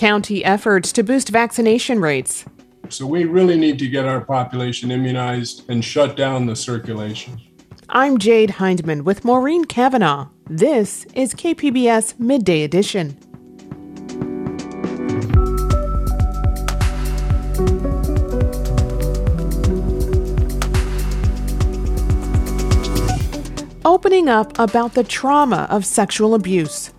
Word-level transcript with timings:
county 0.00 0.42
efforts 0.42 0.92
to 0.92 1.02
boost 1.02 1.28
vaccination 1.28 2.00
rates. 2.00 2.46
So 2.88 3.06
we 3.06 3.24
really 3.24 3.58
need 3.58 3.78
to 3.80 3.86
get 3.86 4.06
our 4.06 4.22
population 4.22 4.90
immunized 4.90 5.68
and 5.68 5.84
shut 5.84 6.16
down 6.16 6.46
the 6.46 6.56
circulation. 6.56 7.38
I'm 7.90 8.16
Jade 8.16 8.52
Hindman 8.52 9.04
with 9.04 9.26
Maureen 9.26 9.66
Cavanaugh. 9.66 10.28
This 10.48 11.04
is 11.12 11.34
KPBS 11.34 12.18
Midday 12.18 12.62
Edition. 12.62 13.18
Opening 23.84 24.30
up 24.30 24.58
about 24.58 24.94
the 24.94 25.04
trauma 25.04 25.66
of 25.68 25.84
sexual 25.84 26.34
abuse 26.34 26.90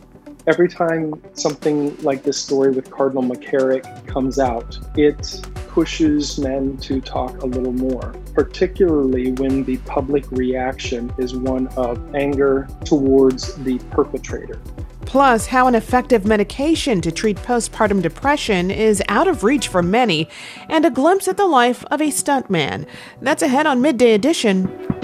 every 0.47 0.67
time 0.67 1.21
something 1.33 1.95
like 2.01 2.23
this 2.23 2.37
story 2.37 2.71
with 2.71 2.89
Cardinal 2.91 3.23
McCarrick 3.23 4.07
comes 4.07 4.39
out, 4.39 4.77
it 4.95 5.41
pushes 5.69 6.37
men 6.37 6.77
to 6.77 6.99
talk 6.99 7.41
a 7.43 7.45
little 7.45 7.71
more, 7.71 8.13
particularly 8.33 9.31
when 9.33 9.63
the 9.63 9.77
public 9.79 10.29
reaction 10.31 11.13
is 11.17 11.35
one 11.35 11.67
of 11.69 12.15
anger 12.15 12.67
towards 12.83 13.55
the 13.63 13.79
perpetrator. 13.91 14.59
Plus, 15.05 15.47
how 15.47 15.67
an 15.67 15.75
effective 15.75 16.25
medication 16.25 17.01
to 17.01 17.11
treat 17.11 17.37
postpartum 17.37 18.01
depression 18.01 18.71
is 18.71 19.03
out 19.09 19.27
of 19.27 19.43
reach 19.43 19.67
for 19.67 19.83
many, 19.83 20.29
and 20.69 20.85
a 20.85 20.89
glimpse 20.89 21.27
at 21.27 21.37
the 21.37 21.45
life 21.45 21.83
of 21.91 22.01
a 22.01 22.07
stuntman. 22.07 22.85
That's 23.21 23.43
ahead 23.43 23.65
on 23.65 23.81
Midday 23.81 24.13
Edition. 24.13 25.00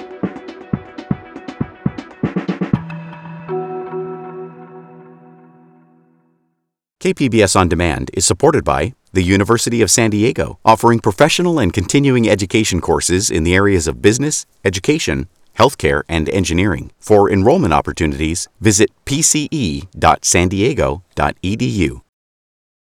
KPBS 7.00 7.56
On 7.56 7.70
Demand 7.70 8.10
is 8.16 8.26
supported 8.26 8.64
by 8.64 8.96
the 9.14 9.22
University 9.22 9.84
of 9.84 9.92
San 9.92 10.10
Diego, 10.10 10.58
offering 10.66 11.00
professional 11.00 11.59
and 11.59 11.72
continuing 11.72 12.28
education 12.28 12.81
courses 12.81 13.30
in 13.30 13.44
the 13.44 13.53
areas 13.53 13.88
of 13.88 14.02
business, 14.02 14.48
education, 14.66 15.28
healthcare, 15.59 16.02
and 16.09 16.28
engineering. 16.30 16.90
For 16.98 17.30
enrollment 17.30 17.72
opportunities, 17.72 18.48
visit 18.59 18.90
pce.sandiego.edu. 19.06 22.02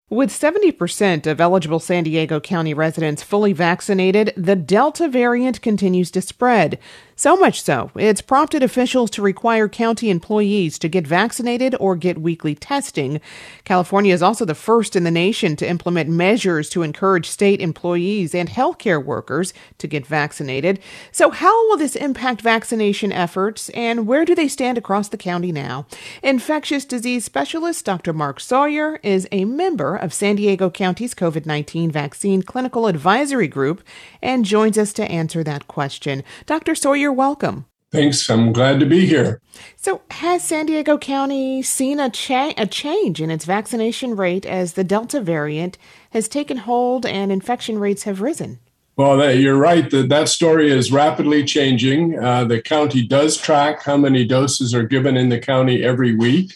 With 0.09 0.29
70% 0.29 1.27
of 1.27 1.41
eligible 1.41 1.79
San 1.79 2.05
Diego 2.05 2.39
County 2.39 2.73
residents 2.73 3.21
fully 3.21 3.51
vaccinated, 3.51 4.31
the 4.37 4.55
Delta 4.55 5.09
variant 5.09 5.61
continues 5.61 6.11
to 6.11 6.21
spread. 6.21 6.79
So 7.19 7.35
much 7.35 7.63
so, 7.63 7.89
it's 7.95 8.21
prompted 8.21 8.61
officials 8.61 9.09
to 9.09 9.23
require 9.23 9.67
county 9.67 10.11
employees 10.11 10.77
to 10.77 10.87
get 10.87 11.07
vaccinated 11.07 11.75
or 11.79 11.95
get 11.95 12.21
weekly 12.21 12.53
testing. 12.53 13.19
California 13.65 14.13
is 14.13 14.21
also 14.21 14.45
the 14.45 14.53
first 14.53 14.95
in 14.95 15.03
the 15.03 15.09
nation 15.09 15.55
to 15.55 15.67
implement 15.67 16.11
measures 16.11 16.69
to 16.69 16.83
encourage 16.83 17.27
state 17.27 17.59
employees 17.59 18.35
and 18.35 18.49
healthcare 18.49 19.03
workers 19.03 19.51
to 19.79 19.87
get 19.87 20.05
vaccinated. 20.05 20.79
So, 21.11 21.31
how 21.31 21.67
will 21.67 21.77
this 21.77 21.95
impact 21.95 22.41
vaccination 22.41 23.11
efforts 23.11 23.69
and 23.69 24.05
where 24.05 24.23
do 24.23 24.35
they 24.35 24.47
stand 24.47 24.77
across 24.77 25.09
the 25.09 25.17
county 25.17 25.51
now? 25.51 25.87
Infectious 26.21 26.85
disease 26.85 27.25
specialist 27.25 27.83
Dr. 27.83 28.13
Mark 28.13 28.39
Sawyer 28.39 28.99
is 29.01 29.27
a 29.31 29.45
member 29.45 29.95
of 29.95 30.13
San 30.13 30.35
Diego 30.35 30.69
County's 30.69 31.15
COVID 31.15 31.47
19 31.47 31.89
Vaccine 31.89 32.43
Clinical 32.43 32.85
Advisory 32.85 33.47
Group 33.47 33.83
and 34.21 34.45
joins 34.45 34.77
us 34.77 34.93
to 34.93 35.11
answer 35.11 35.43
that 35.43 35.67
question. 35.67 36.23
Dr. 36.45 36.75
Sawyer, 36.75 37.06
you're 37.07 37.13
welcome. 37.13 37.63
Thanks. 37.89 38.29
I'm 38.29 38.51
glad 38.51 38.81
to 38.81 38.85
be 38.85 39.05
here. 39.05 39.39
So, 39.77 40.01
has 40.11 40.43
San 40.43 40.65
Diego 40.65 40.97
County 40.97 41.61
seen 41.61 42.01
a, 42.01 42.09
cha- 42.09 42.53
a 42.57 42.67
change 42.67 43.21
in 43.21 43.31
its 43.31 43.45
vaccination 43.45 44.17
rate 44.17 44.45
as 44.45 44.73
the 44.73 44.83
Delta 44.83 45.21
variant 45.21 45.77
has 46.09 46.27
taken 46.27 46.57
hold 46.57 47.05
and 47.05 47.31
infection 47.31 47.79
rates 47.79 48.03
have 48.03 48.19
risen? 48.19 48.59
Well, 48.97 49.33
you're 49.33 49.55
right. 49.55 49.89
That 49.89 50.09
that 50.09 50.27
story 50.27 50.69
is 50.69 50.91
rapidly 50.91 51.45
changing. 51.45 52.19
Uh, 52.19 52.43
the 52.43 52.61
county 52.61 53.07
does 53.07 53.37
track 53.37 53.83
how 53.83 53.95
many 53.95 54.25
doses 54.25 54.73
are 54.73 54.83
given 54.83 55.15
in 55.15 55.29
the 55.29 55.39
county 55.39 55.85
every 55.85 56.13
week, 56.13 56.55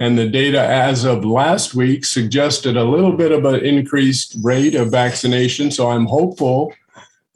and 0.00 0.18
the 0.18 0.28
data 0.28 0.60
as 0.60 1.04
of 1.04 1.24
last 1.24 1.76
week 1.76 2.04
suggested 2.04 2.76
a 2.76 2.82
little 2.82 3.12
bit 3.12 3.30
of 3.30 3.44
an 3.44 3.64
increased 3.64 4.36
rate 4.42 4.74
of 4.74 4.90
vaccination. 4.90 5.70
So 5.70 5.90
I'm 5.92 6.06
hopeful 6.06 6.74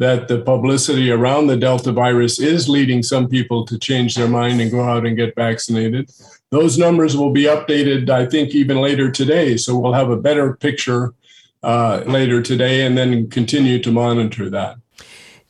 that 0.01 0.29
the 0.29 0.41
publicity 0.41 1.11
around 1.11 1.47
the 1.47 1.59
Delta 1.59 1.93
virus 1.93 2.41
is 2.41 2.71
leading 2.71 3.03
some 3.03 3.29
people 3.29 3.67
to 3.67 3.79
change 3.79 4.15
their 4.15 4.29
mind 4.29 4.59
and 4.59 4.71
go 4.71 4.83
out 4.83 5.05
and 5.05 5.15
get 5.15 5.35
vaccinated. 5.35 6.11
Those 6.49 6.79
numbers 6.79 7.19
will 7.19 7.33
be 7.33 7.45
updated, 7.45 8.09
I 8.09 8.25
think, 8.25 8.55
even 8.55 8.79
later 8.79 9.11
today. 9.11 9.59
So 9.59 9.79
we'll 9.79 9.93
have 9.93 10.09
a 10.09 10.17
better 10.17 10.57
picture 10.57 11.13
uh, 11.63 12.03
later 12.07 12.41
today 12.41 12.87
and 12.87 12.97
then 12.97 13.29
continue 13.29 13.79
to 13.83 13.93
monitor 13.93 14.49
that. 14.49 14.79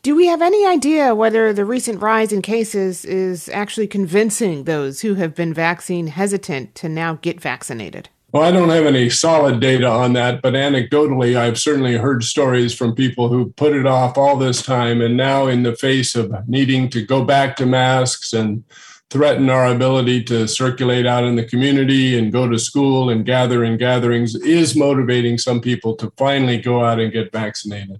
Do 0.02 0.16
we 0.16 0.26
have 0.26 0.42
any 0.42 0.66
idea 0.66 1.14
whether 1.14 1.52
the 1.52 1.64
recent 1.64 2.02
rise 2.02 2.32
in 2.32 2.42
cases 2.42 3.04
is 3.04 3.48
actually 3.50 3.86
convincing 3.86 4.64
those 4.64 5.02
who 5.02 5.14
have 5.14 5.36
been 5.36 5.54
vaccine 5.54 6.08
hesitant 6.08 6.74
to 6.76 6.88
now 6.88 7.20
get 7.22 7.40
vaccinated? 7.40 8.08
Well, 8.32 8.44
I 8.44 8.52
don't 8.52 8.68
have 8.68 8.86
any 8.86 9.10
solid 9.10 9.58
data 9.58 9.88
on 9.88 10.12
that, 10.12 10.40
but 10.40 10.54
anecdotally, 10.54 11.36
I've 11.36 11.58
certainly 11.58 11.96
heard 11.96 12.22
stories 12.22 12.72
from 12.72 12.94
people 12.94 13.28
who 13.28 13.50
put 13.50 13.74
it 13.74 13.86
off 13.86 14.16
all 14.16 14.36
this 14.36 14.62
time 14.62 15.00
and 15.00 15.16
now, 15.16 15.48
in 15.48 15.64
the 15.64 15.74
face 15.74 16.14
of 16.14 16.32
needing 16.48 16.88
to 16.90 17.04
go 17.04 17.24
back 17.24 17.56
to 17.56 17.66
masks 17.66 18.32
and 18.32 18.62
threaten 19.10 19.50
our 19.50 19.66
ability 19.66 20.22
to 20.22 20.46
circulate 20.46 21.06
out 21.06 21.24
in 21.24 21.34
the 21.34 21.44
community 21.44 22.16
and 22.16 22.30
go 22.30 22.48
to 22.48 22.56
school 22.56 23.10
and 23.10 23.26
gather 23.26 23.64
in 23.64 23.76
gatherings, 23.76 24.36
is 24.36 24.76
motivating 24.76 25.36
some 25.36 25.60
people 25.60 25.96
to 25.96 26.12
finally 26.16 26.58
go 26.58 26.84
out 26.84 27.00
and 27.00 27.12
get 27.12 27.32
vaccinated. 27.32 27.98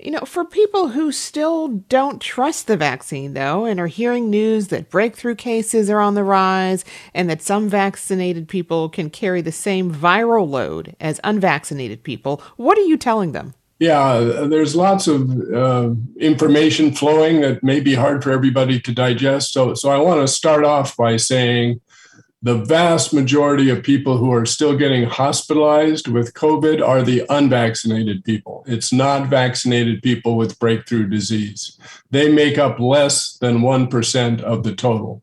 You 0.00 0.12
know, 0.12 0.20
for 0.20 0.44
people 0.44 0.88
who 0.88 1.10
still 1.10 1.68
don't 1.68 2.20
trust 2.20 2.68
the 2.68 2.76
vaccine, 2.76 3.34
though, 3.34 3.64
and 3.64 3.80
are 3.80 3.88
hearing 3.88 4.30
news 4.30 4.68
that 4.68 4.90
breakthrough 4.90 5.34
cases 5.34 5.90
are 5.90 6.00
on 6.00 6.14
the 6.14 6.22
rise 6.22 6.84
and 7.14 7.28
that 7.28 7.42
some 7.42 7.68
vaccinated 7.68 8.48
people 8.48 8.88
can 8.88 9.10
carry 9.10 9.40
the 9.40 9.50
same 9.50 9.92
viral 9.92 10.48
load 10.48 10.94
as 11.00 11.20
unvaccinated 11.24 12.04
people, 12.04 12.40
what 12.56 12.78
are 12.78 12.82
you 12.82 12.96
telling 12.96 13.32
them? 13.32 13.54
Yeah, 13.80 14.18
there's 14.48 14.74
lots 14.74 15.06
of 15.06 15.30
uh, 15.52 15.90
information 16.18 16.92
flowing 16.92 17.40
that 17.42 17.62
may 17.62 17.78
be 17.80 17.94
hard 17.94 18.24
for 18.24 18.32
everybody 18.32 18.80
to 18.80 18.92
digest. 18.92 19.52
So, 19.52 19.74
so 19.74 19.90
I 19.90 19.98
want 19.98 20.20
to 20.20 20.28
start 20.28 20.64
off 20.64 20.96
by 20.96 21.16
saying 21.16 21.80
the 22.40 22.54
vast 22.54 23.12
majority 23.12 23.68
of 23.68 23.82
people 23.82 24.16
who 24.16 24.32
are 24.32 24.46
still 24.46 24.76
getting 24.76 25.04
hospitalized 25.04 26.06
with 26.06 26.34
COVID 26.34 26.86
are 26.86 27.02
the 27.02 27.24
unvaccinated 27.28 28.24
people. 28.24 28.62
It's 28.66 28.92
not 28.92 29.28
vaccinated 29.28 30.02
people 30.02 30.36
with 30.36 30.58
breakthrough 30.60 31.08
disease. 31.08 31.76
They 32.10 32.30
make 32.30 32.56
up 32.56 32.78
less 32.78 33.36
than 33.38 33.58
1% 33.58 34.40
of 34.42 34.62
the 34.62 34.74
total. 34.74 35.20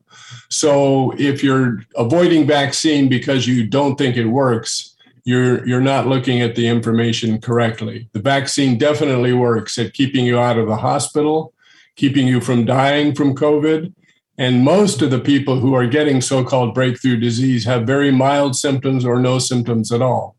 So 0.50 1.12
if 1.18 1.42
you're 1.42 1.78
avoiding 1.96 2.46
vaccine 2.46 3.08
because 3.08 3.46
you 3.46 3.66
don't 3.66 3.96
think 3.96 4.16
it 4.16 4.26
works, 4.26 4.94
you're, 5.24 5.66
you're 5.66 5.80
not 5.80 6.06
looking 6.06 6.42
at 6.42 6.54
the 6.54 6.68
information 6.68 7.40
correctly. 7.40 8.08
The 8.12 8.20
vaccine 8.20 8.76
definitely 8.76 9.32
works 9.32 9.78
at 9.78 9.94
keeping 9.94 10.26
you 10.26 10.38
out 10.38 10.58
of 10.58 10.68
the 10.68 10.76
hospital, 10.76 11.54
keeping 11.96 12.28
you 12.28 12.42
from 12.42 12.66
dying 12.66 13.14
from 13.14 13.34
COVID 13.34 13.92
and 14.38 14.64
most 14.64 15.02
of 15.02 15.10
the 15.10 15.18
people 15.18 15.60
who 15.60 15.74
are 15.74 15.86
getting 15.86 16.20
so 16.20 16.44
called 16.44 16.74
breakthrough 16.74 17.18
disease 17.18 17.64
have 17.64 17.86
very 17.86 18.10
mild 18.10 18.56
symptoms 18.56 19.04
or 19.04 19.18
no 19.18 19.38
symptoms 19.38 19.90
at 19.90 20.02
all. 20.02 20.36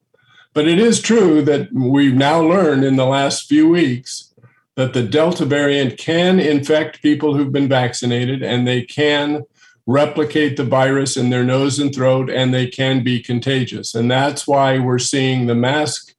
But 0.53 0.68
it 0.68 0.80
is 0.80 1.02
true 1.02 1.41
that 1.44 1.72
we've 1.74 2.16
now 2.16 2.41
learned 2.41 2.84
in 2.84 2.96
the 2.96 3.06
last 3.06 3.47
few 3.47 3.69
weeks 3.69 4.34
that 4.75 4.94
the 4.94 5.03
Delta 5.03 5.46
variant 5.46 5.97
can 5.97 6.40
infect 6.40 7.02
people 7.02 7.36
who've 7.36 7.52
been 7.52 7.68
vaccinated 7.68 8.44
and 8.44 8.68
they 8.68 8.84
can 8.84 9.44
replicate 9.88 10.57
the 10.57 10.63
virus 10.63 11.18
in 11.18 11.30
their 11.30 11.44
nose 11.44 11.80
and 11.80 11.94
throat 11.96 12.30
and 12.30 12.53
they 12.53 12.68
can 12.68 13.03
be 13.03 13.22
contagious. 13.22 13.96
And 13.96 14.12
that's 14.12 14.46
why 14.46 14.78
we're 14.78 15.00
seeing 15.00 15.47
the 15.47 15.56
mask 15.56 16.13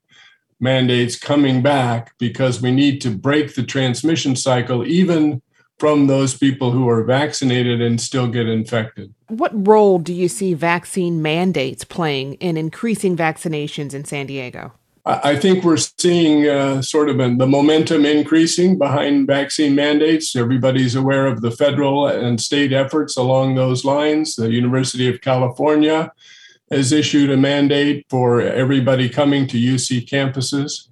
mandates 0.59 1.17
coming 1.17 1.63
back 1.63 2.13
because 2.19 2.61
we 2.61 2.73
need 2.73 3.01
to 3.03 3.11
break 3.11 3.55
the 3.55 3.63
transmission 3.63 4.35
cycle, 4.35 4.85
even 4.85 5.43
from 5.79 6.07
those 6.09 6.37
people 6.37 6.71
who 6.73 6.89
are 6.89 7.05
vaccinated 7.05 7.81
and 7.81 8.01
still 8.01 8.27
get 8.27 8.49
infected. 8.49 9.15
What 9.29 9.53
role 9.67 9.99
do 9.99 10.13
you 10.13 10.29
see 10.29 10.55
vaccine 10.55 11.23
mandates 11.23 11.85
playing 11.85 12.35
in 12.35 12.57
increasing 12.57 13.17
vaccinations 13.17 13.95
in 13.95 14.05
San 14.05 14.27
Diego? 14.27 14.73
I 15.07 15.37
think 15.37 15.65
we're 15.65 15.79
seeing 15.79 16.47
uh, 16.47 16.83
sort 16.83 17.09
of 17.09 17.17
the 17.17 17.47
momentum 17.47 18.05
increasing 18.05 18.77
behind 18.77 19.27
vaccine 19.27 19.75
mandates. 19.75 20.37
Everybody's 20.37 20.95
aware 20.95 21.27
of 21.27 21.41
the 21.41 21.51
federal 21.51 22.07
and 22.07 22.39
state 22.39 22.75
efforts 22.75 23.17
along 23.17 23.55
those 23.55 23.87
lines. 23.87 24.37
The 24.37 24.51
University 24.51 25.09
of 25.09 25.23
California 25.23 26.13
has 26.71 26.93
issued 26.93 27.31
a 27.31 27.39
mandate 27.39 28.05
for 28.11 28.43
everybody 28.43 29.09
coming 29.09 29.47
to 29.47 29.57
UC 29.57 30.07
campuses. 30.07 30.89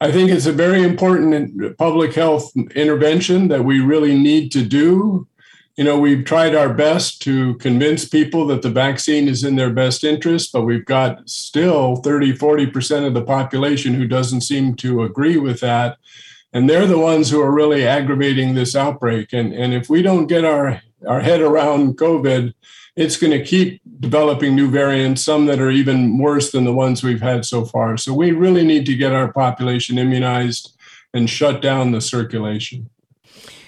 I 0.00 0.10
think 0.10 0.30
it's 0.30 0.46
a 0.46 0.52
very 0.52 0.82
important 0.82 1.76
public 1.76 2.14
health 2.14 2.50
intervention 2.74 3.48
that 3.48 3.64
we 3.64 3.80
really 3.80 4.16
need 4.16 4.50
to 4.52 4.64
do 4.64 5.28
you 5.80 5.84
know, 5.84 5.98
we've 5.98 6.26
tried 6.26 6.54
our 6.54 6.74
best 6.74 7.22
to 7.22 7.54
convince 7.54 8.06
people 8.06 8.46
that 8.48 8.60
the 8.60 8.68
vaccine 8.68 9.28
is 9.28 9.44
in 9.44 9.56
their 9.56 9.70
best 9.70 10.04
interest, 10.04 10.52
but 10.52 10.66
we've 10.66 10.84
got 10.84 11.26
still 11.26 11.96
30, 11.96 12.34
40% 12.34 13.06
of 13.06 13.14
the 13.14 13.24
population 13.24 13.94
who 13.94 14.06
doesn't 14.06 14.42
seem 14.42 14.74
to 14.74 15.04
agree 15.04 15.38
with 15.38 15.60
that. 15.60 15.96
And 16.52 16.68
they're 16.68 16.86
the 16.86 16.98
ones 16.98 17.30
who 17.30 17.40
are 17.40 17.50
really 17.50 17.86
aggravating 17.86 18.52
this 18.52 18.76
outbreak. 18.76 19.32
And, 19.32 19.54
and 19.54 19.72
if 19.72 19.88
we 19.88 20.02
don't 20.02 20.26
get 20.26 20.44
our, 20.44 20.82
our 21.08 21.20
head 21.20 21.40
around 21.40 21.96
COVID, 21.96 22.52
it's 22.96 23.16
going 23.16 23.32
to 23.32 23.44
keep 23.44 23.80
developing 24.00 24.54
new 24.54 24.70
variants, 24.70 25.24
some 25.24 25.46
that 25.46 25.60
are 25.60 25.70
even 25.70 26.18
worse 26.18 26.52
than 26.52 26.64
the 26.64 26.72
ones 26.72 27.02
we've 27.02 27.22
had 27.22 27.44
so 27.44 27.64
far. 27.64 27.96
So 27.96 28.12
we 28.12 28.32
really 28.32 28.64
need 28.64 28.86
to 28.86 28.96
get 28.96 29.12
our 29.12 29.32
population 29.32 29.98
immunized 29.98 30.76
and 31.14 31.28
shut 31.28 31.62
down 31.62 31.92
the 31.92 32.00
circulation. 32.00 32.90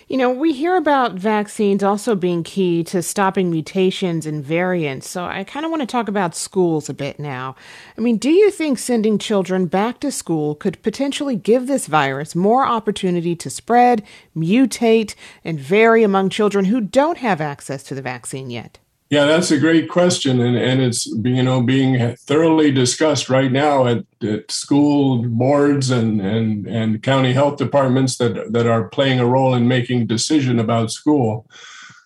You 0.08 0.18
know, 0.18 0.30
we 0.30 0.52
hear 0.52 0.76
about 0.76 1.14
vaccines 1.14 1.82
also 1.82 2.14
being 2.14 2.42
key 2.42 2.84
to 2.84 3.02
stopping 3.02 3.50
mutations 3.50 4.26
and 4.26 4.44
variants. 4.44 5.08
So 5.08 5.24
I 5.24 5.42
kind 5.42 5.64
of 5.64 5.70
want 5.70 5.80
to 5.80 5.86
talk 5.86 6.06
about 6.06 6.34
schools 6.34 6.90
a 6.90 6.94
bit 6.94 7.18
now. 7.18 7.56
I 7.96 8.02
mean, 8.02 8.18
do 8.18 8.28
you 8.28 8.50
think 8.50 8.78
sending 8.78 9.16
children 9.16 9.64
back 9.64 10.00
to 10.00 10.10
school 10.10 10.54
could 10.54 10.82
potentially 10.82 11.34
give 11.34 11.66
this 11.66 11.86
virus 11.86 12.34
more 12.34 12.66
opportunity 12.66 13.34
to 13.36 13.48
spread, 13.48 14.02
mutate, 14.36 15.14
and 15.44 15.58
vary 15.58 16.02
among 16.02 16.28
children 16.28 16.66
who 16.66 16.82
don't 16.82 17.16
have 17.16 17.40
access 17.40 17.82
to 17.84 17.94
the 17.94 18.02
vaccine 18.02 18.50
yet? 18.50 18.78
Yeah, 19.12 19.26
that's 19.26 19.50
a 19.50 19.58
great 19.58 19.90
question, 19.90 20.40
and, 20.40 20.56
and 20.56 20.80
it's 20.80 21.04
you 21.04 21.42
know 21.42 21.62
being 21.62 22.16
thoroughly 22.16 22.70
discussed 22.70 23.28
right 23.28 23.52
now 23.52 23.86
at, 23.86 24.06
at 24.22 24.50
school 24.50 25.28
boards 25.28 25.90
and, 25.90 26.18
and 26.22 26.66
and 26.66 27.02
county 27.02 27.34
health 27.34 27.58
departments 27.58 28.16
that 28.16 28.54
that 28.54 28.66
are 28.66 28.88
playing 28.88 29.20
a 29.20 29.26
role 29.26 29.54
in 29.54 29.68
making 29.68 30.06
decision 30.06 30.58
about 30.58 30.92
school. 30.92 31.46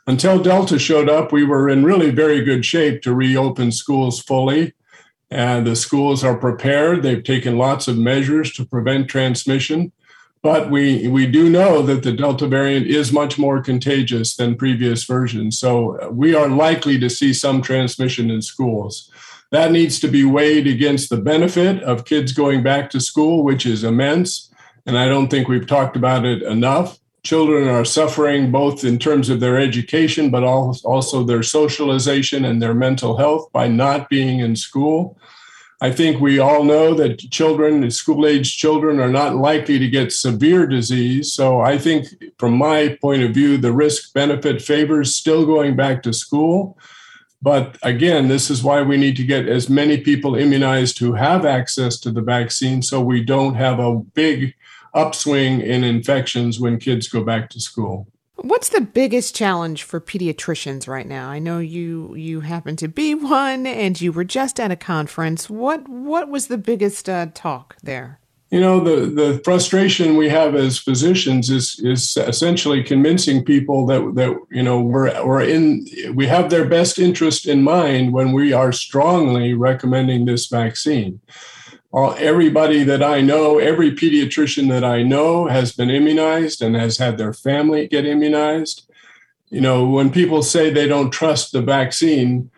Until 0.09 0.43
Delta 0.43 0.81
showed 0.81 1.09
up, 1.09 1.31
we 1.31 1.45
were 1.45 1.69
in 1.69 1.85
really 1.85 2.11
very 2.11 2.43
good 2.43 2.65
shape 2.65 3.03
to 3.03 3.15
reopen 3.15 3.71
schools 3.71 4.21
fully, 4.21 4.75
and 5.31 5.65
the 5.65 5.77
schools 5.77 6.25
are 6.25 6.37
prepared. 6.37 7.05
They've 7.05 7.23
taken 7.23 7.57
lots 7.57 7.87
of 7.87 7.97
measures 7.97 8.53
to 8.55 8.67
prevent 8.67 9.09
transmission. 9.09 9.93
But 10.47 10.71
we, 10.71 11.09
we 11.09 11.27
do 11.27 11.51
know 11.51 11.83
that 11.83 12.05
the 12.05 12.13
Delta 12.13 12.47
variant 12.47 12.87
is 12.87 13.13
much 13.13 13.37
more 13.37 13.61
contagious 13.61 14.37
than 14.37 14.55
previous 14.55 15.03
versions. 15.03 15.59
So 15.59 15.99
uh, 15.99 16.09
we 16.11 16.37
are 16.37 16.49
likely 16.49 17.01
to 17.01 17.11
see 17.11 17.35
some 17.35 17.61
transmission 17.61 18.31
in 18.31 18.41
schools. 18.43 19.11
That 19.51 19.73
needs 19.73 19.99
to 19.99 20.07
be 20.07 20.25
weighed 20.25 20.69
against 20.69 21.11
the 21.11 21.17
benefit 21.17 21.83
of 21.83 22.05
kids 22.05 22.31
going 22.31 22.63
back 22.63 22.91
to 22.91 23.01
school, 23.01 23.43
which 23.43 23.67
is 23.67 23.83
immense. 23.83 24.55
And 24.87 24.97
I 24.97 25.09
don't 25.09 25.27
think 25.27 25.49
we've 25.49 25.67
talked 25.67 25.97
about 25.97 26.25
it 26.25 26.45
enough. 26.45 27.01
Children 27.25 27.67
are 27.67 27.85
suffering 27.85 28.53
both 28.53 28.85
in 28.85 29.01
terms 29.01 29.29
of 29.29 29.41
their 29.41 29.59
education, 29.59 30.31
but 30.31 30.45
also 30.45 31.25
their 31.25 31.43
socialization 31.43 32.45
and 32.45 32.63
their 32.63 32.73
mental 32.73 33.17
health 33.17 33.51
by 33.53 33.67
not 33.67 34.09
being 34.09 34.39
in 34.39 34.55
school. 34.55 35.19
I 35.81 35.93
think 35.93 36.21
we 36.21 36.39
all 36.39 36.65
know 36.65 36.95
that 36.95 37.19
children, 37.31 37.91
school 37.91 38.27
age 38.27 38.57
children, 38.57 38.99
are 38.99 39.11
not 39.11 39.37
likely 39.37 39.79
to 39.79 39.89
get 39.89 40.11
severe 40.11 40.67
disease. 40.67 41.35
So 41.35 41.61
I 41.61 41.77
think, 41.77 42.07
from 42.39 42.57
my 42.57 42.97
point 43.03 43.23
of 43.23 43.33
view, 43.33 43.59
the 43.59 43.73
risk 43.73 44.15
benefit 44.15 44.63
favors 44.63 45.15
still 45.15 45.45
going 45.45 45.77
back 45.77 46.03
to 46.05 46.15
school. 46.15 46.79
But 47.43 47.77
again, 47.83 48.29
this 48.29 48.51
is 48.51 48.63
why 48.63 48.81
we 48.83 48.97
need 48.97 49.17
to 49.17 49.25
get 49.25 49.47
as 49.47 49.69
many 49.69 49.99
people 49.99 50.35
immunized 50.35 50.99
who 50.99 51.13
have 51.13 51.45
access 51.45 52.01
to 52.01 52.11
the 52.11 52.23
vaccine 52.23 52.81
so 52.81 53.03
we 53.03 53.23
don't 53.23 53.55
have 53.55 53.79
a 53.79 53.97
big 53.97 54.55
upswing 54.95 55.61
in 55.61 55.85
infections 55.85 56.59
when 56.59 56.79
kids 56.79 57.07
go 57.07 57.23
back 57.23 57.51
to 57.51 57.61
school. 57.61 58.09
What's 58.37 58.69
the 58.69 58.83
biggest 58.83 59.35
challenge 59.35 59.83
for 59.83 60.01
pediatricians 60.01 60.87
right 60.87 61.07
now? 61.07 61.31
I 61.31 61.39
know 61.39 61.59
you 61.59 62.15
you 62.15 62.41
happen 62.41 62.77
to 62.77 62.89
be 62.89 63.15
one, 63.15 63.67
and 63.67 64.01
you 64.01 64.13
were 64.13 64.25
just 64.25 64.61
at 64.61 64.71
a 64.71 64.77
conference. 64.77 65.49
What 65.49 65.89
what 65.89 66.29
was 66.29 66.49
the 66.49 66.59
biggest 66.59 67.09
uh, 67.09 67.29
talk 67.35 67.77
there? 67.83 68.21
You 68.51 68.61
know, 68.61 68.79
the 68.79 69.07
the 69.07 69.41
frustration 69.43 70.17
we 70.17 70.29
have 70.29 70.55
as 70.55 70.79
physicians 70.79 71.51
is 71.51 71.81
is 71.83 72.17
essentially 72.17 72.83
convincing 72.83 73.45
people 73.45 73.87
that 73.87 74.15
that 74.15 74.37
you 74.51 74.63
know 74.63 74.81
we're 74.81 75.25
we're 75.25 75.43
in 75.43 75.87
we 76.15 76.27
have 76.27 76.51
their 76.51 76.65
best 76.65 76.99
interest 76.99 77.47
in 77.47 77.63
mind 77.63 78.13
when 78.13 78.33
we 78.33 78.53
are 78.53 78.71
strongly 78.71 79.55
recommending 79.55 80.27
this 80.27 80.47
vaccine 80.47 81.21
all, 81.93 82.15
everybody 82.19 82.83
that 82.85 83.03
I 83.03 83.21
know, 83.21 83.59
every 83.59 83.93
pediatrician 83.93 84.69
that 84.69 84.85
I 84.85 85.03
know 85.03 85.47
has 85.47 85.73
been 85.73 85.91
immunized 85.91 86.63
and 86.63 86.77
has 86.77 86.99
had 86.99 87.19
their 87.19 87.33
family 87.33 87.87
get 87.87 88.07
immunized. 88.07 88.91
You 89.51 89.61
know, 89.61 89.89
when 89.89 90.11
people 90.11 90.43
say 90.43 90.71
they 90.71 90.89
don't 90.89 91.11
trust 91.11 91.53
the 91.53 91.63
vaccine, 91.63 92.51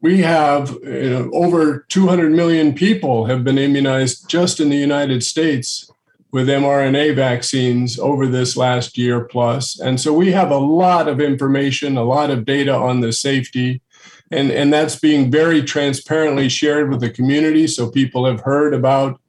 we 0.00 0.22
have 0.22 0.70
you 0.82 1.10
know, 1.10 1.30
over 1.32 1.84
200 1.88 2.32
million 2.32 2.74
people 2.74 3.26
have 3.26 3.44
been 3.44 3.58
immunized 3.58 4.28
just 4.28 4.58
in 4.58 4.70
the 4.70 4.76
United 4.76 5.22
States 5.22 5.90
with 6.32 6.48
mRNA 6.48 7.14
vaccines 7.16 7.98
over 7.98 8.26
this 8.26 8.56
last 8.56 8.96
year 8.96 9.24
plus. 9.24 9.78
And 9.78 10.00
so 10.00 10.12
we 10.12 10.32
have 10.32 10.50
a 10.50 10.58
lot 10.58 11.08
of 11.08 11.20
information, 11.20 11.96
a 11.96 12.04
lot 12.04 12.30
of 12.30 12.44
data 12.44 12.74
on 12.74 13.00
the 13.00 13.12
safety 13.12 13.82
and 14.30 14.50
and 14.50 14.72
that's 14.72 14.96
being 14.96 15.30
very 15.30 15.62
transparently 15.62 16.48
shared 16.48 16.90
with 16.90 17.00
the 17.00 17.10
community. 17.10 17.66
So 17.66 17.90
people 17.90 18.26
have 18.26 18.40
heard 18.40 18.74
about 18.74 19.20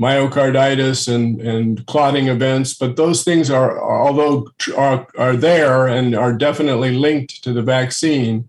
myocarditis 0.00 1.12
and 1.12 1.40
and 1.42 1.86
clotting 1.86 2.26
events 2.26 2.72
but 2.72 2.96
those 2.96 3.22
things 3.22 3.50
are 3.50 3.78
although 3.78 4.48
are, 4.74 5.06
are 5.18 5.36
there 5.36 5.86
and 5.86 6.14
are 6.14 6.32
definitely 6.32 6.92
linked 6.92 7.44
to 7.44 7.52
the 7.52 7.60
vaccine 7.60 8.48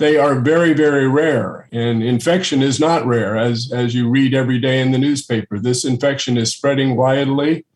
they 0.00 0.16
are 0.16 0.40
very 0.40 0.72
very 0.72 1.06
rare. 1.06 1.68
And 1.72 2.02
infection 2.02 2.62
is 2.62 2.80
not 2.80 3.06
rare 3.06 3.36
as 3.36 3.70
as 3.72 3.94
you 3.94 4.08
read 4.08 4.34
every 4.34 4.58
day 4.58 4.80
in 4.80 4.92
the 4.92 4.98
newspaper. 4.98 5.58
This 5.58 5.84
infection 5.84 6.38
is 6.38 6.52
spreading 6.52 6.96
widely 6.96 7.66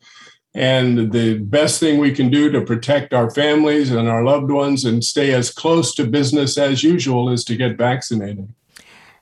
and 0.55 1.11
the 1.11 1.39
best 1.39 1.81
thing 1.81 1.99
we 1.99 2.13
can 2.13 2.31
do 2.31 2.51
to 2.51 2.61
protect 2.61 3.13
our 3.13 3.31
families 3.31 3.91
and 3.91 4.09
our 4.09 4.23
loved 4.23 4.51
ones 4.51 4.85
and 4.85 5.03
stay 5.03 5.33
as 5.33 5.51
close 5.51 5.95
to 5.97 6.07
business 6.07 6.57
as 6.57 6.85
usual 6.85 7.29
is 7.29 7.45
to 7.45 7.57
get 7.57 7.77
vaccinated. 7.77 8.53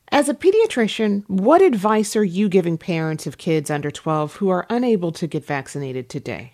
As 0.09 0.29
a 0.29 0.35
pediatrician, 0.35 1.25
what 1.29 1.63
advice 1.63 2.15
are 2.17 2.25
you 2.25 2.51
giving 2.51 2.77
parents 2.77 3.27
of 3.27 3.39
kids 3.39 3.71
under 3.71 3.91
12 3.91 4.37
who 4.37 4.51
are 4.51 4.67
unable 4.69 5.11
to 5.13 5.27
get 5.27 5.47
vaccinated 5.47 6.11
today? 6.11 6.53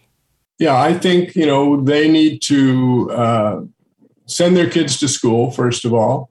Yeah, 0.58 0.80
I 0.80 0.94
think, 0.94 1.34
you 1.34 1.46
know, 1.46 1.80
they 1.80 2.08
need 2.08 2.40
to 2.42 3.10
uh, 3.10 3.60
send 4.26 4.56
their 4.56 4.70
kids 4.70 5.00
to 5.00 5.08
school, 5.08 5.50
first 5.50 5.84
of 5.84 5.92
all 5.92 6.30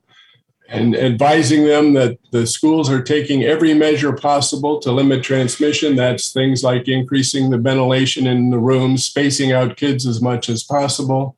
and 0.69 0.95
advising 0.95 1.65
them 1.65 1.93
that 1.93 2.17
the 2.31 2.45
schools 2.45 2.89
are 2.89 3.01
taking 3.01 3.43
every 3.43 3.73
measure 3.73 4.11
possible 4.11 4.79
to 4.79 4.91
limit 4.91 5.23
transmission. 5.23 5.95
That's 5.95 6.33
things 6.33 6.63
like 6.63 6.87
increasing 6.87 7.49
the 7.49 7.57
ventilation 7.57 8.27
in 8.27 8.49
the 8.49 8.59
rooms, 8.59 9.05
spacing 9.05 9.53
out 9.53 9.77
kids 9.77 10.05
as 10.05 10.21
much 10.21 10.49
as 10.49 10.63
possible, 10.63 11.37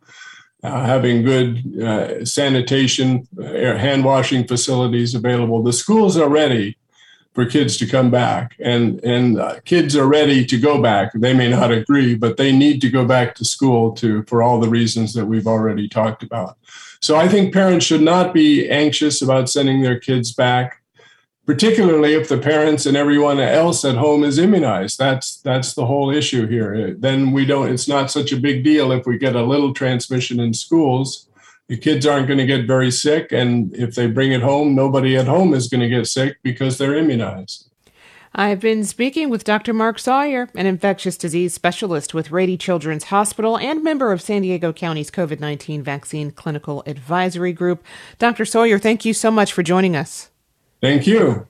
uh, 0.63 0.83
having 0.83 1.23
good 1.23 1.79
uh, 1.79 2.25
sanitation, 2.25 3.27
uh, 3.39 3.77
hand 3.77 4.03
washing 4.03 4.47
facilities 4.47 5.13
available. 5.13 5.61
The 5.61 5.73
schools 5.73 6.17
are 6.17 6.29
ready 6.29 6.78
for 7.39 7.49
kids 7.49 7.77
to 7.77 7.87
come 7.87 8.11
back, 8.11 8.53
and 8.59 9.01
and 9.01 9.39
uh, 9.39 9.61
kids 9.63 9.95
are 9.95 10.07
ready 10.07 10.45
to 10.45 10.59
go 10.59 10.81
back. 10.81 11.13
They 11.13 11.33
may 11.33 11.49
not 11.49 11.71
agree, 11.71 12.13
but 12.15 12.35
they 12.35 12.51
need 12.51 12.81
to 12.81 12.89
go 12.89 13.05
back 13.05 13.33
to 13.35 13.45
school 13.45 13.93
to 13.93 14.23
for 14.23 14.43
all 14.43 14.59
the 14.59 14.67
reasons 14.67 15.13
that 15.13 15.25
we've 15.25 15.47
already 15.47 15.87
talked 15.87 16.21
about. 16.21 16.57
So 16.99 17.15
I 17.15 17.29
think 17.29 17.53
parents 17.53 17.85
should 17.85 18.01
not 18.01 18.33
be 18.33 18.69
anxious 18.69 19.21
about 19.21 19.49
sending 19.49 19.81
their 19.81 19.97
kids 19.97 20.33
back, 20.33 20.81
particularly 21.45 22.13
if 22.13 22.27
the 22.27 22.37
parents 22.37 22.85
and 22.85 22.97
everyone 22.97 23.39
else 23.39 23.85
at 23.85 23.95
home 23.95 24.25
is 24.25 24.37
immunized. 24.37 24.99
That's 24.99 25.37
that's 25.37 25.73
the 25.73 25.85
whole 25.85 26.09
issue 26.11 26.45
here. 26.45 26.93
Then 26.93 27.31
we 27.31 27.45
don't 27.45 27.71
it's 27.71 27.87
not 27.87 28.11
such 28.11 28.33
a 28.33 28.37
big 28.37 28.65
deal 28.65 28.91
if 28.91 29.05
we 29.05 29.17
get 29.17 29.37
a 29.37 29.43
little 29.43 29.73
transmission 29.73 30.41
in 30.41 30.53
schools. 30.53 31.28
The 31.69 31.77
kids 31.77 32.05
aren't 32.05 32.27
going 32.27 32.39
to 32.39 32.45
get 32.45 32.67
very 32.67 32.91
sick 32.91 33.31
and 33.31 33.73
if 33.75 33.95
they 33.95 34.07
bring 34.07 34.31
it 34.31 34.41
home, 34.41 34.75
nobody 34.75 35.15
at 35.15 35.27
home 35.27 35.53
is 35.53 35.69
going 35.69 35.81
to 35.81 35.87
get 35.87 36.07
sick 36.07 36.37
because 36.43 36.77
they're 36.77 36.95
immunized. 36.95 37.69
I've 38.33 38.59
been 38.59 38.83
speaking 38.83 39.29
with 39.29 39.43
Dr. 39.43 39.73
Mark 39.73 39.97
Sawyer, 39.97 40.49
an 40.55 40.65
infectious 40.65 41.17
disease 41.17 41.53
specialist 41.53 42.13
with 42.13 42.31
Rady 42.31 42.57
Children's 42.57 43.05
Hospital 43.05 43.57
and 43.57 43.83
member 43.83 44.11
of 44.11 44.21
San 44.21 44.43
Diego 44.43 44.71
County's 44.71 45.09
COVID 45.09 45.39
19 45.39 45.81
Vaccine 45.81 46.31
Clinical 46.31 46.83
Advisory 46.85 47.53
Group. 47.53 47.83
Dr. 48.19 48.45
Sawyer, 48.45 48.77
thank 48.77 49.03
you 49.03 49.13
so 49.13 49.31
much 49.31 49.51
for 49.51 49.63
joining 49.63 49.95
us. 49.95 50.29
Thank 50.81 51.07
you. 51.07 51.47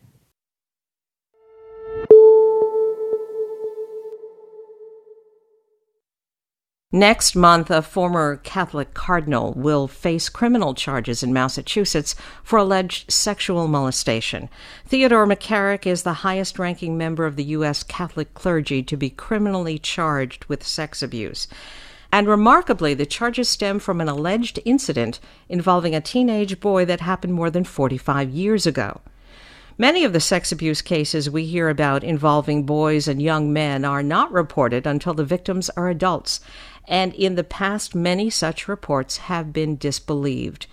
Next 6.91 7.35
month, 7.35 7.69
a 7.69 7.83
former 7.83 8.37
Catholic 8.37 8.95
cardinal 8.95 9.53
will 9.53 9.87
face 9.87 10.27
criminal 10.27 10.73
charges 10.73 11.21
in 11.21 11.31
Massachusetts 11.31 12.15
for 12.43 12.57
alleged 12.57 13.11
sexual 13.11 13.67
molestation. 13.67 14.49
Theodore 14.87 15.27
McCarrick 15.27 15.85
is 15.85 16.01
the 16.01 16.25
highest 16.25 16.57
ranking 16.57 16.97
member 16.97 17.27
of 17.27 17.35
the 17.35 17.43
U.S. 17.43 17.83
Catholic 17.83 18.33
clergy 18.33 18.81
to 18.81 18.97
be 18.97 19.11
criminally 19.11 19.77
charged 19.77 20.45
with 20.45 20.65
sex 20.65 21.03
abuse. 21.03 21.47
And 22.11 22.27
remarkably, 22.27 22.95
the 22.95 23.05
charges 23.05 23.49
stem 23.49 23.77
from 23.77 24.01
an 24.01 24.09
alleged 24.09 24.59
incident 24.65 25.19
involving 25.47 25.93
a 25.93 26.01
teenage 26.01 26.59
boy 26.59 26.85
that 26.85 27.01
happened 27.01 27.35
more 27.35 27.51
than 27.51 27.65
45 27.65 28.31
years 28.31 28.65
ago. 28.65 29.01
Many 29.81 30.03
of 30.03 30.11
the 30.11 30.19
sex 30.19 30.51
abuse 30.51 30.81
cases 30.81 31.29
we 31.29 31.45
hear 31.45 31.69
about 31.69 32.03
involving 32.03 32.65
boys 32.65 33.07
and 33.07 33.21
young 33.21 33.53
men 33.53 33.85
are 33.85 34.03
not 34.03 34.29
reported 34.29 34.85
until 34.85 35.13
the 35.13 35.23
victims 35.23 35.69
are 35.77 35.87
adults, 35.87 36.41
and 36.89 37.13
in 37.13 37.35
the 37.35 37.43
past, 37.43 37.93
many 37.93 38.29
such 38.29 38.67
reports 38.67 39.17
have 39.17 39.53
been 39.53 39.77
disbelieved. 39.77 40.65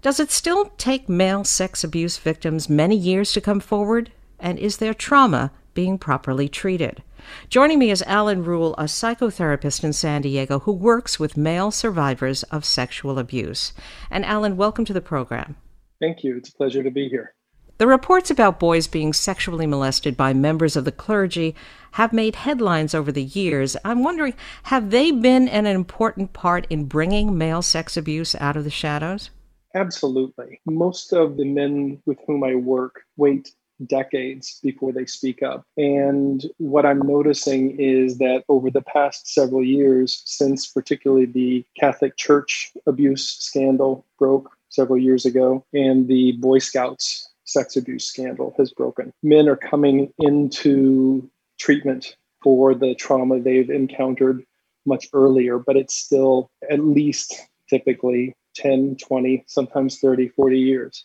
Does 0.00 0.20
it 0.20 0.30
still 0.30 0.66
take 0.78 1.08
male 1.08 1.42
sex 1.42 1.82
abuse 1.82 2.16
victims 2.16 2.70
many 2.70 2.96
years 2.96 3.32
to 3.32 3.40
come 3.40 3.58
forward? 3.58 4.12
And 4.38 4.56
is 4.58 4.76
their 4.76 4.94
trauma 4.94 5.50
being 5.74 5.98
properly 5.98 6.48
treated? 6.48 7.02
Joining 7.48 7.80
me 7.80 7.90
is 7.90 8.02
Alan 8.02 8.44
Rule, 8.44 8.76
a 8.78 8.84
psychotherapist 8.84 9.82
in 9.82 9.92
San 9.92 10.22
Diego 10.22 10.60
who 10.60 10.72
works 10.72 11.18
with 11.18 11.36
male 11.36 11.72
survivors 11.72 12.44
of 12.44 12.64
sexual 12.64 13.18
abuse. 13.18 13.72
And 14.10 14.24
Alan, 14.24 14.56
welcome 14.56 14.84
to 14.84 14.92
the 14.92 15.00
program. 15.00 15.56
Thank 16.00 16.22
you. 16.22 16.36
It's 16.36 16.50
a 16.50 16.54
pleasure 16.54 16.84
to 16.84 16.90
be 16.92 17.08
here. 17.08 17.34
The 17.78 17.86
reports 17.86 18.28
about 18.28 18.58
boys 18.58 18.88
being 18.88 19.12
sexually 19.12 19.64
molested 19.64 20.16
by 20.16 20.32
members 20.32 20.74
of 20.74 20.84
the 20.84 20.90
clergy 20.90 21.54
have 21.92 22.12
made 22.12 22.34
headlines 22.34 22.92
over 22.92 23.12
the 23.12 23.22
years. 23.22 23.76
I'm 23.84 24.02
wondering, 24.02 24.34
have 24.64 24.90
they 24.90 25.12
been 25.12 25.46
an 25.46 25.64
important 25.64 26.32
part 26.32 26.66
in 26.70 26.86
bringing 26.86 27.38
male 27.38 27.62
sex 27.62 27.96
abuse 27.96 28.34
out 28.40 28.56
of 28.56 28.64
the 28.64 28.70
shadows? 28.70 29.30
Absolutely. 29.76 30.60
Most 30.66 31.12
of 31.12 31.36
the 31.36 31.44
men 31.44 32.02
with 32.04 32.18
whom 32.26 32.42
I 32.42 32.56
work 32.56 33.02
wait 33.16 33.52
decades 33.86 34.58
before 34.60 34.90
they 34.90 35.06
speak 35.06 35.44
up. 35.44 35.64
And 35.76 36.44
what 36.56 36.84
I'm 36.84 36.98
noticing 36.98 37.78
is 37.78 38.18
that 38.18 38.42
over 38.48 38.72
the 38.72 38.82
past 38.82 39.32
several 39.32 39.62
years, 39.62 40.20
since 40.24 40.66
particularly 40.66 41.26
the 41.26 41.64
Catholic 41.78 42.16
Church 42.16 42.72
abuse 42.88 43.36
scandal 43.38 44.04
broke 44.18 44.50
several 44.68 44.98
years 44.98 45.24
ago 45.24 45.64
and 45.72 46.08
the 46.08 46.32
Boy 46.32 46.58
Scouts 46.58 47.28
sex 47.48 47.76
abuse 47.76 48.04
scandal 48.04 48.54
has 48.58 48.72
broken. 48.72 49.12
Men 49.22 49.48
are 49.48 49.56
coming 49.56 50.12
into 50.18 51.28
treatment 51.58 52.16
for 52.42 52.74
the 52.74 52.94
trauma 52.94 53.40
they've 53.40 53.70
encountered 53.70 54.44
much 54.86 55.08
earlier, 55.12 55.58
but 55.58 55.76
it's 55.76 55.94
still 55.94 56.50
at 56.70 56.80
least 56.80 57.34
typically 57.68 58.36
10, 58.54 58.96
20, 58.96 59.44
sometimes 59.46 59.98
30, 59.98 60.28
40 60.28 60.58
years. 60.58 61.04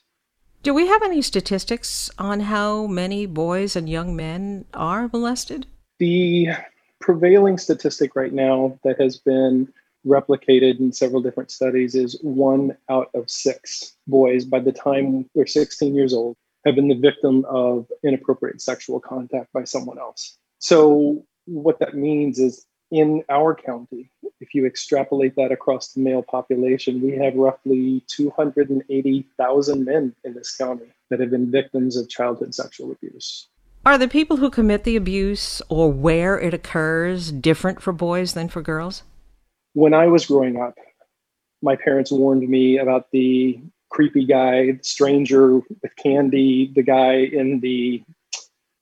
Do 0.61 0.73
we 0.73 0.87
have 0.87 1.03
any 1.03 1.21
statistics 1.21 2.09
on 2.17 2.41
how 2.41 2.87
many 2.87 3.25
boys 3.25 3.75
and 3.75 3.89
young 3.89 4.15
men 4.15 4.65
are 4.73 5.09
molested? 5.11 5.65
The 5.99 6.49
prevailing 7.01 7.57
statistic 7.57 8.15
right 8.15 8.31
now 8.31 8.79
that 8.83 8.99
has 8.99 9.17
been 9.17 9.73
replicated 10.05 10.79
in 10.79 10.91
several 10.91 11.21
different 11.21 11.51
studies 11.51 11.95
is 11.95 12.19
one 12.21 12.75
out 12.89 13.09
of 13.13 13.29
six 13.29 13.95
boys 14.07 14.45
by 14.45 14.59
the 14.59 14.71
time 14.71 15.29
they're 15.33 15.47
16 15.47 15.95
years 15.95 16.13
old 16.13 16.35
have 16.65 16.75
been 16.75 16.87
the 16.87 16.95
victim 16.95 17.45
of 17.45 17.87
inappropriate 18.03 18.61
sexual 18.61 18.99
contact 18.99 19.51
by 19.53 19.63
someone 19.63 19.99
else. 19.99 20.37
So, 20.59 21.25
what 21.45 21.79
that 21.79 21.95
means 21.95 22.39
is 22.39 22.65
in 22.89 23.23
our 23.27 23.53
county, 23.53 24.09
if 24.39 24.53
you 24.53 24.65
extrapolate 24.65 25.35
that 25.35 25.51
across 25.51 25.93
the 25.93 25.99
male 25.99 26.21
population, 26.21 27.01
we 27.01 27.17
have 27.17 27.35
roughly 27.35 28.03
280,000 28.07 29.83
men 29.83 30.15
in 30.23 30.33
this 30.33 30.55
county 30.55 30.85
that 31.09 31.19
have 31.19 31.31
been 31.31 31.51
victims 31.51 31.97
of 31.97 32.07
childhood 32.07 32.55
sexual 32.55 32.91
abuse. 32.91 33.47
Are 33.85 33.97
the 33.97 34.07
people 34.07 34.37
who 34.37 34.49
commit 34.49 34.85
the 34.85 34.95
abuse 34.95 35.61
or 35.67 35.91
where 35.91 36.39
it 36.39 36.53
occurs 36.53 37.31
different 37.31 37.81
for 37.81 37.91
boys 37.91 38.33
than 38.33 38.47
for 38.47 38.61
girls? 38.61 39.03
When 39.73 39.93
I 39.93 40.07
was 40.07 40.25
growing 40.25 40.61
up, 40.61 40.77
my 41.61 41.75
parents 41.75 42.11
warned 42.11 42.47
me 42.47 42.77
about 42.77 43.11
the 43.11 43.59
creepy 43.89 44.25
guy, 44.25 44.71
the 44.71 44.83
stranger 44.83 45.57
with 45.57 45.95
candy, 45.97 46.71
the 46.73 46.83
guy 46.83 47.13
in 47.13 47.59
the 47.59 48.03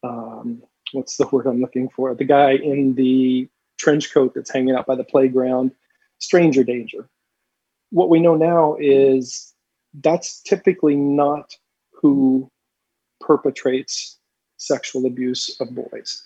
um, 0.03 0.63
what's 0.93 1.17
the 1.17 1.27
word 1.27 1.45
I'm 1.45 1.62
looking 1.62 1.89
for? 1.89 2.13
The 2.15 2.25
guy 2.25 2.53
in 2.53 2.95
the 2.95 3.48
trench 3.77 4.13
coat 4.13 4.33
that's 4.33 4.51
hanging 4.51 4.75
out 4.75 4.86
by 4.88 4.95
the 4.95 5.03
playground, 5.03 5.71
stranger 6.19 6.63
danger. 6.63 7.07
What 7.91 8.10
we 8.10 8.19
know 8.19 8.36
now 8.36 8.77
is 8.79 9.53
that's 10.01 10.41
typically 10.41 10.95
not 10.95 11.55
who 11.91 12.50
perpetrates 13.19 14.17
sexual 14.57 15.05
abuse 15.05 15.55
of 15.60 15.74
boys. 15.75 16.25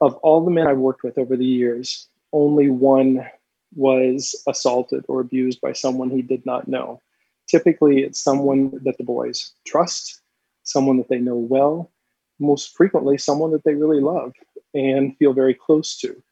Of 0.00 0.14
all 0.16 0.44
the 0.44 0.50
men 0.50 0.66
I've 0.66 0.78
worked 0.78 1.02
with 1.02 1.18
over 1.18 1.36
the 1.36 1.44
years, 1.44 2.08
only 2.32 2.68
one 2.68 3.26
was 3.74 4.34
assaulted 4.46 5.04
or 5.08 5.20
abused 5.20 5.60
by 5.60 5.72
someone 5.72 6.10
he 6.10 6.22
did 6.22 6.44
not 6.46 6.68
know. 6.68 7.00
Typically, 7.48 8.02
it's 8.02 8.20
someone 8.20 8.78
that 8.84 8.98
the 8.98 9.04
boys 9.04 9.52
trust, 9.66 10.20
someone 10.64 10.98
that 10.98 11.08
they 11.08 11.18
know 11.18 11.36
well, 11.36 11.90
most 12.38 12.76
frequently, 12.76 13.18
someone 13.18 13.50
that 13.52 13.64
they 13.64 13.74
really 13.74 14.00
love 14.00 14.32
and 14.74 15.16
feel 15.16 15.32
very 15.32 15.54
close 15.54 15.96
to. 15.98 16.22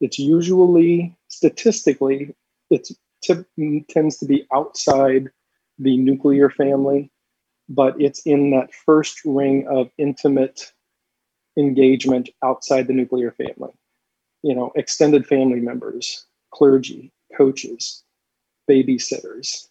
It's 0.00 0.18
usually, 0.18 1.16
statistically, 1.28 2.34
it 2.70 2.88
t- 3.22 3.84
tends 3.88 4.16
to 4.18 4.26
be 4.26 4.46
outside 4.52 5.30
the 5.78 5.96
nuclear 5.96 6.50
family, 6.50 7.10
but 7.68 8.00
it's 8.00 8.20
in 8.26 8.50
that 8.52 8.72
first 8.72 9.20
ring 9.24 9.66
of 9.68 9.90
intimate 9.98 10.72
engagement 11.58 12.30
outside 12.42 12.86
the 12.86 12.92
nuclear 12.92 13.32
family. 13.32 13.72
You 14.42 14.54
know, 14.54 14.72
extended 14.74 15.26
family 15.26 15.60
members, 15.60 16.26
clergy, 16.52 17.12
coaches, 17.36 18.02
babysitters, 18.68 19.68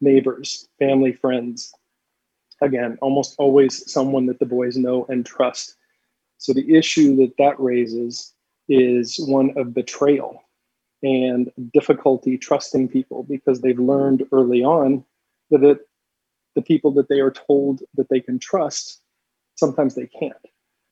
neighbors, 0.00 0.68
family, 0.78 1.12
friends. 1.12 1.72
Again, 2.60 2.98
almost 3.00 3.36
always 3.38 3.90
someone 3.90 4.26
that 4.26 4.38
the 4.38 4.46
boys 4.46 4.76
know 4.76 5.06
and 5.08 5.24
trust. 5.24 5.76
So 6.38 6.52
the 6.52 6.76
issue 6.76 7.16
that 7.16 7.36
that 7.38 7.58
raises 7.60 8.34
is 8.68 9.16
one 9.18 9.56
of 9.56 9.74
betrayal 9.74 10.42
and 11.02 11.50
difficulty 11.72 12.36
trusting 12.36 12.88
people 12.88 13.22
because 13.22 13.60
they've 13.60 13.78
learned 13.78 14.24
early 14.32 14.64
on 14.64 15.04
that 15.50 15.80
the 16.54 16.62
people 16.62 16.90
that 16.92 17.08
they 17.08 17.20
are 17.20 17.30
told 17.30 17.82
that 17.94 18.08
they 18.08 18.20
can 18.20 18.38
trust, 18.38 19.00
sometimes 19.54 19.94
they 19.94 20.06
can't. 20.06 20.34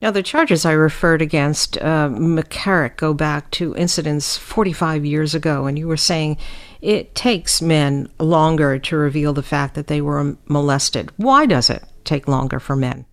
Now, 0.07 0.13
the 0.13 0.23
charges 0.23 0.65
I 0.65 0.71
referred 0.71 1.21
against 1.21 1.79
uh, 1.79 2.09
McCarrick 2.09 2.97
go 2.97 3.13
back 3.13 3.51
to 3.51 3.75
incidents 3.75 4.37
45 4.37 5.05
years 5.05 5.35
ago, 5.35 5.67
and 5.67 5.77
you 5.77 5.89
were 5.89 5.97
saying 5.97 6.39
it 6.81 7.17
takes 7.17 7.61
men 7.61 8.09
longer 8.21 8.79
to 8.79 8.97
reveal 8.97 9.33
the 9.33 9.43
fact 9.43 9.75
that 9.75 9.89
they 9.89 10.01
were 10.01 10.37
molested. 10.47 11.11
Why 11.17 11.45
does 11.45 11.69
it 11.71 11.83
take 12.05 12.29
longer 12.29 12.61
for 12.61 12.77
men? 12.77 13.05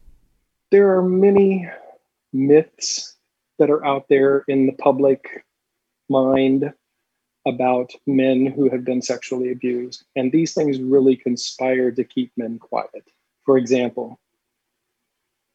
There 0.70 0.96
are 0.96 1.02
many 1.02 1.68
myths 2.32 3.16
that 3.58 3.72
are 3.72 3.84
out 3.84 4.08
there 4.08 4.44
in 4.48 4.68
the 4.68 4.74
public 4.74 5.44
mind 6.10 6.74
about 7.48 7.90
men 8.06 8.46
who 8.46 8.70
have 8.70 8.86
been 8.86 9.02
sexually 9.02 9.52
abused, 9.52 10.06
and 10.16 10.32
these 10.32 10.54
things 10.54 10.80
really 10.80 11.16
conspire 11.16 11.90
to 11.90 12.04
keep 12.04 12.32
men 12.38 12.60
quiet. 12.60 13.10
For 13.46 13.58
example, 13.58 14.20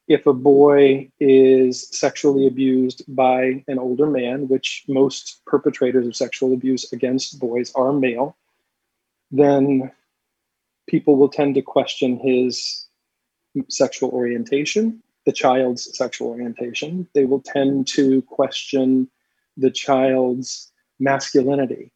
if 0.08 0.26
a 0.26 0.32
boy 0.32 1.10
is 1.20 1.86
sexually 1.90 2.46
abused 2.46 3.02
by 3.08 3.62
an 3.68 3.78
older 3.78 4.06
man, 4.06 4.48
which 4.48 4.84
most 4.88 5.42
perpetrators 5.46 6.06
of 6.06 6.16
sexual 6.16 6.54
abuse 6.54 6.90
against 6.92 7.38
boys 7.38 7.70
are 7.74 7.92
male, 7.92 8.34
then 9.30 9.92
people 10.88 11.16
will 11.16 11.28
tend 11.28 11.54
to 11.54 11.62
question 11.62 12.18
his 12.18 12.86
sexual 13.68 14.08
orientation, 14.10 15.02
the 15.26 15.32
child's 15.32 15.94
sexual 15.96 16.28
orientation. 16.28 17.06
They 17.12 17.26
will 17.26 17.42
tend 17.42 17.86
to 17.88 18.22
question 18.22 19.10
the 19.58 19.70
child's 19.70 20.72
masculinity. 20.98 21.92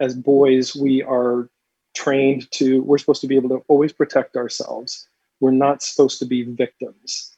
As 0.00 0.16
boys, 0.16 0.74
we 0.74 1.04
are 1.04 1.48
trained 1.94 2.50
to, 2.50 2.82
we're 2.82 2.98
supposed 2.98 3.20
to 3.20 3.28
be 3.28 3.36
able 3.36 3.50
to 3.50 3.64
always 3.68 3.92
protect 3.92 4.34
ourselves. 4.34 5.06
We're 5.38 5.52
not 5.52 5.84
supposed 5.84 6.18
to 6.18 6.24
be 6.24 6.42
victims 6.42 7.33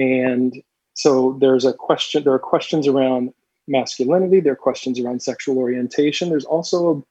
and 0.00 0.62
so 0.94 1.36
there's 1.40 1.66
a 1.66 1.74
question, 1.74 2.24
there 2.24 2.32
are 2.32 2.38
questions 2.38 2.88
around 2.88 3.34
masculinity, 3.68 4.40
there 4.40 4.54
are 4.54 4.56
questions 4.56 4.98
around 4.98 5.22
sexual 5.22 5.58
orientation. 5.58 6.30
There's 6.30 6.46
also 6.46 7.06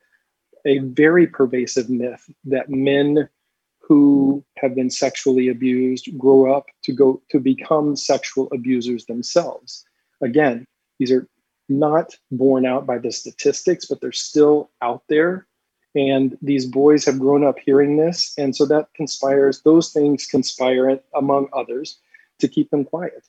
a, 0.65 0.69
a 0.69 0.79
very 0.79 1.27
pervasive 1.27 1.89
myth 1.89 2.29
that 2.45 2.69
men 2.69 3.29
who 3.79 4.43
have 4.57 4.73
been 4.73 4.89
sexually 4.89 5.49
abused 5.49 6.17
grow 6.17 6.51
up 6.53 6.65
to 6.83 6.91
go 6.91 7.21
to 7.29 7.39
become 7.39 7.95
sexual 7.95 8.49
abusers 8.51 9.05
themselves. 9.05 9.85
Again, 10.21 10.65
these 10.97 11.11
are 11.11 11.27
not 11.69 12.15
borne 12.31 12.65
out 12.65 12.87
by 12.87 12.97
the 12.97 13.11
statistics, 13.11 13.85
but 13.85 14.01
they're 14.01 14.11
still 14.11 14.71
out 14.81 15.03
there. 15.09 15.45
And 15.95 16.37
these 16.41 16.65
boys 16.65 17.05
have 17.05 17.19
grown 17.19 17.43
up 17.43 17.57
hearing 17.59 17.97
this. 17.97 18.33
And 18.37 18.55
so 18.55 18.65
that 18.65 18.89
conspires, 18.95 19.61
those 19.61 19.91
things 19.91 20.25
conspire, 20.25 20.99
among 21.15 21.49
others, 21.53 21.99
to 22.39 22.47
keep 22.47 22.69
them 22.69 22.85
quiet. 22.85 23.27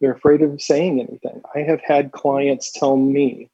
They're 0.00 0.12
afraid 0.12 0.42
of 0.42 0.60
saying 0.60 1.00
anything. 1.00 1.42
I 1.54 1.60
have 1.60 1.80
had 1.80 2.12
clients 2.12 2.72
tell 2.72 2.96
me 2.96 3.48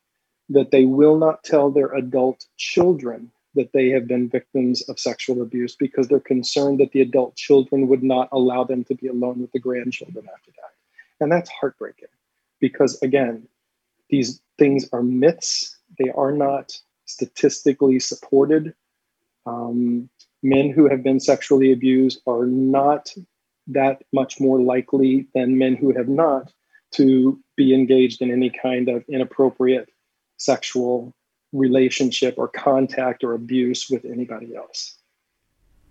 that 0.49 0.71
they 0.71 0.85
will 0.85 1.19
not 1.19 1.45
tell 1.45 1.71
their 1.71 1.95
adult 1.95 2.45
children 2.57 3.31
that 3.55 3.73
they 3.73 3.89
have 3.91 4.07
been 4.07 4.29
victims 4.29 4.83
of 4.89 4.99
sexual 4.99 5.43
abuse 5.43 5.75
because 5.77 6.09
they're 6.09 6.21
concerned 6.21 6.79
that 6.81 6.93
the 6.93 7.01
adult 7.01 7.37
children 7.37 7.89
would 7.89 8.03
not 8.03 8.29
allow 8.33 8.65
them 8.65 8.85
to 8.85 8.95
be 8.95 9.09
alone 9.09 9.41
with 9.41 9.53
the 9.53 9.59
grandchildren 9.59 10.27
after 10.33 10.51
that. 10.53 10.73
And 11.21 11.31
that's 11.31 11.51
heartbreaking 11.51 12.09
because, 12.61 13.01
again, 13.03 13.47
these 14.09 14.41
things 14.59 14.89
are 14.93 15.03
myths, 15.03 15.77
they 15.99 16.11
are 16.11 16.33
not 16.33 16.73
statistically 17.07 17.99
supported. 17.99 18.75
Um, 19.47 20.09
men 20.43 20.71
who 20.71 20.89
have 20.89 21.03
been 21.03 21.21
sexually 21.21 21.73
abused 21.73 22.23
are 22.27 22.47
not 22.47 23.13
that 23.73 24.03
much 24.13 24.41
more 24.41 24.61
likely 24.61 25.27
than 25.35 25.59
men 25.59 25.77
who 25.77 25.95
have 25.97 26.09
not 26.09 26.53
to 26.93 27.41
be 27.57 27.75
engaged 27.75 28.21
in 28.21 28.31
any 28.31 28.51
kind 28.51 28.89
of 28.89 29.05
inappropriate 29.09 29.89
sexual 30.39 31.15
relationship 31.53 32.35
or 32.37 32.49
contact 32.49 33.23
or 33.25 33.35
abuse 33.35 33.89
with 33.91 34.05
anybody 34.05 34.55
else. 34.57 34.97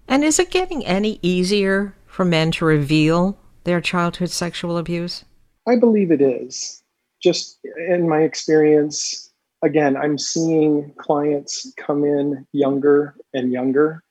And 0.07 0.23
is 0.23 0.39
it 0.39 0.49
getting 0.49 0.85
any 0.85 1.19
easier 1.21 1.95
for 2.07 2.25
men 2.25 2.51
to 2.53 2.65
reveal 2.65 3.37
their 3.63 3.81
childhood 3.81 4.31
sexual 4.31 4.77
abuse? 4.77 5.25
I 5.67 5.75
believe 5.75 6.11
it 6.11 6.21
is. 6.21 6.81
Just 7.21 7.59
in 7.87 8.07
my 8.09 8.21
experience, 8.21 9.31
again, 9.61 9.95
I'm 9.95 10.17
seeing 10.17 10.93
clients 10.97 11.71
come 11.77 12.03
in 12.03 12.47
younger 12.53 13.15
and 13.33 13.51
younger. 13.51 14.03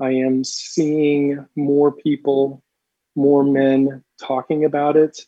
I 0.00 0.10
am 0.10 0.44
seeing 0.44 1.46
more 1.56 1.92
people, 1.92 2.62
more 3.16 3.44
men 3.44 4.02
talking 4.20 4.64
about 4.64 4.96
it. 4.96 5.18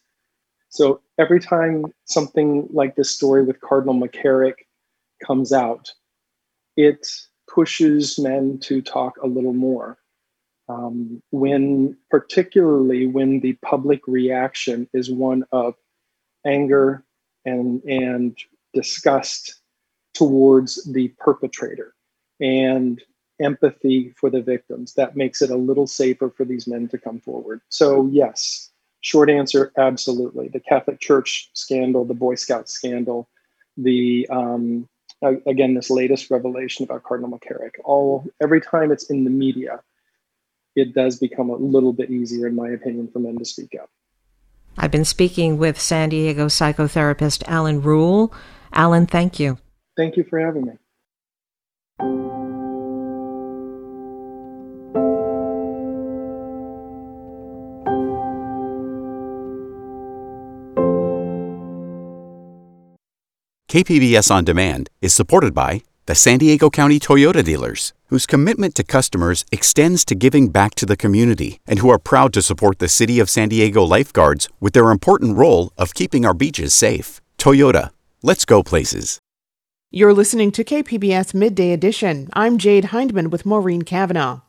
So 0.69 1.01
every 1.19 1.41
time 1.41 1.87
something 2.05 2.69
like 2.73 2.97
this 2.97 3.11
story 3.11 3.45
with 3.45 3.61
Cardinal 3.61 3.95
McCarrick 3.95 4.55
comes 5.25 5.53
out, 5.53 5.93
it 6.77 7.07
pushes 7.53 8.19
men 8.19 8.59
to 8.63 8.83
talk 8.83 9.15
a 9.23 9.27
little 9.27 9.55
more. 9.55 9.99
Um, 10.69 11.23
when, 11.31 11.97
particularly 12.11 13.07
when 13.07 13.39
the 13.41 13.53
public 13.65 14.01
reaction 14.09 14.89
is 14.93 15.11
one 15.11 15.45
of 15.53 15.75
anger 16.45 17.05
and 17.45 17.83
and 17.85 18.37
disgust 18.75 19.61
towards 20.15 20.85
the 20.93 21.09
perpetrator 21.19 21.95
and 22.41 23.01
empathy 23.41 24.13
for 24.17 24.31
the 24.31 24.41
victims, 24.41 24.95
that 24.95 25.17
makes 25.17 25.43
it 25.43 25.51
a 25.51 25.57
little 25.57 25.87
safer 25.87 26.31
for 26.31 26.45
these 26.45 26.67
men 26.67 26.89
to 26.89 26.99
come 26.99 27.21
forward. 27.21 27.61
So 27.69 28.09
yes, 28.11 28.71
short 29.01 29.31
answer, 29.31 29.73
absolutely. 29.77 30.49
The 30.49 30.61
Catholic 30.61 31.01
Church 31.01 31.51
scandal, 31.55 32.05
the 32.05 32.15
Boy 32.15 32.35
Scout 32.35 32.69
scandal, 32.69 33.29
the 33.77 34.27
um, 34.31 34.89
again, 35.23 35.75
this 35.75 35.91
latest 35.91 36.31
revelation 36.31 36.85
about 36.85 37.03
Cardinal 37.03 37.31
McCarrick. 37.31 37.73
All 37.85 38.27
every 38.43 38.61
time 38.61 38.91
it's 38.91 39.11
in 39.11 39.25
the 39.25 39.31
media, 39.31 39.81
it 40.75 40.95
does 40.95 41.19
become 41.19 41.51
a 41.51 41.57
little 41.57 41.93
bit 41.93 42.11
easier, 42.11 42.47
in 42.47 42.55
my 42.55 42.71
opinion, 42.71 43.09
for 43.09 43.19
men 43.19 43.39
to 43.39 43.45
speak 43.45 43.77
up. 43.81 43.91
I've 44.79 44.91
been 44.91 45.07
speaking 45.07 45.57
with 45.57 45.81
San 45.81 46.11
Diego 46.11 46.47
psychotherapist 46.47 47.43
Alan 47.47 47.81
Rule. 47.81 48.33
Alan, 48.73 49.07
thank 49.07 49.41
you. 49.41 49.59
Thank 49.97 50.19
you 50.19 50.25
for 50.25 50.39
having 50.39 50.67
me. 50.67 50.73
KPBS 63.77 64.31
On 64.31 64.43
Demand 64.43 64.89
is 65.03 65.13
supported 65.13 65.53
by 65.53 65.83
the 66.07 66.15
San 66.15 66.39
Diego 66.39 66.71
County 66.71 66.99
Toyota 66.99 67.45
dealers, 67.45 67.93
whose 68.07 68.25
commitment 68.25 68.75
to 68.77 68.83
customers 68.83 69.45
extends 69.53 70.03
to 70.07 70.15
giving 70.15 70.49
back 70.49 70.75
to 70.77 70.87
the 70.87 70.97
community 70.97 71.61
and 71.67 71.81
who 71.81 71.91
are 71.91 71.99
proud 71.99 72.33
to 72.33 72.41
support 72.41 72.79
the 72.79 72.89
City 72.89 73.21
of 73.21 73.29
San 73.29 73.51
Diego 73.51 73.83
lifeguards 73.83 74.49
with 74.61 74.73
their 74.73 74.91
important 74.91 75.37
role 75.37 75.75
of 75.77 75.93
keeping 75.93 76.25
our 76.25 76.33
beaches 76.33 76.73
safe. 76.73 77.21
Toyota, 77.37 77.91
let's 78.23 78.47
go 78.47 78.63
places. 78.63 79.21
You're 79.91 80.15
listening 80.15 80.53
to 80.53 80.65
KPBS 80.65 81.35
Midday 81.35 81.73
Edition. 81.73 82.31
I'm 82.33 82.57
Jade 82.57 82.87
Hindman 82.87 83.29
with 83.29 83.45
Maureen 83.45 83.83
Cavanaugh. 83.83 84.41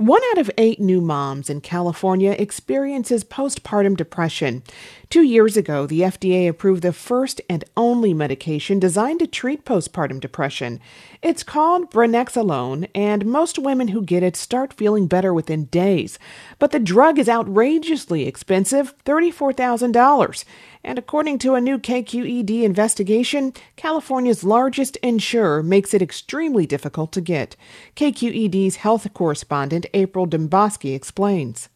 One 0.00 0.22
out 0.30 0.38
of 0.38 0.50
eight 0.56 0.80
new 0.80 1.02
moms 1.02 1.50
in 1.50 1.60
California 1.60 2.30
experiences 2.30 3.22
postpartum 3.22 3.98
depression. 3.98 4.62
Two 5.10 5.20
years 5.20 5.58
ago, 5.58 5.86
the 5.86 6.00
FDA 6.00 6.48
approved 6.48 6.80
the 6.80 6.94
first 6.94 7.42
and 7.50 7.66
only 7.76 8.14
medication 8.14 8.78
designed 8.78 9.18
to 9.18 9.26
treat 9.26 9.66
postpartum 9.66 10.18
depression. 10.18 10.80
It's 11.20 11.42
called 11.42 11.90
Brexanolone, 11.90 12.88
and 12.94 13.26
most 13.26 13.58
women 13.58 13.88
who 13.88 14.00
get 14.00 14.22
it 14.22 14.36
start 14.36 14.72
feeling 14.72 15.06
better 15.06 15.34
within 15.34 15.66
days. 15.66 16.18
But 16.58 16.70
the 16.70 16.80
drug 16.80 17.18
is 17.18 17.28
outrageously 17.28 18.26
expensive 18.26 18.94
$34,000. 19.04 20.44
And 20.82 20.98
according 20.98 21.38
to 21.40 21.54
a 21.54 21.60
new 21.60 21.78
KQED 21.78 22.62
investigation, 22.62 23.52
California's 23.76 24.42
largest 24.42 24.96
insurer 24.96 25.62
makes 25.62 25.92
it 25.92 26.00
extremely 26.00 26.66
difficult 26.66 27.12
to 27.12 27.20
get. 27.20 27.54
KQED's 27.96 28.76
health 28.76 29.12
correspondent 29.12 29.86
April 29.92 30.26
Dembosky 30.26 30.94
explains. 30.94 31.68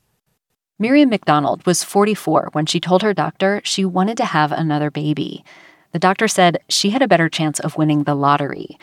Miriam 0.78 1.10
McDonald 1.10 1.64
was 1.66 1.84
44 1.84 2.48
when 2.52 2.66
she 2.66 2.80
told 2.80 3.02
her 3.02 3.14
doctor 3.14 3.60
she 3.62 3.84
wanted 3.84 4.16
to 4.16 4.24
have 4.24 4.50
another 4.50 4.90
baby. 4.90 5.44
The 5.92 5.98
doctor 5.98 6.26
said 6.26 6.58
she 6.68 6.90
had 6.90 7.02
a 7.02 7.08
better 7.08 7.28
chance 7.28 7.60
of 7.60 7.76
winning 7.76 8.02
the 8.02 8.16
lottery. 8.16 8.78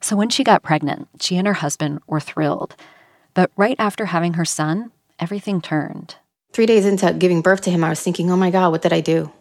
So 0.00 0.16
when 0.16 0.30
she 0.30 0.44
got 0.44 0.62
pregnant, 0.62 1.08
she 1.20 1.36
and 1.36 1.46
her 1.46 1.54
husband 1.54 2.00
were 2.06 2.20
thrilled. 2.20 2.76
But 3.34 3.50
right 3.56 3.76
after 3.78 4.06
having 4.06 4.34
her 4.34 4.44
son, 4.44 4.92
everything 5.18 5.60
turned. 5.60 6.16
Three 6.52 6.66
days 6.66 6.86
into 6.86 7.12
giving 7.12 7.42
birth 7.42 7.60
to 7.62 7.70
him, 7.70 7.82
I 7.82 7.90
was 7.90 8.00
thinking, 8.00 8.30
oh 8.30 8.36
my 8.36 8.50
God, 8.50 8.70
what 8.70 8.82
did 8.82 8.92
I 8.92 9.00
do? 9.00 9.32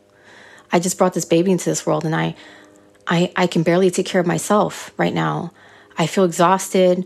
I 0.73 0.79
just 0.79 0.97
brought 0.97 1.13
this 1.13 1.23
baby 1.23 1.51
into 1.51 1.69
this 1.69 1.85
world 1.85 2.03
and 2.03 2.15
I, 2.15 2.35
I, 3.07 3.31
I 3.35 3.45
can 3.45 3.61
barely 3.61 3.91
take 3.91 4.07
care 4.07 4.19
of 4.19 4.25
myself 4.25 4.91
right 4.97 5.13
now. 5.13 5.51
I 5.99 6.07
feel 6.07 6.23
exhausted. 6.23 7.05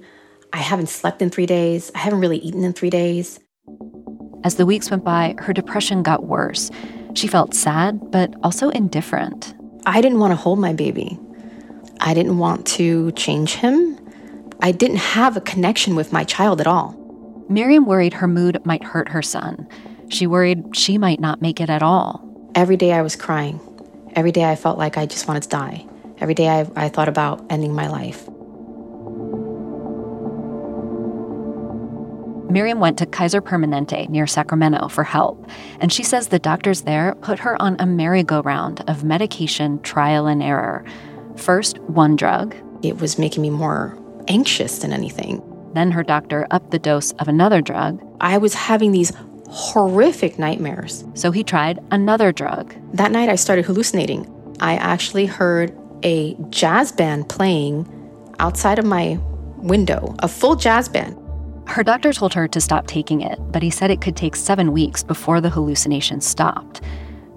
I 0.54 0.60
haven't 0.60 0.88
slept 0.88 1.22
in 1.22 1.30
three 1.30 1.46
days. 1.46 1.92
I 1.94 2.00
haven't 2.00 2.22
really 2.22 2.38
eaten 2.38 2.64
in 2.64 2.72
three 2.72 2.90
days. 2.90 3.42
As 4.46 4.56
the 4.56 4.66
weeks 4.66 4.90
went 4.90 5.04
by, 5.04 5.36
her 5.40 5.52
depression 5.52 6.02
got 6.02 6.26
worse. 6.26 6.72
She 7.14 7.28
felt 7.28 7.54
sad, 7.54 8.10
but 8.10 8.34
also 8.42 8.70
indifferent. 8.70 9.54
I 9.86 10.00
didn't 10.00 10.20
want 10.20 10.32
to 10.32 10.38
hold 10.38 10.60
my 10.60 10.72
baby. 10.72 11.20
I 12.00 12.14
didn't 12.14 12.38
want 12.38 12.66
to 12.68 13.12
change 13.14 13.56
him. 13.56 14.00
I 14.62 14.72
didn't 14.72 14.98
have 14.98 15.36
a 15.36 15.42
connection 15.42 15.96
with 15.96 16.14
my 16.14 16.24
child 16.24 16.62
at 16.62 16.68
all. 16.68 16.96
Miriam 17.50 17.86
worried 17.86 18.14
her 18.14 18.28
mood 18.28 18.66
might 18.66 18.84
hurt 18.84 19.10
her 19.10 19.22
son. 19.22 19.68
She 20.08 20.26
worried 20.26 20.64
she 20.74 20.98
might 20.98 21.20
not 21.20 21.42
make 21.42 21.60
it 21.60 21.70
at 21.70 21.84
all. 21.84 22.27
Every 22.58 22.76
day 22.76 22.92
I 22.92 23.04
was 23.04 23.16
crying. 23.16 23.60
Every 24.16 24.32
day 24.32 24.44
I 24.44 24.56
felt 24.56 24.80
like 24.80 24.98
I 24.98 25.06
just 25.06 25.28
wanted 25.28 25.44
to 25.44 25.50
die. 25.50 25.86
Every 26.18 26.34
day 26.34 26.50
I, 26.50 26.68
I 26.76 26.90
thought 26.90 27.08
about 27.08 27.46
ending 27.52 27.72
my 27.72 27.88
life. 27.88 28.28
Miriam 32.50 32.80
went 32.80 32.98
to 32.98 33.06
Kaiser 33.06 33.44
Permanente 33.44 34.10
near 34.10 34.26
Sacramento 34.26 34.88
for 34.88 35.04
help, 35.04 35.48
and 35.80 35.94
she 35.94 36.02
says 36.02 36.30
the 36.30 36.40
doctors 36.40 36.82
there 36.82 37.14
put 37.22 37.38
her 37.38 37.62
on 37.62 37.76
a 37.78 37.86
merry-go-round 37.86 38.84
of 38.90 39.04
medication 39.04 39.80
trial 39.84 40.26
and 40.26 40.42
error. 40.42 40.84
First, 41.36 41.78
one 41.82 42.16
drug. 42.16 42.56
It 42.82 43.00
was 43.00 43.20
making 43.20 43.44
me 43.44 43.52
more 43.52 43.96
anxious 44.30 44.80
than 44.80 44.94
anything. 44.94 45.44
Then 45.76 45.92
her 45.92 46.02
doctor 46.02 46.48
upped 46.50 46.72
the 46.72 46.80
dose 46.80 47.12
of 47.20 47.28
another 47.28 47.62
drug. 47.62 48.02
I 48.20 48.40
was 48.40 48.56
having 48.56 48.94
these 48.94 49.12
horrific 49.50 50.38
nightmares. 50.38 51.06
So 51.14 51.32
he 51.32 51.44
tried 51.44 51.80
another 51.92 52.32
drug. 52.32 52.76
That 52.94 53.12
night 53.12 53.30
I 53.30 53.36
started 53.36 53.66
hallucinating. 53.66 54.34
I 54.60 54.76
actually 54.76 55.26
heard 55.26 55.78
a 56.04 56.36
jazz 56.50 56.92
band 56.92 57.30
playing 57.30 57.88
outside 58.40 58.80
of 58.80 58.86
my 58.86 59.20
window, 59.58 60.16
a 60.20 60.28
full 60.28 60.56
jazz 60.56 60.90
band. 60.90 61.18
Her 61.68 61.84
doctor 61.84 62.14
told 62.14 62.34
her 62.34 62.48
to 62.48 62.62
stop 62.62 62.88
taking 62.88 63.22
it, 63.22 63.38
but 63.52 63.62
he 63.62 63.70
said 63.70 63.92
it 63.92 64.02
could 64.02 64.16
take 64.16 64.36
seven 64.36 64.72
weeks 64.72 65.04
before 65.04 65.42
the 65.42 65.50
hallucinations 65.50 66.26
stopped. 66.26 66.82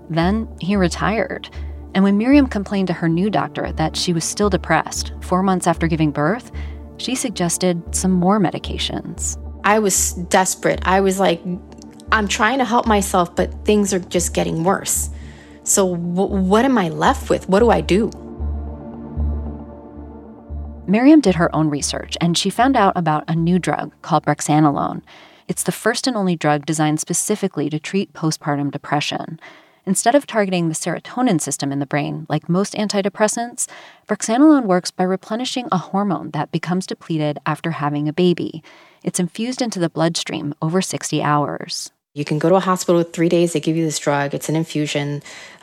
Then 0.08 0.48
he 0.60 0.76
retired. 0.76 1.48
And 1.94 2.04
when 2.04 2.18
Miriam 2.18 2.46
complained 2.46 2.86
to 2.88 2.94
her 2.94 3.08
new 3.08 3.30
doctor 3.30 3.72
that 3.72 3.96
she 3.96 4.12
was 4.12 4.24
still 4.24 4.50
depressed 4.50 5.12
four 5.20 5.42
months 5.42 5.66
after 5.66 5.88
giving 5.88 6.12
birth, 6.12 6.52
she 6.98 7.14
suggested 7.14 7.82
some 7.94 8.12
more 8.12 8.38
medications. 8.38 9.36
I 9.64 9.78
was 9.78 10.12
desperate. 10.12 10.80
I 10.84 11.00
was 11.00 11.18
like, 11.18 11.40
I'm 12.12 12.28
trying 12.28 12.58
to 12.58 12.64
help 12.64 12.86
myself, 12.86 13.34
but 13.36 13.52
things 13.64 13.94
are 13.94 14.00
just 14.00 14.34
getting 14.34 14.64
worse. 14.64 15.10
So, 15.62 15.94
w- 15.94 16.42
what 16.42 16.64
am 16.64 16.76
I 16.76 16.88
left 16.88 17.30
with? 17.30 17.48
What 17.48 17.60
do 17.60 17.70
I 17.70 17.80
do? 17.80 18.10
Miriam 20.86 21.20
did 21.20 21.36
her 21.36 21.54
own 21.54 21.70
research 21.70 22.16
and 22.20 22.36
she 22.36 22.50
found 22.50 22.76
out 22.76 22.94
about 22.96 23.22
a 23.28 23.36
new 23.36 23.60
drug 23.60 23.94
called 24.02 24.24
Brexanolone. 24.24 25.02
It's 25.46 25.62
the 25.62 25.70
first 25.70 26.08
and 26.08 26.16
only 26.16 26.34
drug 26.34 26.66
designed 26.66 26.98
specifically 26.98 27.70
to 27.70 27.78
treat 27.78 28.12
postpartum 28.12 28.72
depression. 28.72 29.38
Instead 29.86 30.16
of 30.16 30.26
targeting 30.26 30.68
the 30.68 30.74
serotonin 30.74 31.40
system 31.40 31.70
in 31.70 31.78
the 31.78 31.86
brain, 31.86 32.26
like 32.28 32.48
most 32.48 32.74
antidepressants, 32.74 33.68
brexanolone 34.08 34.64
works 34.64 34.90
by 34.90 35.04
replenishing 35.04 35.68
a 35.70 35.78
hormone 35.78 36.32
that 36.32 36.50
becomes 36.50 36.86
depleted 36.86 37.38
after 37.46 37.70
having 37.70 38.08
a 38.08 38.12
baby. 38.12 38.62
It's 39.04 39.20
infused 39.20 39.62
into 39.62 39.78
the 39.78 39.88
bloodstream 39.88 40.54
over 40.60 40.82
60 40.82 41.22
hours. 41.22 41.92
You 42.14 42.24
can 42.24 42.38
go 42.38 42.48
to 42.48 42.56
a 42.56 42.60
hospital 42.60 43.02
three 43.02 43.28
days, 43.28 43.52
they 43.52 43.60
give 43.60 43.76
you 43.76 43.84
this 43.84 43.98
drug, 43.98 44.34
it's 44.34 44.48
an 44.48 44.56
infusion. 44.56 45.22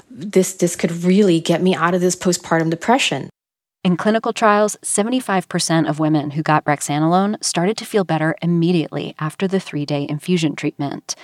This, 0.10 0.53
this 0.53 0.75
could 0.75 1.03
really 1.03 1.41
get 1.41 1.62
me 1.62 1.75
out 1.75 1.93
of 1.93 2.01
this 2.01 2.15
postpartum 2.15 2.69
depression. 2.69 3.29
In 3.83 3.97
clinical 3.97 4.33
trials, 4.33 4.77
75% 4.81 5.89
of 5.89 5.99
women 5.99 6.31
who 6.31 6.43
got 6.43 6.65
brexanolone 6.65 7.41
started 7.43 7.77
to 7.77 7.86
feel 7.86 8.03
better 8.03 8.36
immediately 8.41 9.15
after 9.19 9.47
the 9.47 9.60
three 9.60 9.86
day 9.86 10.07
infusion 10.10 10.55
treatment. 10.55 11.15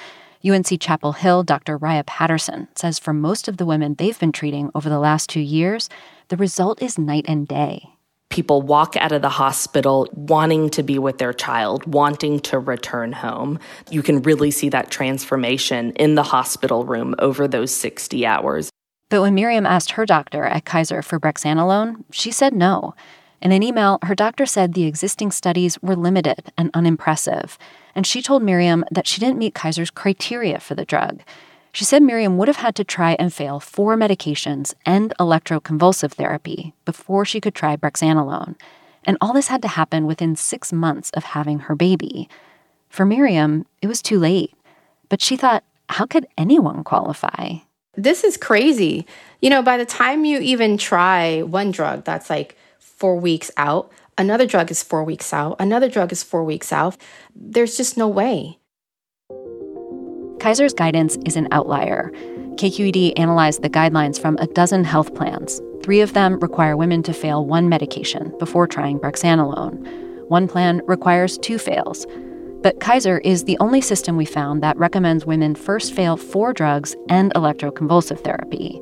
UNC 0.46 0.80
Chapel 0.82 1.14
Hill 1.14 1.44
Dr. 1.44 1.78
Riah 1.78 2.04
Patterson 2.04 2.68
says 2.76 3.00
for 3.00 3.14
most 3.14 3.48
of 3.48 3.56
the 3.56 3.66
women 3.66 3.96
they've 3.96 4.20
been 4.20 4.34
treating 4.34 4.72
over 4.76 4.90
the 4.90 5.00
last 5.00 5.30
two 5.30 5.40
years, 5.40 5.90
the 6.28 6.38
result 6.38 6.82
is 6.82 6.98
night 6.98 7.24
and 7.30 7.48
day. 7.48 7.93
People 8.34 8.64
walk 8.64 8.96
out 8.98 9.12
of 9.12 9.22
the 9.22 9.30
hospital 9.30 10.10
wanting 10.14 10.72
to 10.72 10.82
be 10.82 10.98
with 10.98 11.20
their 11.20 11.34
child, 11.34 11.86
wanting 11.86 12.40
to 12.40 12.58
return 12.58 13.12
home. 13.12 13.60
You 13.92 14.02
can 14.02 14.24
really 14.24 14.50
see 14.50 14.70
that 14.70 14.90
transformation 14.90 15.92
in 15.92 16.16
the 16.16 16.24
hospital 16.24 16.84
room 16.84 17.14
over 17.20 17.48
those 17.48 17.72
60 17.72 18.26
hours. 18.26 18.72
But 19.10 19.22
when 19.22 19.36
Miriam 19.36 19.68
asked 19.68 19.92
her 19.92 20.06
doctor 20.08 20.46
at 20.46 20.66
Kaiser 20.66 21.04
for 21.04 21.20
brexanolone, 21.20 22.04
she 22.10 22.32
said 22.32 22.56
no. 22.56 22.96
In 23.40 23.52
an 23.52 23.62
email, 23.62 24.00
her 24.02 24.16
doctor 24.16 24.48
said 24.48 24.74
the 24.74 24.86
existing 24.86 25.30
studies 25.30 25.80
were 25.84 25.96
limited 25.96 26.52
and 26.58 26.72
unimpressive 26.74 27.60
and 27.96 28.08
she 28.08 28.22
told 28.22 28.44
Miriam 28.44 28.84
that 28.92 29.08
she 29.08 29.20
didn't 29.20 29.38
meet 29.38 29.54
Kaiser's 29.54 29.92
criteria 29.92 30.60
for 30.60 30.76
the 30.76 30.86
drug. 30.86 31.22
She 31.74 31.84
said 31.84 32.04
Miriam 32.04 32.38
would 32.38 32.48
have 32.48 32.58
had 32.58 32.76
to 32.76 32.84
try 32.84 33.18
and 33.20 33.34
fail 33.34 33.60
four 33.60 33.98
medications 33.98 34.74
and 34.86 35.12
electroconvulsive 35.20 36.14
therapy 36.14 36.74
before 36.86 37.26
she 37.26 37.42
could 37.42 37.56
try 37.56 37.76
brexanolone. 37.76 38.56
And 39.04 39.18
all 39.20 39.34
this 39.34 39.48
had 39.48 39.62
to 39.64 39.68
happen 39.68 40.06
within 40.06 40.36
six 40.36 40.72
months 40.72 41.10
of 41.16 41.24
having 41.24 41.60
her 41.60 41.76
baby. 41.76 42.30
For 42.90 43.06
Miriam, 43.06 43.66
it 43.82 43.88
was 43.88 44.02
too 44.02 44.20
late. 44.20 44.54
But 45.10 45.20
she 45.20 45.36
thought, 45.36 45.64
how 45.90 46.06
could 46.06 46.28
anyone 46.38 46.84
qualify? 46.84 47.56
This 47.96 48.24
is 48.24 48.38
crazy. 48.38 49.06
You 49.42 49.50
know, 49.50 49.62
by 49.62 49.78
the 49.78 49.86
time 49.86 50.26
you 50.26 50.40
even 50.40 50.78
try 50.78 51.42
one 51.42 51.72
drug 51.72 52.06
that's 52.06 52.30
like 52.30 52.56
four 52.78 53.20
weeks 53.20 53.52
out, 53.58 53.92
Another 54.18 54.46
drug 54.46 54.70
is 54.70 54.84
four 54.84 55.04
weeks 55.04 55.34
out. 55.34 55.56
Another 55.60 55.90
drug 55.90 56.12
is 56.12 56.24
four 56.24 56.44
weeks 56.44 56.72
out. 56.72 56.98
There's 57.36 57.76
just 57.76 57.98
no 57.98 58.08
way. 58.08 58.60
Kaiser's 60.44 60.74
guidance 60.74 61.18
is 61.26 61.38
an 61.38 61.48
outlier. 61.52 62.12
KQED 62.56 63.14
analyzed 63.16 63.62
the 63.62 63.70
guidelines 63.70 64.20
from 64.20 64.36
a 64.40 64.48
dozen 64.48 64.84
health 64.84 65.16
plans. 65.16 65.62
Three 65.82 66.02
of 66.02 66.12
them 66.12 66.38
require 66.42 66.76
women 66.76 67.02
to 67.04 67.14
fail 67.14 67.46
one 67.46 67.70
medication 67.70 68.34
before 68.40 68.68
trying 68.68 69.00
brexanolone. 69.00 70.28
One 70.28 70.50
plan 70.50 70.82
requires 70.86 71.38
two 71.38 71.58
fails. 71.58 72.06
But 72.62 72.82
Kaiser 72.82 73.20
is 73.20 73.46
the 73.46 73.58
only 73.60 73.80
system 73.80 74.18
we 74.18 74.26
found 74.26 74.62
that 74.64 74.76
recommends 74.76 75.26
women 75.26 75.56
first 75.56 75.94
fail 75.94 76.18
four 76.18 76.52
drugs 76.52 76.94
and 77.08 77.34
electroconvulsive 77.36 78.22
therapy. 78.26 78.82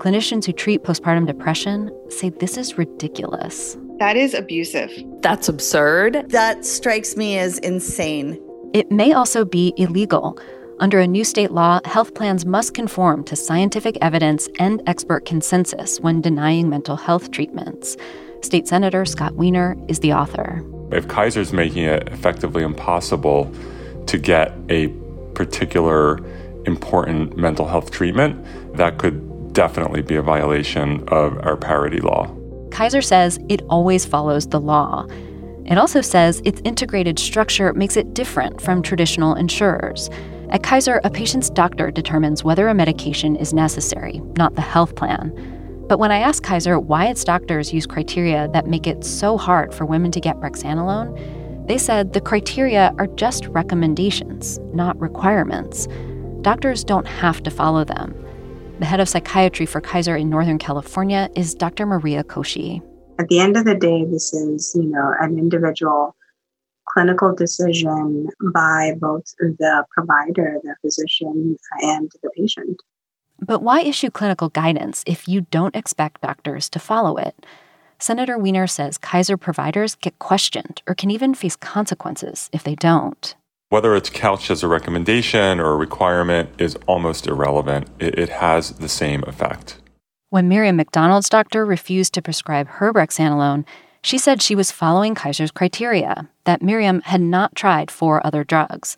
Clinicians 0.00 0.44
who 0.44 0.52
treat 0.52 0.82
postpartum 0.82 1.26
depression 1.26 1.90
say 2.10 2.28
this 2.28 2.58
is 2.58 2.76
ridiculous. 2.76 3.74
That 4.00 4.18
is 4.18 4.34
abusive. 4.34 4.92
That's 5.22 5.48
absurd. 5.48 6.28
That 6.28 6.66
strikes 6.66 7.16
me 7.16 7.38
as 7.38 7.56
insane. 7.60 8.38
It 8.74 8.90
may 8.92 9.14
also 9.14 9.46
be 9.46 9.72
illegal. 9.78 10.38
Under 10.80 10.98
a 10.98 11.06
new 11.06 11.24
state 11.24 11.50
law, 11.50 11.78
health 11.84 12.14
plans 12.14 12.46
must 12.46 12.72
conform 12.72 13.22
to 13.24 13.36
scientific 13.36 13.98
evidence 14.00 14.48
and 14.58 14.82
expert 14.86 15.26
consensus 15.26 16.00
when 16.00 16.22
denying 16.22 16.70
mental 16.70 16.96
health 16.96 17.30
treatments. 17.30 17.98
State 18.40 18.66
Senator 18.66 19.04
Scott 19.04 19.34
Wiener 19.34 19.76
is 19.88 20.00
the 20.00 20.14
author. 20.14 20.64
If 20.90 21.06
Kaiser's 21.06 21.52
making 21.52 21.84
it 21.84 22.08
effectively 22.08 22.62
impossible 22.62 23.54
to 24.06 24.16
get 24.16 24.54
a 24.70 24.88
particular 25.34 26.18
important 26.64 27.36
mental 27.36 27.68
health 27.68 27.90
treatment, 27.90 28.42
that 28.74 28.96
could 28.96 29.52
definitely 29.52 30.00
be 30.00 30.14
a 30.14 30.22
violation 30.22 31.06
of 31.08 31.38
our 31.44 31.58
parity 31.58 32.00
law. 32.00 32.34
Kaiser 32.70 33.02
says 33.02 33.38
it 33.50 33.60
always 33.68 34.06
follows 34.06 34.48
the 34.48 34.60
law. 34.60 35.06
It 35.66 35.76
also 35.76 36.00
says 36.00 36.40
its 36.46 36.62
integrated 36.64 37.18
structure 37.18 37.74
makes 37.74 37.98
it 37.98 38.14
different 38.14 38.62
from 38.62 38.80
traditional 38.80 39.34
insurers. 39.34 40.08
At 40.50 40.64
Kaiser, 40.64 41.00
a 41.04 41.10
patient's 41.10 41.48
doctor 41.48 41.92
determines 41.92 42.42
whether 42.42 42.66
a 42.66 42.74
medication 42.74 43.36
is 43.36 43.54
necessary, 43.54 44.20
not 44.36 44.56
the 44.56 44.60
health 44.60 44.96
plan. 44.96 45.32
But 45.88 46.00
when 46.00 46.10
I 46.10 46.18
asked 46.18 46.42
Kaiser 46.42 46.78
why 46.78 47.06
its 47.06 47.22
doctors 47.22 47.72
use 47.72 47.86
criteria 47.86 48.48
that 48.52 48.66
make 48.66 48.88
it 48.88 49.04
so 49.04 49.38
hard 49.38 49.72
for 49.72 49.84
women 49.84 50.10
to 50.10 50.20
get 50.20 50.40
brexanolone, 50.40 51.16
they 51.68 51.78
said 51.78 52.12
the 52.12 52.20
criteria 52.20 52.92
are 52.98 53.06
just 53.06 53.46
recommendations, 53.46 54.58
not 54.74 55.00
requirements. 55.00 55.86
Doctors 56.42 56.82
don't 56.82 57.06
have 57.06 57.44
to 57.44 57.50
follow 57.50 57.84
them. 57.84 58.12
The 58.80 58.86
head 58.86 58.98
of 58.98 59.08
psychiatry 59.08 59.66
for 59.66 59.80
Kaiser 59.80 60.16
in 60.16 60.30
Northern 60.30 60.58
California 60.58 61.28
is 61.36 61.54
Dr. 61.54 61.86
Maria 61.86 62.24
Koshi. 62.24 62.82
At 63.20 63.28
the 63.28 63.38
end 63.38 63.56
of 63.56 63.66
the 63.66 63.76
day, 63.76 64.04
this 64.04 64.32
is, 64.32 64.74
you 64.74 64.82
know, 64.82 65.14
an 65.20 65.38
individual 65.38 66.16
clinical 66.92 67.34
decision 67.34 68.28
by 68.52 68.94
both 68.98 69.24
the 69.38 69.84
provider, 69.90 70.58
the 70.62 70.74
physician, 70.82 71.56
and 71.82 72.10
the 72.22 72.30
patient. 72.36 72.76
But 73.40 73.62
why 73.62 73.80
issue 73.80 74.10
clinical 74.10 74.48
guidance 74.50 75.02
if 75.06 75.28
you 75.28 75.42
don't 75.42 75.76
expect 75.76 76.20
doctors 76.20 76.68
to 76.70 76.78
follow 76.78 77.16
it? 77.16 77.34
Senator 77.98 78.38
Wiener 78.38 78.66
says 78.66 78.98
Kaiser 78.98 79.36
providers 79.36 79.94
get 79.94 80.18
questioned 80.18 80.82
or 80.86 80.94
can 80.94 81.10
even 81.10 81.34
face 81.34 81.56
consequences 81.56 82.48
if 82.52 82.62
they 82.62 82.74
don't. 82.74 83.34
Whether 83.68 83.94
it's 83.94 84.10
couched 84.10 84.50
as 84.50 84.62
a 84.62 84.68
recommendation 84.68 85.60
or 85.60 85.72
a 85.72 85.76
requirement 85.76 86.50
is 86.58 86.76
almost 86.86 87.26
irrelevant. 87.26 87.88
It, 87.98 88.18
it 88.18 88.28
has 88.30 88.72
the 88.72 88.88
same 88.88 89.22
effect. 89.26 89.76
When 90.30 90.48
Miriam 90.48 90.76
McDonald's 90.76 91.28
doctor 91.28 91.64
refused 91.64 92.14
to 92.14 92.22
prescribe 92.22 92.68
her 92.68 92.92
brexanolone, 92.92 93.64
she 94.02 94.18
said 94.18 94.40
she 94.40 94.54
was 94.54 94.70
following 94.70 95.14
Kaiser's 95.14 95.50
criteria, 95.50 96.28
that 96.44 96.62
Miriam 96.62 97.00
had 97.02 97.20
not 97.20 97.54
tried 97.54 97.90
four 97.90 98.24
other 98.26 98.44
drugs. 98.44 98.96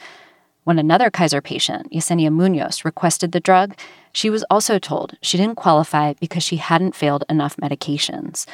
When 0.64 0.78
another 0.78 1.10
Kaiser 1.10 1.40
patient, 1.40 1.92
Yesenia 1.92 2.32
Munoz, 2.32 2.84
requested 2.84 3.32
the 3.32 3.40
drug, 3.40 3.76
she 4.12 4.30
was 4.30 4.44
also 4.50 4.78
told 4.78 5.16
she 5.20 5.36
didn't 5.36 5.56
qualify 5.56 6.12
because 6.14 6.42
she 6.42 6.56
hadn't 6.56 6.94
failed 6.94 7.24
enough 7.28 7.56
medications. 7.56 8.46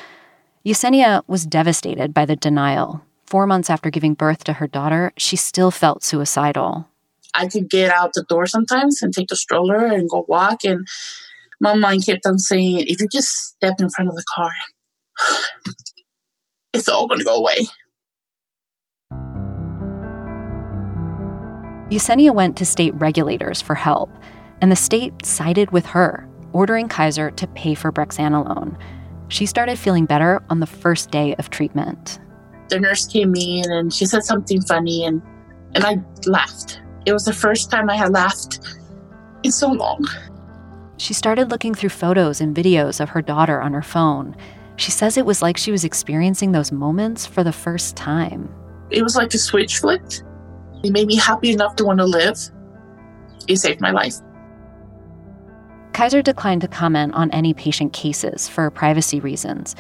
Yesenia 0.64 1.22
was 1.26 1.46
devastated 1.46 2.14
by 2.14 2.24
the 2.24 2.36
denial, 2.36 3.02
four 3.28 3.46
months 3.46 3.68
after 3.68 3.90
giving 3.90 4.14
birth 4.14 4.42
to 4.44 4.54
her 4.54 4.66
daughter, 4.66 5.12
she 5.16 5.36
still 5.36 5.70
felt 5.70 6.02
suicidal. 6.02 6.88
I 7.34 7.46
could 7.46 7.68
get 7.68 7.90
out 7.90 8.14
the 8.14 8.24
door 8.24 8.46
sometimes 8.46 9.02
and 9.02 9.12
take 9.12 9.28
the 9.28 9.36
stroller 9.36 9.84
and 9.84 10.08
go 10.08 10.24
walk. 10.28 10.64
And 10.64 10.88
my 11.60 11.74
mind 11.74 12.06
kept 12.06 12.26
on 12.26 12.38
saying, 12.38 12.86
if 12.86 13.00
you 13.00 13.08
just 13.12 13.28
step 13.28 13.74
in 13.80 13.90
front 13.90 14.08
of 14.08 14.16
the 14.16 14.24
car, 14.34 14.50
it's 16.72 16.88
all 16.88 17.06
going 17.06 17.18
to 17.18 17.24
go 17.24 17.36
away. 17.36 17.66
Yesenia 21.90 22.34
went 22.34 22.56
to 22.58 22.66
state 22.66 22.94
regulators 22.94 23.62
for 23.62 23.74
help, 23.74 24.10
and 24.60 24.70
the 24.70 24.76
state 24.76 25.24
sided 25.24 25.70
with 25.70 25.86
her, 25.86 26.28
ordering 26.52 26.88
Kaiser 26.88 27.30
to 27.30 27.46
pay 27.48 27.74
for 27.74 27.90
brexanolone. 27.90 28.78
She 29.28 29.46
started 29.46 29.78
feeling 29.78 30.04
better 30.04 30.42
on 30.50 30.60
the 30.60 30.66
first 30.66 31.10
day 31.10 31.34
of 31.36 31.50
treatment 31.50 32.18
the 32.68 32.78
nurse 32.78 33.06
came 33.06 33.34
in 33.34 33.70
and 33.70 33.92
she 33.92 34.06
said 34.06 34.24
something 34.24 34.60
funny 34.62 35.04
and 35.04 35.22
and 35.74 35.84
I 35.84 35.98
laughed. 36.26 36.80
It 37.04 37.12
was 37.12 37.24
the 37.24 37.32
first 37.32 37.70
time 37.70 37.90
I 37.90 37.96
had 37.96 38.10
laughed 38.10 38.60
in 39.42 39.52
so 39.52 39.70
long. 39.70 40.06
She 40.96 41.12
started 41.12 41.50
looking 41.50 41.74
through 41.74 41.90
photos 41.90 42.40
and 42.40 42.56
videos 42.56 43.00
of 43.00 43.10
her 43.10 43.22
daughter 43.22 43.60
on 43.60 43.74
her 43.74 43.82
phone. 43.82 44.34
She 44.78 44.92
says 44.92 45.16
it 45.16 45.26
was 45.26 45.42
like 45.42 45.56
she 45.56 45.72
was 45.72 45.84
experiencing 45.84 46.52
those 46.52 46.70
moments 46.70 47.26
for 47.26 47.42
the 47.42 47.52
first 47.52 47.96
time. 47.96 48.48
It 48.90 49.02
was 49.02 49.16
like 49.16 49.34
a 49.34 49.38
switch 49.38 49.78
flipped. 49.78 50.22
It 50.84 50.92
made 50.92 51.08
me 51.08 51.16
happy 51.16 51.50
enough 51.50 51.74
to 51.76 51.84
want 51.84 51.98
to 51.98 52.06
live. 52.06 52.38
It 53.48 53.56
saved 53.56 53.80
my 53.80 53.90
life. 53.90 54.14
Kaiser 55.92 56.22
declined 56.22 56.60
to 56.60 56.68
comment 56.68 57.12
on 57.14 57.28
any 57.32 57.52
patient 57.52 57.92
cases 57.92 58.48
for 58.48 58.70
privacy 58.70 59.18
reasons, 59.18 59.74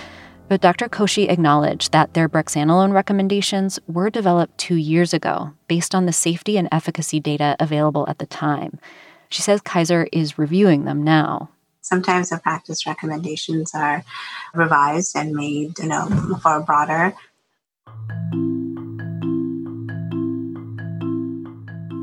but 0.48 0.60
Dr. 0.60 0.88
Koshi 0.88 1.30
acknowledged 1.30 1.92
that 1.92 2.14
their 2.14 2.28
brexanolone 2.28 2.92
recommendations 2.92 3.78
were 3.86 4.10
developed 4.10 4.58
two 4.58 4.74
years 4.74 5.14
ago 5.14 5.52
based 5.68 5.94
on 5.94 6.06
the 6.06 6.12
safety 6.12 6.56
and 6.56 6.68
efficacy 6.72 7.20
data 7.20 7.54
available 7.60 8.04
at 8.08 8.18
the 8.18 8.26
time. 8.26 8.80
She 9.28 9.42
says 9.42 9.60
Kaiser 9.60 10.08
is 10.12 10.38
reviewing 10.38 10.86
them 10.86 11.04
now. 11.04 11.50
Sometimes 11.88 12.28
the 12.28 12.36
practice 12.36 12.86
recommendations 12.86 13.74
are 13.74 14.04
revised 14.52 15.16
and 15.16 15.32
made, 15.32 15.78
you 15.78 15.86
know, 15.86 16.06
for 16.42 16.60
broader. 16.60 17.14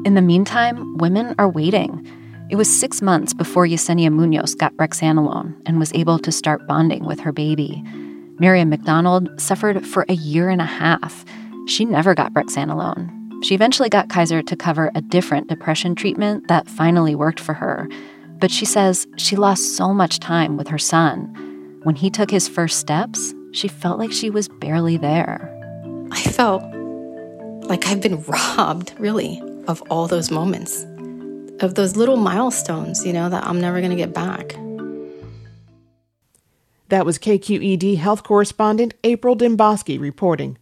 In 0.03 0.15
the 0.15 0.23
meantime, 0.23 0.97
women 0.97 1.35
are 1.37 1.47
waiting. 1.47 2.03
It 2.49 2.55
was 2.55 2.67
six 2.67 2.99
months 3.03 3.35
before 3.35 3.67
Yesenia 3.67 4.11
Munoz 4.11 4.55
got 4.55 4.73
brexanolone 4.73 5.55
and 5.67 5.77
was 5.77 5.93
able 5.93 6.17
to 6.17 6.31
start 6.31 6.65
bonding 6.65 7.05
with 7.05 7.19
her 7.19 7.31
baby. 7.31 7.83
Miriam 8.39 8.69
McDonald 8.69 9.29
suffered 9.39 9.85
for 9.85 10.03
a 10.09 10.13
year 10.13 10.49
and 10.49 10.61
a 10.61 10.65
half. 10.65 11.23
She 11.67 11.85
never 11.85 12.15
got 12.15 12.33
brexanolone. 12.33 13.11
She 13.43 13.53
eventually 13.53 13.89
got 13.89 14.09
Kaiser 14.09 14.41
to 14.41 14.55
cover 14.55 14.89
a 14.95 15.01
different 15.01 15.47
depression 15.47 15.93
treatment 15.93 16.47
that 16.47 16.67
finally 16.67 17.13
worked 17.13 17.39
for 17.39 17.53
her. 17.53 17.87
But 18.39 18.51
she 18.51 18.65
says 18.65 19.07
she 19.17 19.35
lost 19.35 19.75
so 19.75 19.93
much 19.93 20.19
time 20.19 20.57
with 20.57 20.67
her 20.67 20.77
son. 20.77 21.79
When 21.83 21.95
he 21.95 22.09
took 22.09 22.31
his 22.31 22.47
first 22.47 22.79
steps, 22.79 23.33
she 23.51 23.67
felt 23.67 23.99
like 23.99 24.11
she 24.11 24.29
was 24.29 24.47
barely 24.47 24.97
there. 24.97 25.51
I 26.11 26.21
felt 26.21 26.63
like 27.69 27.87
I've 27.87 28.01
been 28.01 28.21
robbed, 28.23 28.93
really, 28.99 29.41
of 29.67 29.81
all 29.89 30.07
those 30.07 30.31
moments 30.31 30.85
of 31.61 31.75
those 31.75 31.95
little 31.95 32.17
milestones, 32.17 33.05
you 33.05 33.13
know, 33.13 33.29
that 33.29 33.45
I'm 33.45 33.61
never 33.61 33.79
going 33.79 33.91
to 33.91 33.95
get 33.95 34.13
back. 34.13 34.55
That 36.89 37.05
was 37.05 37.17
KQED 37.17 37.97
health 37.97 38.23
correspondent 38.23 38.93
April 39.03 39.35
Dembosky 39.35 39.99
reporting. 39.99 40.57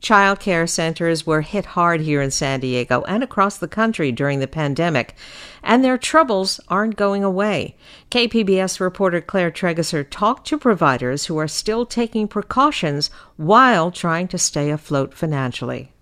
Child 0.00 0.40
care 0.40 0.66
centers 0.66 1.26
were 1.26 1.42
hit 1.42 1.66
hard 1.66 2.00
here 2.00 2.22
in 2.22 2.30
San 2.30 2.60
Diego 2.60 3.02
and 3.02 3.22
across 3.22 3.58
the 3.58 3.68
country 3.68 4.10
during 4.10 4.40
the 4.40 4.48
pandemic, 4.48 5.14
and 5.62 5.84
their 5.84 5.98
troubles 5.98 6.58
aren't 6.68 6.96
going 6.96 7.22
away. 7.22 7.76
KPBS 8.10 8.80
reporter 8.80 9.20
Claire 9.20 9.50
Trageser 9.50 10.06
talked 10.08 10.46
to 10.48 10.58
providers 10.58 11.26
who 11.26 11.36
are 11.36 11.48
still 11.48 11.84
taking 11.84 12.28
precautions 12.28 13.10
while 13.36 13.90
trying 13.90 14.26
to 14.28 14.38
stay 14.38 14.70
afloat 14.70 15.12
financially. 15.12 15.92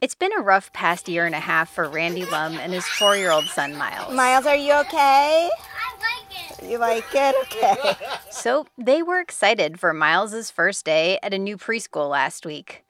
It's 0.00 0.14
been 0.14 0.32
a 0.38 0.40
rough 0.40 0.72
past 0.72 1.08
year 1.08 1.26
and 1.26 1.34
a 1.34 1.40
half 1.40 1.74
for 1.74 1.88
Randy 1.88 2.24
Lum 2.24 2.56
and 2.56 2.72
his 2.72 2.86
four 2.86 3.16
year 3.16 3.30
old 3.30 3.46
son, 3.46 3.76
Miles. 3.76 4.14
Miles, 4.14 4.46
are 4.46 4.56
you 4.56 4.72
okay? 4.72 5.50
I 5.50 5.96
like 6.00 6.62
it. 6.62 6.70
You 6.70 6.78
like 6.78 7.04
it? 7.12 7.34
Okay. 7.42 7.96
So 8.30 8.66
they 8.78 9.02
were 9.02 9.20
excited 9.20 9.80
for 9.80 9.92
Miles's 9.92 10.50
first 10.50 10.84
day 10.84 11.18
at 11.22 11.34
a 11.34 11.38
new 11.38 11.58
preschool 11.58 12.08
last 12.08 12.46
week. 12.46 12.84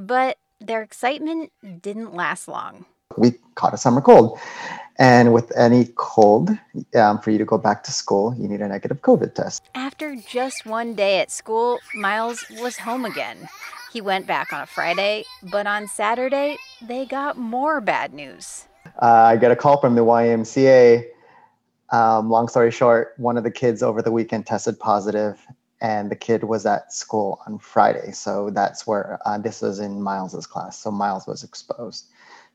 But 0.00 0.38
their 0.62 0.80
excitement 0.80 1.52
didn't 1.82 2.14
last 2.14 2.48
long. 2.48 2.86
We 3.18 3.34
caught 3.54 3.74
a 3.74 3.76
summer 3.76 4.00
cold. 4.00 4.38
And 4.98 5.34
with 5.34 5.54
any 5.56 5.88
cold, 5.96 6.50
um, 6.94 7.20
for 7.20 7.30
you 7.30 7.36
to 7.36 7.44
go 7.44 7.58
back 7.58 7.84
to 7.84 7.92
school, 7.92 8.34
you 8.38 8.48
need 8.48 8.62
a 8.62 8.68
negative 8.68 9.02
COVID 9.02 9.34
test. 9.34 9.62
After 9.74 10.16
just 10.16 10.64
one 10.64 10.94
day 10.94 11.20
at 11.20 11.30
school, 11.30 11.80
Miles 11.94 12.44
was 12.60 12.78
home 12.78 13.04
again. 13.04 13.46
He 13.92 14.00
went 14.00 14.26
back 14.26 14.54
on 14.54 14.62
a 14.62 14.66
Friday, 14.66 15.24
but 15.42 15.66
on 15.66 15.86
Saturday, 15.86 16.56
they 16.80 17.04
got 17.04 17.36
more 17.36 17.82
bad 17.82 18.14
news. 18.14 18.68
Uh, 19.02 19.06
I 19.06 19.36
get 19.36 19.50
a 19.50 19.56
call 19.56 19.80
from 19.80 19.96
the 19.96 20.02
YMCA. 20.02 21.04
Um, 21.90 22.30
long 22.30 22.48
story 22.48 22.70
short, 22.70 23.14
one 23.18 23.36
of 23.36 23.44
the 23.44 23.50
kids 23.50 23.82
over 23.82 24.00
the 24.00 24.12
weekend 24.12 24.46
tested 24.46 24.78
positive, 24.78 25.44
and 25.80 26.10
the 26.10 26.16
kid 26.16 26.44
was 26.44 26.66
at 26.66 26.92
school 26.92 27.40
on 27.46 27.58
Friday. 27.58 28.12
So 28.12 28.50
that's 28.50 28.86
where 28.86 29.18
uh, 29.24 29.38
this 29.38 29.62
was 29.62 29.78
in 29.78 30.02
Miles's 30.02 30.46
class. 30.46 30.78
So 30.78 30.90
Miles 30.90 31.26
was 31.26 31.42
exposed. 31.42 32.06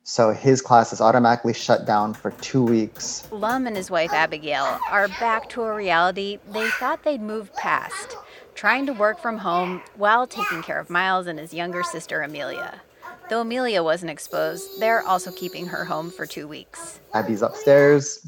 So 0.03 0.31
his 0.31 0.61
class 0.61 0.93
is 0.93 1.01
automatically 1.01 1.53
shut 1.53 1.87
down 1.87 2.13
for 2.13 2.29
two 2.31 2.63
weeks. 2.63 3.27
Lum 3.31 3.65
and 3.65 3.75
his 3.75 3.89
wife 3.89 4.13
Abigail 4.13 4.79
are 4.91 5.07
back 5.07 5.49
to 5.49 5.63
a 5.63 5.73
reality 5.73 6.37
they 6.51 6.69
thought 6.69 7.03
they'd 7.03 7.21
moved 7.21 7.55
past, 7.55 8.15
trying 8.53 8.85
to 8.85 8.93
work 8.93 9.19
from 9.19 9.39
home 9.39 9.81
while 9.95 10.27
taking 10.27 10.61
care 10.61 10.79
of 10.79 10.91
Miles 10.91 11.25
and 11.25 11.39
his 11.39 11.55
younger 11.55 11.81
sister 11.81 12.21
Amelia. 12.21 12.81
Though 13.29 13.41
Amelia 13.41 13.81
wasn't 13.81 14.11
exposed, 14.11 14.79
they're 14.79 15.01
also 15.01 15.31
keeping 15.31 15.65
her 15.65 15.85
home 15.85 16.11
for 16.11 16.27
two 16.27 16.47
weeks. 16.47 16.99
Abby's 17.15 17.41
upstairs, 17.41 18.27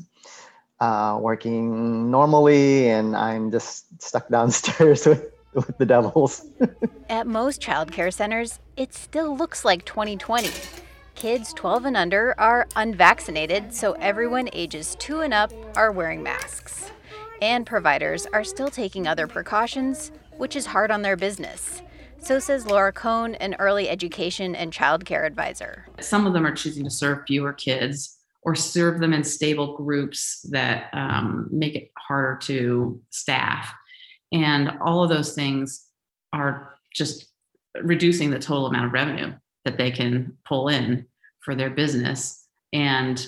uh, 0.80 1.18
working 1.22 2.12
normally, 2.12 2.90
and 2.90 3.16
I'm 3.16 3.52
just 3.52 4.02
stuck 4.02 4.30
downstairs 4.30 5.06
with, 5.08 5.32
with 5.54 5.78
the 5.78 5.86
devils. 5.86 6.46
At 7.10 7.28
most 7.28 7.62
childcare 7.62 8.14
centers, 8.14 8.60
it 8.76 8.94
still 8.94 9.36
looks 9.36 9.66
like 9.66 9.86
2020. 9.86 10.50
Kids 11.16 11.52
12 11.54 11.86
and 11.86 11.98
under 11.98 12.40
are 12.40 12.68
unvaccinated, 12.76 13.74
so 13.74 13.94
everyone 13.94 14.50
ages 14.54 14.96
2 15.00 15.22
and 15.22 15.34
up 15.34 15.52
are 15.76 15.92
wearing 15.92 16.22
masks. 16.22 16.92
And 17.42 17.66
providers 17.66 18.28
are 18.34 18.44
still 18.44 18.70
taking 18.70 19.08
other 19.08 19.28
precautions, 19.28 20.12
which 20.38 20.56
is 20.56 20.68
hard 20.68 20.92
on 20.92 21.02
their 21.02 21.16
business. 21.16 21.82
So 22.20 22.40
says 22.40 22.68
Laura 22.68 22.92
Cohn, 22.92 23.36
an 23.36 23.56
early 23.58 23.90
education 23.90 24.56
and 24.56 24.72
childcare 24.72 25.26
advisor. 25.26 25.88
Some 26.00 26.28
of 26.28 26.34
them 26.34 26.46
are 26.46 26.52
choosing 26.52 26.84
to 26.84 26.90
serve 26.90 27.26
fewer 27.26 27.54
kids 27.54 28.17
or 28.44 28.56
serve 28.56 29.00
them 29.00 29.14
in 29.14 29.24
stable 29.24 29.76
groups 29.78 30.42
that 30.52 30.90
um, 30.94 31.48
make 31.52 31.76
it 31.76 31.92
harder 31.98 32.38
to 32.44 33.02
staff. 33.10 33.74
And 34.32 34.78
all 34.82 35.04
of 35.04 35.10
those 35.10 35.34
things 35.34 35.88
are 36.34 36.78
just 36.94 37.28
reducing 37.82 38.30
the 38.30 38.40
total 38.40 38.68
amount 38.68 38.86
of 38.86 38.94
revenue 38.94 39.34
that 39.66 39.78
they 39.78 39.92
can 39.92 40.38
pull 40.46 40.70
in 40.70 41.06
for 41.42 41.56
their 41.56 41.70
business. 41.70 42.48
And 42.74 43.26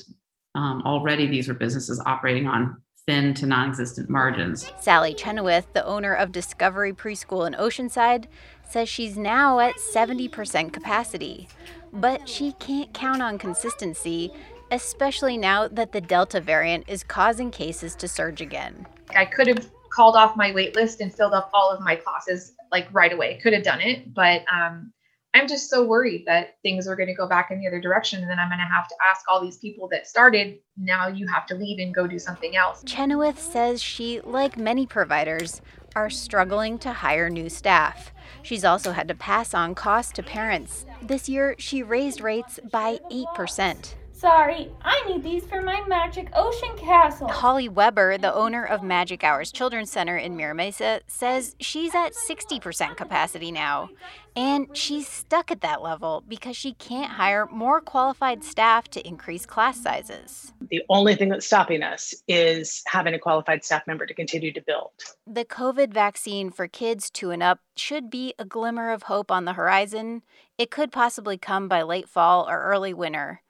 um, 0.56 0.82
already 0.86 1.28
these 1.28 1.50
are 1.50 1.54
businesses 1.54 2.02
operating 2.06 2.48
on 2.48 2.82
thin 3.06 3.34
to 3.36 3.46
non 3.46 3.70
existent 3.70 4.10
margins. 4.10 4.72
Sally 4.80 5.14
Chenoweth, 5.14 5.74
the 5.74 5.86
owner 5.86 6.14
of 6.14 6.32
Discovery 6.32 6.94
Preschool 6.94 7.48
in 7.48 7.54
Oceanside, 7.54 8.26
says 8.70 8.88
she's 8.88 9.18
now 9.18 9.60
at 9.60 9.76
70% 9.78 10.72
capacity. 10.72 11.48
But 11.92 12.30
she 12.30 12.52
can't 12.54 12.94
count 12.94 13.22
on 13.22 13.40
consistency 13.40 14.32
especially 14.72 15.38
now 15.38 15.68
that 15.68 15.92
the 15.92 16.02
Delta 16.02 16.42
variant 16.42 16.86
is 16.88 17.04
causing 17.04 17.52
cases 17.52 17.96
to 17.96 18.08
surge 18.08 18.42
again. 18.42 18.86
I 19.16 19.26
could 19.26 19.48
have 19.48 19.70
called 19.90 20.16
off 20.16 20.36
my 20.36 20.52
wait 20.52 20.76
list 20.76 21.02
and 21.02 21.14
filled 21.14 21.34
up 21.34 21.50
all 21.54 21.72
of 21.72 21.82
my 21.82 21.96
classes 21.96 22.54
like 22.72 22.88
right 22.92 23.12
away. 23.12 23.40
Could 23.42 23.54
have 23.54 23.64
done 23.64 23.82
it, 23.82 24.14
but 24.14 24.44
um, 24.54 24.94
I'm 25.34 25.48
just 25.48 25.70
so 25.70 25.86
worried 25.86 26.24
that 26.26 26.58
things 26.64 26.88
are 26.88 26.96
going 26.96 27.08
to 27.08 27.14
go 27.14 27.28
back 27.28 27.52
in 27.52 27.60
the 27.60 27.68
other 27.68 27.80
direction. 27.80 28.22
And 28.22 28.30
then 28.30 28.40
I'm 28.40 28.50
going 28.50 28.60
to 28.60 28.66
have 28.66 28.88
to 28.88 28.96
ask 29.10 29.26
all 29.28 29.42
these 29.42 29.58
people 29.58 29.88
that 29.90 30.08
started, 30.08 30.58
now 30.76 31.08
you 31.08 31.28
have 31.28 31.46
to 31.48 31.56
leave 31.56 31.80
and 31.80 31.94
go 31.94 32.08
do 32.08 32.18
something 32.18 32.56
else. 32.56 32.84
Chenoweth 32.86 33.40
says 33.40 33.82
she, 33.82 34.22
like 34.22 34.58
many 34.58 34.88
providers, 34.88 35.62
are 35.96 36.10
struggling 36.10 36.80
to 36.80 36.94
hire 36.94 37.30
new 37.30 37.50
staff. 37.50 38.12
She's 38.42 38.66
also 38.66 38.92
had 38.92 39.08
to 39.08 39.16
pass 39.16 39.54
on 39.54 39.76
costs 39.76 40.14
to 40.14 40.24
parents. 40.24 40.86
This 41.02 41.30
year, 41.30 41.56
she 41.58 41.84
raised 41.84 42.22
rates 42.22 42.60
by 42.72 43.00
8%. 43.12 43.96
Sorry, 44.20 44.70
I 44.82 45.02
need 45.08 45.24
these 45.24 45.46
for 45.46 45.62
my 45.62 45.82
Magic 45.88 46.30
Ocean 46.36 46.76
Castle. 46.76 47.30
Holly 47.30 47.70
Weber, 47.70 48.18
the 48.18 48.36
owner 48.36 48.66
of 48.66 48.84
Magic 48.84 49.24
Hours 49.24 49.50
Children's 49.50 49.90
Center 49.90 50.18
in 50.18 50.36
Mira 50.36 50.54
Mesa, 50.54 51.00
says 51.08 51.56
she's 51.62 51.96
at 51.96 52.12
60% 52.12 52.98
capacity 52.98 53.50
now. 53.50 53.88
And 54.36 54.76
she's 54.76 55.08
stuck 55.08 55.52
at 55.52 55.62
that 55.62 55.82
level 55.82 56.26
because 56.28 56.58
she 56.58 56.74
can't 56.74 57.14
hire 57.14 57.48
more 57.50 57.80
qualified 57.80 58.44
staff 58.44 58.90
to 58.90 59.08
increase 59.08 59.46
class 59.46 59.82
sizes. 59.82 60.52
The 60.70 60.82
only 60.90 61.16
thing 61.16 61.30
that's 61.30 61.46
stopping 61.46 61.82
us 61.82 62.14
is 62.28 62.84
having 62.88 63.14
a 63.14 63.20
qualified 63.20 63.64
staff 63.64 63.88
member 63.88 64.06
to 64.06 64.14
continue 64.14 64.52
to 64.52 64.62
build. 64.62 64.92
The 65.26 65.46
COVID 65.46 65.94
vaccine 65.94 66.52
for 66.52 66.68
kids 66.68 67.10
two 67.10 67.32
and 67.32 67.42
up 67.42 67.62
should 67.78 68.10
be 68.10 68.34
a 68.38 68.44
glimmer 68.44 68.92
of 68.92 69.04
hope 69.04 69.32
on 69.32 69.46
the 69.46 69.54
horizon. 69.54 70.24
It 70.58 70.72
could 70.72 70.92
possibly 70.92 71.38
come 71.38 71.70
by 71.70 71.84
late 71.84 72.10
fall 72.10 72.50
or 72.50 72.62
early 72.64 72.94
winter 72.94 73.44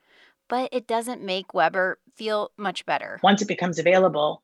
but 0.49 0.69
it 0.73 0.87
doesn't 0.87 1.23
make 1.23 1.53
Weber 1.53 1.99
feel 2.15 2.51
much 2.57 2.85
better. 2.85 3.19
Once 3.23 3.41
it 3.41 3.47
becomes 3.47 3.79
available, 3.79 4.43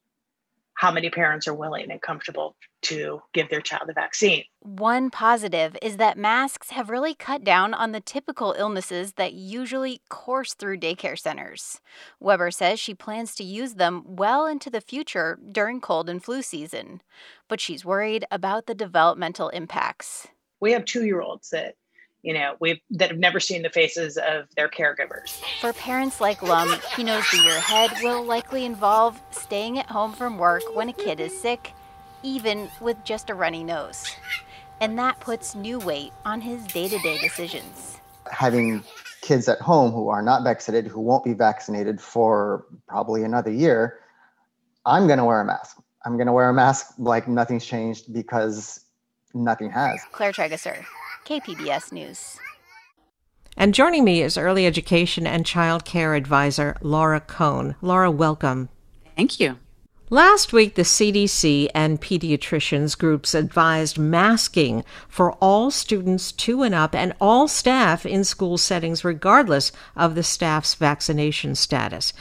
how 0.76 0.92
many 0.92 1.10
parents 1.10 1.48
are 1.48 1.54
willing 1.54 1.90
and 1.90 2.02
comfortable 2.02 2.56
to 2.82 3.22
give 3.34 3.50
their 3.50 3.62
child 3.62 3.84
the 3.88 3.94
vaccine. 3.94 4.44
One 4.60 5.10
positive 5.10 5.76
is 5.82 5.98
that 5.98 6.18
masks 6.18 6.72
have 6.72 6.90
really 6.90 7.16
cut 7.16 7.44
down 7.44 7.74
on 7.74 7.94
the 7.94 8.02
typical 8.02 8.54
illnesses 8.58 9.14
that 9.14 9.34
usually 9.34 10.02
course 10.10 10.54
through 10.54 10.80
daycare 10.80 11.18
centers. 11.18 11.80
Weber 12.20 12.52
says 12.52 12.80
she 12.80 12.94
plans 12.94 13.36
to 13.36 13.44
use 13.44 13.76
them 13.76 14.04
well 14.06 14.46
into 14.46 14.70
the 14.70 14.82
future 14.82 15.40
during 15.52 15.80
cold 15.80 16.10
and 16.10 16.24
flu 16.24 16.42
season, 16.42 17.02
but 17.48 17.62
she's 17.62 17.86
worried 17.86 18.26
about 18.30 18.68
the 18.68 18.76
developmental 18.76 19.50
impacts. 19.50 20.28
We 20.60 20.74
have 20.74 20.86
two 20.86 21.06
year 21.06 21.22
olds 21.22 21.50
that 21.52 21.76
you 22.26 22.34
know, 22.34 22.56
we've 22.60 22.80
that 22.90 23.12
have 23.12 23.20
never 23.20 23.40
seen 23.40 23.62
the 23.62 23.70
faces 23.70 24.18
of 24.18 24.48
their 24.56 24.68
caregivers. 24.68 25.40
For 25.62 25.72
parents 25.74 26.20
like 26.20 26.42
Lum, 26.42 26.76
he 26.96 27.04
knows 27.04 27.24
the 27.30 27.38
year 27.38 27.56
ahead 27.56 27.92
will 28.02 28.24
likely 28.24 28.66
involve 28.66 29.22
staying 29.30 29.78
at 29.78 29.86
home 29.86 30.12
from 30.12 30.40
work 30.40 30.64
when 30.74 30.90
a 30.90 30.94
kid 30.94 31.20
is 31.20 31.40
sick, 31.40 31.72
even 32.24 32.68
with 32.82 32.98
just 33.04 33.30
a 33.30 33.36
runny 33.36 33.64
nose. 33.64 34.04
And 34.82 34.98
that 34.98 35.20
puts 35.20 35.54
new 35.54 35.78
weight 35.78 36.14
on 36.26 36.42
his 36.42 36.64
day 36.66 36.88
to 36.88 36.98
day 36.98 37.20
decisions. 37.20 38.00
Having 38.32 38.84
kids 39.22 39.48
at 39.48 39.62
home 39.62 39.92
who 39.92 40.10
are 40.10 40.24
not 40.24 40.44
vaccinated, 40.44 40.90
who 40.92 41.02
won't 41.02 41.24
be 41.24 41.34
vaccinated 41.34 42.02
for 42.02 42.66
probably 42.88 43.24
another 43.24 43.52
year, 43.52 44.00
I'm 44.84 45.06
going 45.06 45.20
to 45.20 45.26
wear 45.26 45.42
a 45.42 45.46
mask. 45.46 45.78
I'm 46.04 46.18
going 46.18 46.28
to 46.28 46.34
wear 46.34 46.50
a 46.50 46.54
mask 46.54 46.88
like 46.98 47.28
nothing's 47.28 47.66
changed 47.66 48.12
because 48.12 48.84
nothing 49.36 49.70
has. 49.70 50.00
Claire 50.12 50.32
Trageser, 50.32 50.84
KPBS 51.26 51.92
News. 51.92 52.38
And 53.58 53.74
joining 53.74 54.04
me 54.04 54.22
is 54.22 54.38
early 54.38 54.66
education 54.66 55.26
and 55.26 55.46
child 55.46 55.86
care 55.86 56.14
advisor 56.14 56.78
Laura 56.82 57.20
Cohn. 57.20 57.76
Laura, 57.82 58.12
welcome. 58.12 58.70
Thank 59.16 59.40
you. 59.40 59.58
Last 60.12 60.54
week, 60.54 60.76
the 60.76 60.84
CDC 60.84 61.70
and 61.74 62.00
pediatricians 62.00 62.96
groups 62.96 63.34
advised 63.34 63.98
masking 63.98 64.84
for 65.08 65.32
all 65.42 65.72
students 65.72 66.32
two 66.32 66.62
and 66.62 66.76
up 66.76 66.94
and 66.94 67.14
all 67.20 67.48
staff 67.48 68.06
in 68.06 68.24
school 68.24 68.60
settings, 68.60 69.04
regardless 69.04 69.72
of 69.96 70.14
the 70.14 70.22
staff's 70.22 70.76
vaccination 70.76 71.56
status. 71.56 72.14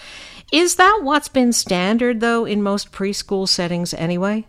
Is 0.50 0.76
that 0.76 1.00
what's 1.02 1.28
been 1.28 1.52
standard, 1.52 2.20
though, 2.20 2.46
in 2.46 2.62
most 2.62 2.90
preschool 2.90 3.46
settings 3.46 3.92
anyway? 3.92 4.46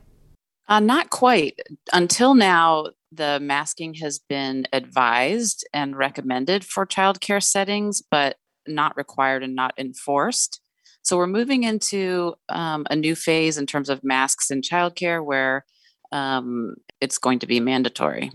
Uh, 0.70 0.80
not 0.80 1.10
quite. 1.10 1.60
Until 1.92 2.36
now, 2.36 2.88
the 3.16 3.40
masking 3.40 3.96
has 3.96 4.20
been 4.20 4.68
advised 4.74 5.68
and 5.74 5.96
recommended 5.96 6.64
for 6.64 6.86
childcare 6.86 7.44
settings, 7.44 8.02
but 8.10 8.38
not 8.68 8.98
required 8.98 9.44
and 9.44 9.56
not 9.56 9.74
enforced. 9.78 10.62
So 11.02 11.18
we're 11.18 11.28
moving 11.28 11.64
into 11.64 12.34
um, 12.50 12.86
a 12.90 12.96
new 12.96 13.16
phase 13.16 13.58
in 13.58 13.68
terms 13.68 13.90
of 13.90 14.04
masks 14.04 14.50
in 14.50 14.62
childcare 14.62 15.24
where 15.24 15.66
um, 16.12 16.76
it's 17.00 17.18
going 17.18 17.40
to 17.40 17.48
be 17.48 17.60
mandatory. 17.60 18.32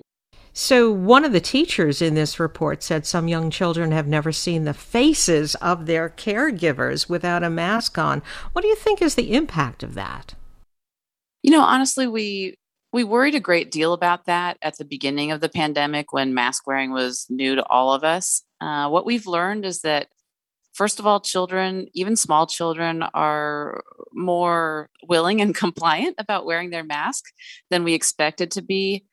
So, 0.53 0.91
one 0.91 1.25
of 1.25 1.33
the 1.33 1.41
teachers 1.41 2.03
in 2.03 2.15
this 2.15 2.41
report 2.41 2.83
said 2.83 3.07
some 3.07 3.29
young 3.29 3.51
children 3.51 3.93
have 3.93 4.09
never 4.09 4.33
seen 4.33 4.65
the 4.65 4.75
faces 4.75 5.55
of 5.57 5.87
their 5.87 6.11
caregivers 6.11 7.09
without 7.09 7.45
a 7.45 7.51
mask 7.51 7.99
on. 7.99 8.21
What 8.53 8.63
do 8.63 8.69
you 8.69 8.75
think 8.75 9.01
is 9.01 9.15
the 9.15 9.33
impact 9.33 9.85
of 9.85 9.95
that? 9.95 10.35
You 11.43 11.53
know, 11.53 11.63
honestly, 11.63 12.09
we 12.09 12.57
we 12.93 13.05
worried 13.05 13.35
a 13.35 13.41
great 13.41 13.71
deal 13.71 13.93
about 13.93 14.27
that 14.27 14.59
at 14.63 14.77
the 14.79 14.85
beginning 14.85 15.31
of 15.31 15.41
the 15.41 15.49
pandemic 15.49 16.13
when 16.13 16.35
mask 16.35 16.67
wearing 16.67 16.93
was 16.93 17.27
new 17.29 17.55
to 17.55 17.65
all 17.67 17.93
of 17.93 18.03
us. 18.03 18.43
Uh, 18.61 18.89
what 18.89 19.07
we've 19.07 19.27
learned 19.27 19.65
is 19.65 19.83
that 19.83 20.09
first 20.73 20.99
of 20.99 21.07
all, 21.07 21.21
children, 21.21 21.87
even 21.95 22.17
small 22.17 22.47
children, 22.47 23.03
are 23.15 23.83
more 24.13 24.89
willing 25.07 25.41
and 25.41 25.55
compliant 25.65 26.17
about 26.19 26.47
wearing 26.47 26.71
their 26.71 26.85
mask 26.85 27.25
than 27.71 27.85
we 27.85 27.95
expected 27.95 28.51
to 28.53 28.63
be. 28.63 29.05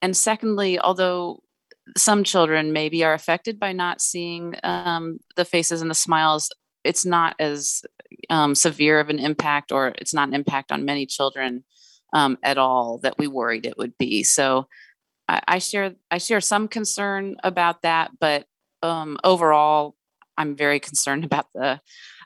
And 0.00 0.16
secondly, 0.16 0.78
although 0.78 1.42
some 1.96 2.24
children 2.24 2.72
maybe 2.72 3.04
are 3.04 3.14
affected 3.14 3.60
by 3.60 3.72
not 3.72 4.00
seeing 4.00 4.56
um, 4.64 5.18
the 5.36 5.44
faces 5.44 5.82
and 5.82 5.90
the 5.90 5.94
smiles, 5.94 6.50
it's 6.84 7.04
not 7.04 7.36
as 7.38 7.82
um, 8.30 8.54
severe 8.54 8.98
of 8.98 9.10
an 9.10 9.18
impact, 9.18 9.72
or 9.72 9.88
it's 9.98 10.14
not 10.14 10.28
an 10.28 10.34
impact 10.34 10.72
on 10.72 10.84
many 10.84 11.06
children 11.06 11.64
um, 12.16 12.38
at 12.42 12.56
all 12.56 12.96
that 13.02 13.18
we 13.18 13.26
worried 13.26 13.66
it 13.66 13.76
would 13.76 13.96
be. 13.98 14.22
So 14.22 14.68
I, 15.28 15.42
I 15.46 15.58
share 15.58 15.94
I 16.10 16.16
share 16.16 16.40
some 16.40 16.66
concern 16.66 17.36
about 17.44 17.82
that, 17.82 18.12
but 18.18 18.46
um, 18.82 19.18
overall, 19.22 19.96
I'm 20.38 20.56
very 20.56 20.80
concerned 20.80 21.24
about 21.30 21.52
the 21.52 21.80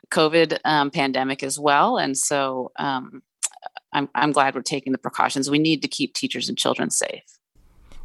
COVID 0.09 0.59
um, 0.63 0.91
pandemic 0.91 1.43
as 1.43 1.59
well, 1.59 1.97
and 1.97 2.17
so 2.17 2.71
um, 2.79 3.21
I'm, 3.91 4.07
I'm 4.15 4.31
glad 4.31 4.55
we're 4.55 4.61
taking 4.61 4.93
the 4.93 4.97
precautions. 4.97 5.49
We 5.49 5.59
need 5.59 5.81
to 5.81 5.89
keep 5.89 6.13
teachers 6.13 6.47
and 6.47 6.57
children 6.57 6.89
safe. 6.89 7.23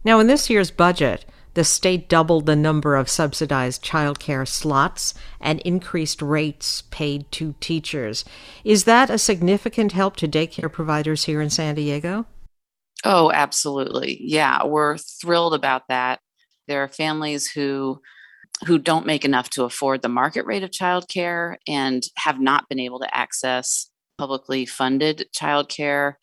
Now, 0.04 0.18
in 0.18 0.26
this 0.26 0.50
year's 0.50 0.72
budget, 0.72 1.24
the 1.56 1.64
state 1.64 2.06
doubled 2.06 2.44
the 2.44 2.54
number 2.54 2.96
of 2.96 3.08
subsidized 3.08 3.82
childcare 3.82 4.46
slots 4.46 5.14
and 5.40 5.58
increased 5.60 6.20
rates 6.20 6.82
paid 6.90 7.32
to 7.32 7.54
teachers. 7.60 8.26
Is 8.62 8.84
that 8.84 9.08
a 9.08 9.16
significant 9.16 9.92
help 9.92 10.16
to 10.16 10.28
daycare 10.28 10.70
providers 10.70 11.24
here 11.24 11.40
in 11.40 11.48
San 11.48 11.74
Diego? 11.74 12.26
Oh, 13.06 13.32
absolutely. 13.32 14.18
Yeah, 14.20 14.66
we're 14.66 14.98
thrilled 14.98 15.54
about 15.54 15.84
that. 15.88 16.20
There 16.68 16.82
are 16.82 16.88
families 16.88 17.50
who 17.50 18.02
who 18.66 18.78
don't 18.78 19.06
make 19.06 19.24
enough 19.24 19.48
to 19.50 19.64
afford 19.64 20.02
the 20.02 20.08
market 20.08 20.44
rate 20.44 20.62
of 20.62 20.70
childcare 20.70 21.56
and 21.66 22.02
have 22.16 22.38
not 22.38 22.68
been 22.68 22.80
able 22.80 22.98
to 22.98 23.16
access 23.16 23.90
publicly 24.18 24.66
funded 24.66 25.26
childcare 25.34 26.14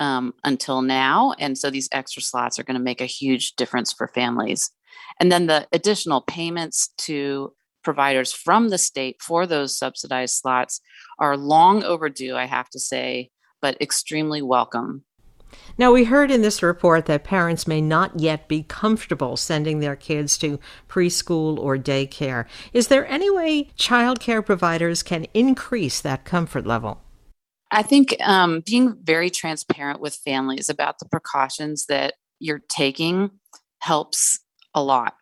um, 0.00 0.34
until 0.44 0.82
now. 0.82 1.34
And 1.38 1.56
so 1.56 1.70
these 1.70 1.88
extra 1.92 2.22
slots 2.22 2.58
are 2.58 2.64
going 2.64 2.78
to 2.78 2.82
make 2.82 3.00
a 3.00 3.06
huge 3.06 3.56
difference 3.56 3.90
for 3.92 4.08
families. 4.08 4.70
And 5.20 5.30
then 5.30 5.46
the 5.46 5.68
additional 5.72 6.22
payments 6.22 6.88
to 6.98 7.52
providers 7.82 8.32
from 8.32 8.68
the 8.68 8.78
state 8.78 9.16
for 9.20 9.46
those 9.46 9.76
subsidized 9.76 10.34
slots 10.36 10.80
are 11.18 11.36
long 11.36 11.82
overdue, 11.82 12.36
I 12.36 12.46
have 12.46 12.68
to 12.70 12.78
say, 12.78 13.30
but 13.60 13.80
extremely 13.80 14.42
welcome. 14.42 15.04
Now, 15.76 15.92
we 15.92 16.04
heard 16.04 16.30
in 16.30 16.42
this 16.42 16.62
report 16.62 17.06
that 17.06 17.24
parents 17.24 17.66
may 17.66 17.80
not 17.80 18.18
yet 18.18 18.48
be 18.48 18.62
comfortable 18.62 19.36
sending 19.36 19.80
their 19.80 19.96
kids 19.96 20.38
to 20.38 20.58
preschool 20.88 21.58
or 21.58 21.76
daycare. 21.76 22.46
Is 22.72 22.88
there 22.88 23.06
any 23.06 23.30
way 23.30 23.70
childcare 23.78 24.44
providers 24.44 25.02
can 25.02 25.26
increase 25.34 26.00
that 26.00 26.24
comfort 26.24 26.66
level? 26.66 27.02
I 27.70 27.82
think 27.82 28.16
um, 28.20 28.62
being 28.64 28.96
very 29.02 29.30
transparent 29.30 30.00
with 30.00 30.14
families 30.14 30.68
about 30.68 30.98
the 30.98 31.06
precautions 31.06 31.86
that 31.86 32.14
you're 32.38 32.62
taking 32.68 33.30
helps 33.80 34.40
a 34.74 34.82
lot. 34.82 35.14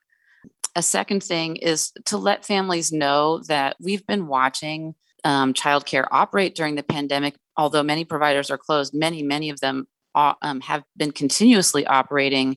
A 0.77 0.83
second 0.83 1.23
thing 1.23 1.57
is 1.57 1.93
to 2.07 2.17
let 2.17 2.45
families 2.45 2.93
know 2.93 3.43
that 3.49 3.77
we've 3.81 4.07
been 4.07 4.27
watching 4.29 4.95
um, 5.25 5.53
childcare 5.53 6.07
operate 6.11 6.55
during 6.55 6.77
the 6.77 6.83
pandemic. 6.83 7.35
Although 7.57 7.83
many 7.83 8.05
providers 8.05 8.51
are 8.51 8.59
closed, 8.59 8.95
many, 8.95 9.23
many 9.23 9.51
of 9.51 9.61
them 9.61 9.87
um, 10.15 10.61
have 10.63 10.83
been 10.97 11.13
continuously 11.13 11.87
operating, 11.87 12.57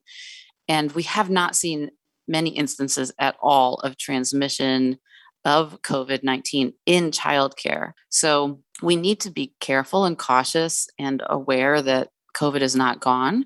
and 0.67 0.91
we 0.93 1.03
have 1.03 1.29
not 1.29 1.56
seen 1.56 1.89
many 2.27 2.51
instances 2.51 3.12
at 3.19 3.36
all 3.41 3.75
of 3.75 3.97
transmission 3.97 4.97
of 5.45 5.82
COVID 5.82 6.23
19 6.23 6.73
in 6.86 7.12
childcare. 7.12 7.91
So 8.10 8.62
we 8.82 8.95
need 8.95 9.19
to 9.21 9.32
be 9.32 9.53
careful 9.60 10.06
and 10.06 10.17
cautious 10.17 10.88
and 10.97 11.21
aware 11.25 11.82
that 11.82 12.10
COVID 12.36 12.62
is 12.62 12.75
not 12.75 13.01
gone, 13.01 13.45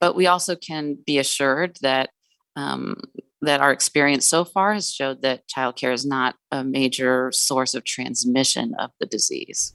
but 0.00 0.16
we 0.16 0.26
also 0.26 0.56
can 0.56 0.98
be 1.06 1.18
assured 1.18 1.78
that. 1.82 2.10
Um, 2.56 2.96
that 3.42 3.60
our 3.60 3.70
experience 3.70 4.26
so 4.26 4.44
far 4.44 4.74
has 4.74 4.90
showed 4.90 5.22
that 5.22 5.46
childcare 5.46 5.92
is 5.92 6.06
not 6.06 6.36
a 6.50 6.64
major 6.64 7.30
source 7.32 7.74
of 7.74 7.84
transmission 7.84 8.74
of 8.78 8.90
the 8.98 9.06
disease. 9.06 9.74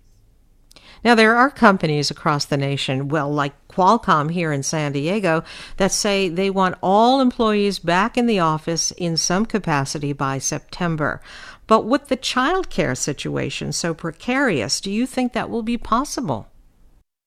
Now, 1.03 1.15
there 1.15 1.35
are 1.35 1.49
companies 1.49 2.11
across 2.11 2.45
the 2.45 2.57
nation, 2.57 3.07
well, 3.07 3.31
like 3.31 3.53
Qualcomm 3.67 4.31
here 4.31 4.51
in 4.51 4.61
San 4.61 4.91
Diego, 4.91 5.43
that 5.77 5.91
say 5.91 6.29
they 6.29 6.51
want 6.51 6.77
all 6.83 7.21
employees 7.21 7.79
back 7.79 8.17
in 8.17 8.27
the 8.27 8.39
office 8.39 8.91
in 8.91 9.17
some 9.17 9.47
capacity 9.47 10.13
by 10.13 10.37
September. 10.37 11.19
But 11.65 11.85
with 11.85 12.07
the 12.07 12.17
childcare 12.17 12.95
situation 12.95 13.71
so 13.71 13.95
precarious, 13.95 14.79
do 14.79 14.91
you 14.91 15.07
think 15.07 15.33
that 15.33 15.49
will 15.49 15.63
be 15.63 15.77
possible? 15.77 16.47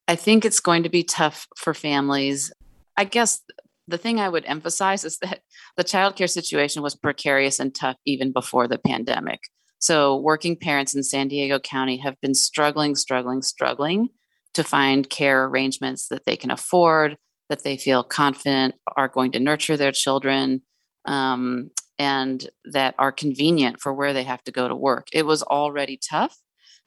I 0.07 0.15
think 0.15 0.45
it's 0.45 0.59
going 0.59 0.83
to 0.83 0.89
be 0.89 1.03
tough 1.03 1.47
for 1.57 1.73
families. 1.73 2.53
I 2.95 3.03
guess 3.03 3.41
the 3.87 3.97
thing 3.97 4.19
I 4.19 4.29
would 4.29 4.45
emphasize 4.45 5.03
is 5.03 5.17
that 5.19 5.41
the 5.77 5.83
childcare 5.83 6.29
situation 6.29 6.81
was 6.81 6.95
precarious 6.95 7.59
and 7.59 7.73
tough 7.73 7.97
even 8.05 8.31
before 8.31 8.67
the 8.67 8.79
pandemic. 8.79 9.41
So, 9.79 10.17
working 10.17 10.55
parents 10.55 10.95
in 10.95 11.03
San 11.03 11.27
Diego 11.27 11.59
County 11.59 11.97
have 11.97 12.19
been 12.21 12.33
struggling, 12.33 12.95
struggling, 12.95 13.41
struggling 13.41 14.09
to 14.53 14.63
find 14.63 15.09
care 15.09 15.45
arrangements 15.45 16.07
that 16.07 16.25
they 16.25 16.35
can 16.37 16.49
afford, 16.49 17.17
that 17.49 17.63
they 17.63 17.77
feel 17.77 18.03
confident 18.03 18.75
are 18.95 19.09
going 19.09 19.31
to 19.33 19.39
nurture 19.39 19.77
their 19.77 19.91
children, 19.91 20.61
um, 21.05 21.69
and 21.99 22.49
that 22.71 22.95
are 22.97 23.11
convenient 23.11 23.79
for 23.79 23.93
where 23.93 24.13
they 24.13 24.23
have 24.23 24.43
to 24.45 24.51
go 24.51 24.67
to 24.67 24.75
work. 24.75 25.07
It 25.13 25.25
was 25.25 25.43
already 25.43 25.99
tough. 26.09 26.35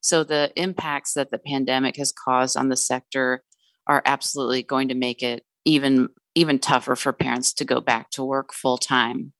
So, 0.01 0.23
the 0.23 0.51
impacts 0.57 1.13
that 1.13 1.31
the 1.31 1.39
pandemic 1.39 1.95
has 1.97 2.11
caused 2.11 2.57
on 2.57 2.69
the 2.69 2.77
sector 2.77 3.43
are 3.87 4.01
absolutely 4.05 4.63
going 4.63 4.89
to 4.89 4.95
make 4.95 5.23
it 5.23 5.43
even 5.63 6.09
even 6.35 6.59
tougher 6.59 6.95
for 6.95 7.13
parents 7.13 7.53
to 7.53 7.65
go 7.65 7.81
back 7.81 8.09
to 8.11 8.23
work 8.23 8.53
full 8.53 8.77
time. 8.77 9.33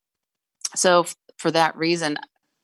So, 0.76 1.06
for 1.38 1.52
that 1.52 1.76
reason, 1.76 2.18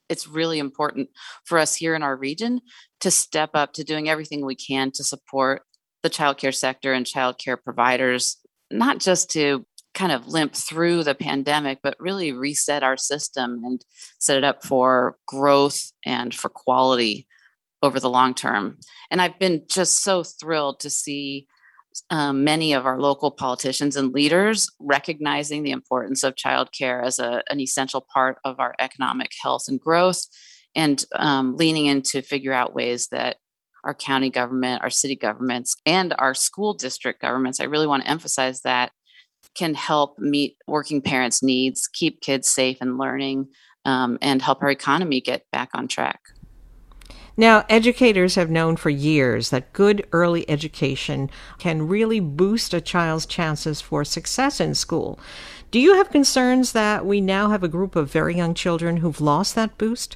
it's 0.10 0.28
really 0.28 0.60
important 0.60 1.10
for 1.46 1.58
us 1.58 1.76
here 1.76 1.96
in 1.96 2.04
our 2.04 2.16
region 2.16 2.62
to 3.02 3.10
step 3.10 3.52
up 3.54 3.74
to 3.74 3.84
doing 3.84 4.10
everything 4.10 4.46
we 4.46 4.56
can 4.56 4.92
to 4.92 5.04
support 5.04 5.64
the 6.04 6.10
childcare 6.10 6.54
sector 6.54 6.94
and 6.94 7.06
childcare 7.06 7.58
providers, 7.62 8.38
not 8.70 9.00
just 9.00 9.32
to 9.32 9.66
kind 9.96 10.12
of 10.12 10.28
limp 10.28 10.54
through 10.54 11.04
the 11.04 11.16
pandemic, 11.16 11.80
but 11.82 11.96
really 12.00 12.32
reset 12.32 12.84
our 12.84 12.98
system 12.98 13.62
and 13.64 13.84
set 14.20 14.38
it 14.38 14.44
up 14.44 14.64
for 14.64 15.18
growth 15.26 15.92
and 16.06 16.36
for 16.36 16.50
quality 16.50 17.26
over 17.82 18.00
the 18.00 18.10
long 18.10 18.34
term. 18.34 18.78
And 19.10 19.22
I've 19.22 19.40
been 19.40 19.64
just 19.70 20.04
so 20.04 20.24
thrilled 20.24 20.82
to 20.82 20.90
see 20.90 21.48
um, 22.10 22.44
many 22.44 22.74
of 22.74 22.86
our 22.86 23.00
local 23.00 23.32
politicians 23.32 23.96
and 23.96 24.14
leaders 24.14 24.70
recognizing 24.80 25.64
the 25.64 25.72
importance 25.72 26.24
of 26.24 26.36
childcare 26.36 27.04
as 27.04 27.20
a, 27.20 27.42
an 27.50 27.60
essential 27.60 28.06
part 28.14 28.38
of 28.44 28.60
our 28.60 28.76
economic 28.80 29.32
health 29.42 29.66
and 29.68 29.80
growth, 29.80 30.26
and 30.76 31.06
um, 31.16 31.56
leaning 31.56 31.86
in 31.86 32.02
to 32.02 32.22
figure 32.22 32.54
out 32.54 32.76
ways 32.76 33.08
that 33.10 33.38
our 33.84 33.94
county 33.94 34.30
government, 34.30 34.82
our 34.82 34.90
city 34.90 35.16
governments, 35.16 35.76
and 35.86 36.14
our 36.18 36.34
school 36.34 36.74
district 36.74 37.22
governments. 37.22 37.60
I 37.60 37.66
really 37.66 37.88
want 37.88 38.04
to 38.04 38.10
emphasize 38.10 38.62
that 38.62 38.92
can 39.56 39.74
help 39.74 40.18
meet 40.20 40.58
working 40.68 41.02
parents' 41.02 41.44
needs, 41.44 41.88
keep 41.88 42.20
kids 42.22 42.50
safe 42.50 42.78
and 42.82 42.98
learning, 42.98 43.48
um, 43.86 44.18
and 44.22 44.42
help 44.42 44.62
our 44.64 44.70
economy 44.70 45.22
get 45.22 45.44
back 45.52 45.70
on 45.74 45.88
track. 45.88 46.20
Now, 47.38 47.66
educators 47.68 48.36
have 48.36 48.50
known 48.50 48.78
for 48.78 48.90
years 48.90 49.50
that 49.50 49.74
good 49.74 50.08
early 50.14 50.50
education 50.50 51.30
can 51.60 51.88
really 51.88 52.22
boost 52.22 52.74
a 52.74 52.80
child's 52.80 53.26
chances 53.26 53.82
for 53.82 54.06
success 54.06 54.60
in 54.62 54.74
school. 54.74 55.20
Do 55.70 55.80
you 55.80 55.96
have 55.96 56.12
concerns 56.12 56.72
that 56.72 57.06
we 57.06 57.20
now 57.20 57.50
have 57.50 57.64
a 57.64 57.68
group 57.68 57.96
of 57.98 58.12
very 58.12 58.36
young 58.36 58.54
children 58.54 58.98
who've 58.98 59.20
lost 59.20 59.56
that 59.56 59.78
boost? 59.78 60.16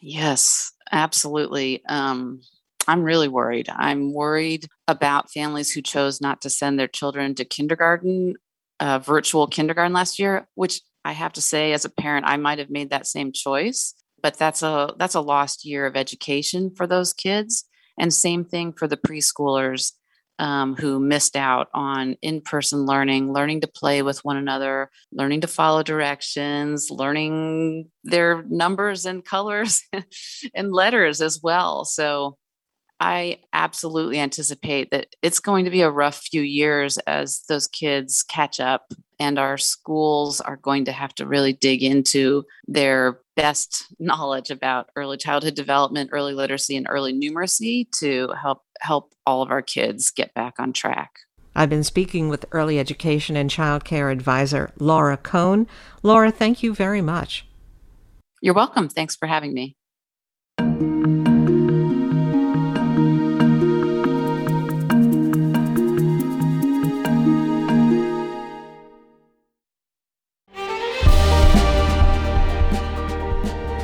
Yes, 0.00 0.72
absolutely. 0.90 1.84
Um, 1.86 2.40
I'm 2.88 3.04
really 3.04 3.28
worried. 3.28 3.68
I'm 3.70 4.12
worried 4.12 4.66
about 4.88 5.30
families 5.30 5.70
who 5.70 5.82
chose 5.82 6.20
not 6.20 6.42
to 6.42 6.50
send 6.50 6.78
their 6.78 6.88
children 6.88 7.36
to 7.36 7.44
kindergarten, 7.44 8.34
uh, 8.80 8.98
virtual 8.98 9.46
kindergarten 9.46 9.92
last 9.92 10.18
year, 10.18 10.48
which 10.56 10.80
I 11.04 11.12
have 11.12 11.32
to 11.34 11.40
say, 11.40 11.72
as 11.72 11.84
a 11.84 11.90
parent, 11.90 12.26
I 12.26 12.36
might 12.36 12.58
have 12.58 12.70
made 12.70 12.90
that 12.90 13.06
same 13.06 13.30
choice 13.32 13.94
but 14.24 14.38
that's 14.38 14.62
a 14.62 14.94
that's 14.96 15.14
a 15.14 15.20
lost 15.20 15.66
year 15.66 15.84
of 15.84 15.96
education 15.96 16.70
for 16.74 16.86
those 16.86 17.12
kids. 17.12 17.66
And 17.98 18.12
same 18.12 18.42
thing 18.42 18.72
for 18.72 18.88
the 18.88 18.96
preschoolers 18.96 19.92
um, 20.38 20.76
who 20.76 20.98
missed 20.98 21.36
out 21.36 21.68
on 21.74 22.16
in-person 22.22 22.86
learning 22.86 23.34
learning 23.34 23.60
to 23.60 23.68
play 23.68 24.00
with 24.00 24.24
one 24.24 24.38
another 24.38 24.90
learning 25.12 25.42
to 25.42 25.46
follow 25.46 25.82
directions 25.82 26.90
learning 26.90 27.90
their 28.02 28.42
numbers 28.48 29.04
and 29.04 29.24
colors 29.34 29.82
and 30.54 30.72
letters 30.72 31.20
as 31.20 31.40
well. 31.42 31.84
So 31.84 32.38
I 33.00 33.40
absolutely 33.52 34.18
anticipate 34.18 34.90
that 34.90 35.08
it's 35.22 35.40
going 35.40 35.64
to 35.64 35.70
be 35.70 35.82
a 35.82 35.90
rough 35.90 36.18
few 36.18 36.42
years 36.42 36.96
as 36.98 37.42
those 37.48 37.66
kids 37.66 38.22
catch 38.22 38.60
up, 38.60 38.92
and 39.18 39.38
our 39.38 39.58
schools 39.58 40.40
are 40.40 40.56
going 40.56 40.84
to 40.86 40.92
have 40.92 41.14
to 41.16 41.26
really 41.26 41.52
dig 41.52 41.82
into 41.82 42.44
their 42.66 43.20
best 43.36 43.86
knowledge 43.98 44.50
about 44.50 44.90
early 44.96 45.16
childhood 45.16 45.54
development, 45.54 46.10
early 46.12 46.34
literacy, 46.34 46.76
and 46.76 46.86
early 46.88 47.12
numeracy 47.12 47.90
to 47.98 48.32
help 48.40 48.62
help 48.80 49.12
all 49.26 49.42
of 49.42 49.50
our 49.50 49.62
kids 49.62 50.10
get 50.10 50.32
back 50.34 50.54
on 50.58 50.72
track. 50.72 51.20
I've 51.56 51.70
been 51.70 51.84
speaking 51.84 52.28
with 52.28 52.46
early 52.52 52.78
education 52.78 53.36
and 53.36 53.48
child 53.48 53.84
care 53.84 54.10
advisor 54.10 54.72
Laura 54.78 55.16
Cohn. 55.16 55.66
Laura, 56.02 56.30
thank 56.30 56.62
you 56.62 56.74
very 56.74 57.00
much. 57.00 57.46
You're 58.42 58.54
welcome. 58.54 58.88
Thanks 58.88 59.16
for 59.16 59.26
having 59.26 59.54
me. 59.54 59.76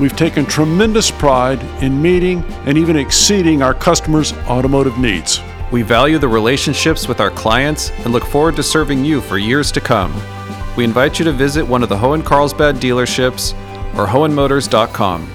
We've 0.00 0.16
taken 0.16 0.44
tremendous 0.44 1.10
pride 1.10 1.62
in 1.82 2.02
meeting 2.02 2.42
and 2.66 2.76
even 2.76 2.96
exceeding 2.96 3.62
our 3.62 3.74
customers' 3.74 4.32
automotive 4.48 4.98
needs. 4.98 5.40
We 5.70 5.82
value 5.82 6.18
the 6.18 6.28
relationships 6.28 7.06
with 7.06 7.20
our 7.20 7.30
clients 7.30 7.90
and 7.90 8.12
look 8.12 8.24
forward 8.24 8.56
to 8.56 8.62
serving 8.62 9.04
you 9.04 9.20
for 9.20 9.38
years 9.38 9.70
to 9.72 9.80
come. 9.80 10.12
We 10.76 10.84
invite 10.84 11.18
you 11.18 11.24
to 11.26 11.32
visit 11.32 11.64
one 11.64 11.82
of 11.82 11.88
the 11.88 11.96
Hoehn 11.96 12.24
Carlsbad 12.24 12.76
dealerships 12.76 13.54
or 13.96 14.06
hoehnmotors.com. 14.06 15.30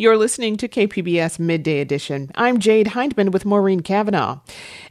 You're 0.00 0.16
listening 0.16 0.56
to 0.56 0.66
KPBS 0.66 1.38
Midday 1.38 1.80
Edition. 1.80 2.30
I'm 2.34 2.58
Jade 2.58 2.88
Hindman 2.88 3.32
with 3.32 3.44
Maureen 3.44 3.80
Cavanaugh. 3.80 4.40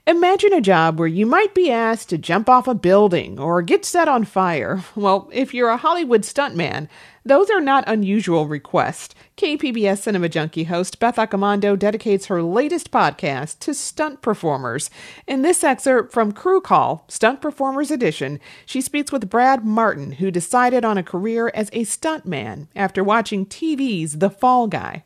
Imagine 0.08 0.54
a 0.54 0.62
job 0.62 0.98
where 0.98 1.08
you 1.08 1.26
might 1.26 1.54
be 1.54 1.70
asked 1.70 2.10
to 2.10 2.18
jump 2.18 2.50
off 2.50 2.68
a 2.68 2.74
building 2.74 3.38
or 3.38 3.62
get 3.62 3.86
set 3.86 4.08
on 4.08 4.26
fire. 4.26 4.84
Well, 4.96 5.30
if 5.32 5.54
you're 5.54 5.70
a 5.70 5.78
Hollywood 5.78 6.24
stuntman, 6.24 6.90
those 7.24 7.50
are 7.50 7.62
not 7.62 7.88
unusual 7.88 8.48
requests. 8.48 9.16
KPBS 9.38 10.00
Cinema 10.00 10.28
Junkie 10.28 10.66
host 10.66 11.00
Beth 11.00 11.16
Accomando 11.16 11.78
dedicates 11.78 12.26
her 12.26 12.44
latest 12.44 12.92
podcast 12.92 13.60
to 13.60 13.74
stunt 13.74 14.22
performers. 14.22 14.90
In 15.26 15.42
this 15.42 15.64
excerpt 15.64 16.12
from 16.12 16.34
Crew 16.34 16.60
Call, 16.60 17.06
Stunt 17.08 17.40
Performers 17.40 17.92
Edition, 17.92 18.40
she 18.66 18.82
speaks 18.82 19.12
with 19.12 19.30
Brad 19.30 19.64
Martin, 19.64 20.14
who 20.14 20.32
decided 20.32 20.84
on 20.84 20.98
a 20.98 21.04
career 21.04 21.50
as 21.54 21.70
a 21.70 21.86
stuntman 21.86 22.68
after 22.76 23.04
watching 23.04 23.46
TV's 23.46 24.18
The 24.18 24.30
Fall 24.30 24.68
Guy. 24.68 25.06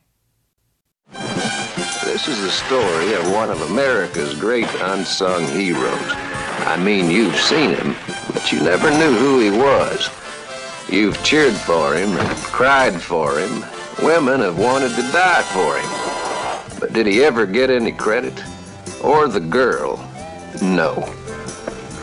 This 2.14 2.28
is 2.28 2.44
the 2.44 2.52
story 2.52 3.16
of 3.16 3.32
one 3.32 3.50
of 3.50 3.60
America's 3.72 4.36
great 4.36 4.72
unsung 4.82 5.48
heroes. 5.48 6.12
I 6.68 6.78
mean, 6.80 7.10
you've 7.10 7.36
seen 7.36 7.72
him, 7.72 7.96
but 8.32 8.52
you 8.52 8.62
never 8.62 8.92
knew 8.92 9.16
who 9.18 9.40
he 9.40 9.50
was. 9.50 10.12
You've 10.88 11.22
cheered 11.24 11.56
for 11.56 11.96
him 11.96 12.12
and 12.16 12.38
cried 12.38 13.02
for 13.02 13.40
him. 13.40 13.66
Women 14.04 14.42
have 14.42 14.60
wanted 14.60 14.90
to 14.90 15.02
die 15.12 15.42
for 15.42 15.76
him. 15.76 16.80
But 16.80 16.94
did 16.94 17.08
he 17.08 17.24
ever 17.24 17.48
get 17.48 17.72
any 17.72 17.92
credit? 17.92 18.44
Or 19.02 19.28
the 19.28 19.40
girl? 19.40 19.98
No. 20.62 20.94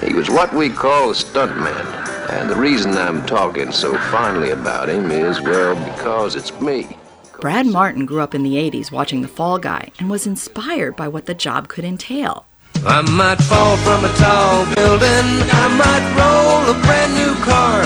He 0.04 0.12
was 0.12 0.28
what 0.28 0.52
we 0.52 0.70
call 0.70 1.10
a 1.10 1.14
stuntman. 1.14 2.30
And 2.30 2.50
the 2.50 2.56
reason 2.56 2.98
I'm 2.98 3.24
talking 3.26 3.70
so 3.70 3.96
fondly 4.10 4.50
about 4.50 4.88
him 4.88 5.12
is, 5.12 5.40
well, 5.40 5.76
because 5.92 6.34
it's 6.34 6.60
me. 6.60 6.96
Brad 7.40 7.64
Martin 7.64 8.04
grew 8.04 8.20
up 8.20 8.34
in 8.34 8.42
the 8.42 8.56
80s 8.56 8.92
watching 8.92 9.22
The 9.22 9.28
Fall 9.28 9.58
Guy 9.58 9.90
and 9.98 10.10
was 10.10 10.26
inspired 10.26 10.94
by 10.94 11.08
what 11.08 11.24
the 11.24 11.32
job 11.32 11.68
could 11.68 11.86
entail. 11.86 12.44
I 12.84 13.00
might 13.00 13.40
fall 13.40 13.78
from 13.78 14.04
a 14.04 14.12
tall 14.18 14.66
building, 14.74 15.40
I 15.50 15.68
might 15.80 16.04
roll 16.20 16.68
a 16.68 16.74
brand 16.84 17.14
new 17.14 17.34
car, 17.42 17.80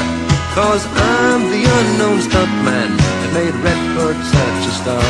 cause 0.56 0.84
I'm 0.88 1.50
the 1.50 1.66
unknown 1.70 2.18
stuntman 2.18 2.98
that 2.98 3.32
made 3.32 3.54
Redford 3.62 4.16
such 4.26 4.66
a 4.66 4.72
star. 4.82 5.06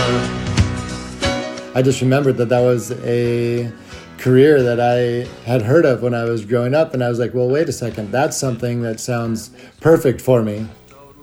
I 1.74 1.80
just 1.80 2.02
remembered 2.02 2.36
that 2.36 2.50
that 2.50 2.60
was 2.60 2.92
a 3.02 3.72
career 4.18 4.62
that 4.62 4.78
I 4.78 5.24
had 5.46 5.62
heard 5.62 5.86
of 5.86 6.02
when 6.02 6.12
I 6.12 6.24
was 6.24 6.44
growing 6.44 6.74
up, 6.74 6.92
and 6.92 7.02
I 7.02 7.08
was 7.08 7.18
like, 7.18 7.32
well, 7.32 7.48
wait 7.48 7.70
a 7.70 7.72
second, 7.72 8.12
that's 8.12 8.36
something 8.36 8.82
that 8.82 9.00
sounds 9.00 9.52
perfect 9.80 10.20
for 10.20 10.42
me. 10.42 10.68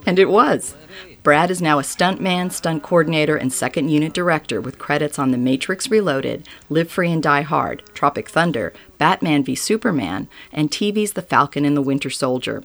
And 0.07 0.17
it 0.17 0.29
was. 0.29 0.73
Brad 1.23 1.51
is 1.51 1.61
now 1.61 1.77
a 1.77 1.83
stuntman, 1.83 2.51
stunt 2.51 2.81
coordinator, 2.81 3.35
and 3.35 3.53
second 3.53 3.89
unit 3.89 4.11
director 4.11 4.59
with 4.59 4.79
credits 4.79 5.19
on 5.19 5.29
The 5.29 5.37
Matrix 5.37 5.87
Reloaded, 5.91 6.49
Live 6.67 6.89
Free 6.89 7.11
and 7.11 7.21
Die 7.21 7.43
Hard, 7.43 7.83
Tropic 7.93 8.27
Thunder, 8.27 8.73
Batman 8.97 9.43
v 9.43 9.53
Superman, 9.53 10.27
and 10.51 10.71
TV's 10.71 11.13
The 11.13 11.21
Falcon 11.21 11.63
and 11.63 11.77
the 11.77 11.81
Winter 11.83 12.09
Soldier. 12.09 12.63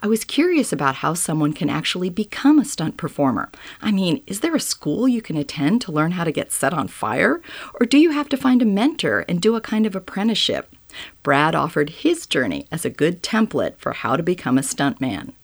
I 0.00 0.06
was 0.06 0.24
curious 0.24 0.72
about 0.72 0.96
how 0.96 1.12
someone 1.12 1.52
can 1.52 1.68
actually 1.68 2.08
become 2.08 2.58
a 2.58 2.64
stunt 2.64 2.96
performer. 2.96 3.50
I 3.82 3.92
mean, 3.92 4.22
is 4.26 4.40
there 4.40 4.56
a 4.56 4.60
school 4.60 5.06
you 5.06 5.20
can 5.20 5.36
attend 5.36 5.82
to 5.82 5.92
learn 5.92 6.12
how 6.12 6.24
to 6.24 6.32
get 6.32 6.50
set 6.50 6.72
on 6.72 6.88
fire? 6.88 7.42
Or 7.78 7.84
do 7.84 7.98
you 7.98 8.12
have 8.12 8.30
to 8.30 8.38
find 8.38 8.62
a 8.62 8.64
mentor 8.66 9.26
and 9.28 9.38
do 9.38 9.54
a 9.54 9.60
kind 9.60 9.84
of 9.84 9.94
apprenticeship? 9.94 10.74
Brad 11.22 11.54
offered 11.54 11.90
his 11.90 12.26
journey 12.26 12.66
as 12.72 12.86
a 12.86 12.90
good 12.90 13.22
template 13.22 13.76
for 13.76 13.92
how 13.92 14.16
to 14.16 14.22
become 14.22 14.56
a 14.56 14.62
stuntman. 14.62 15.34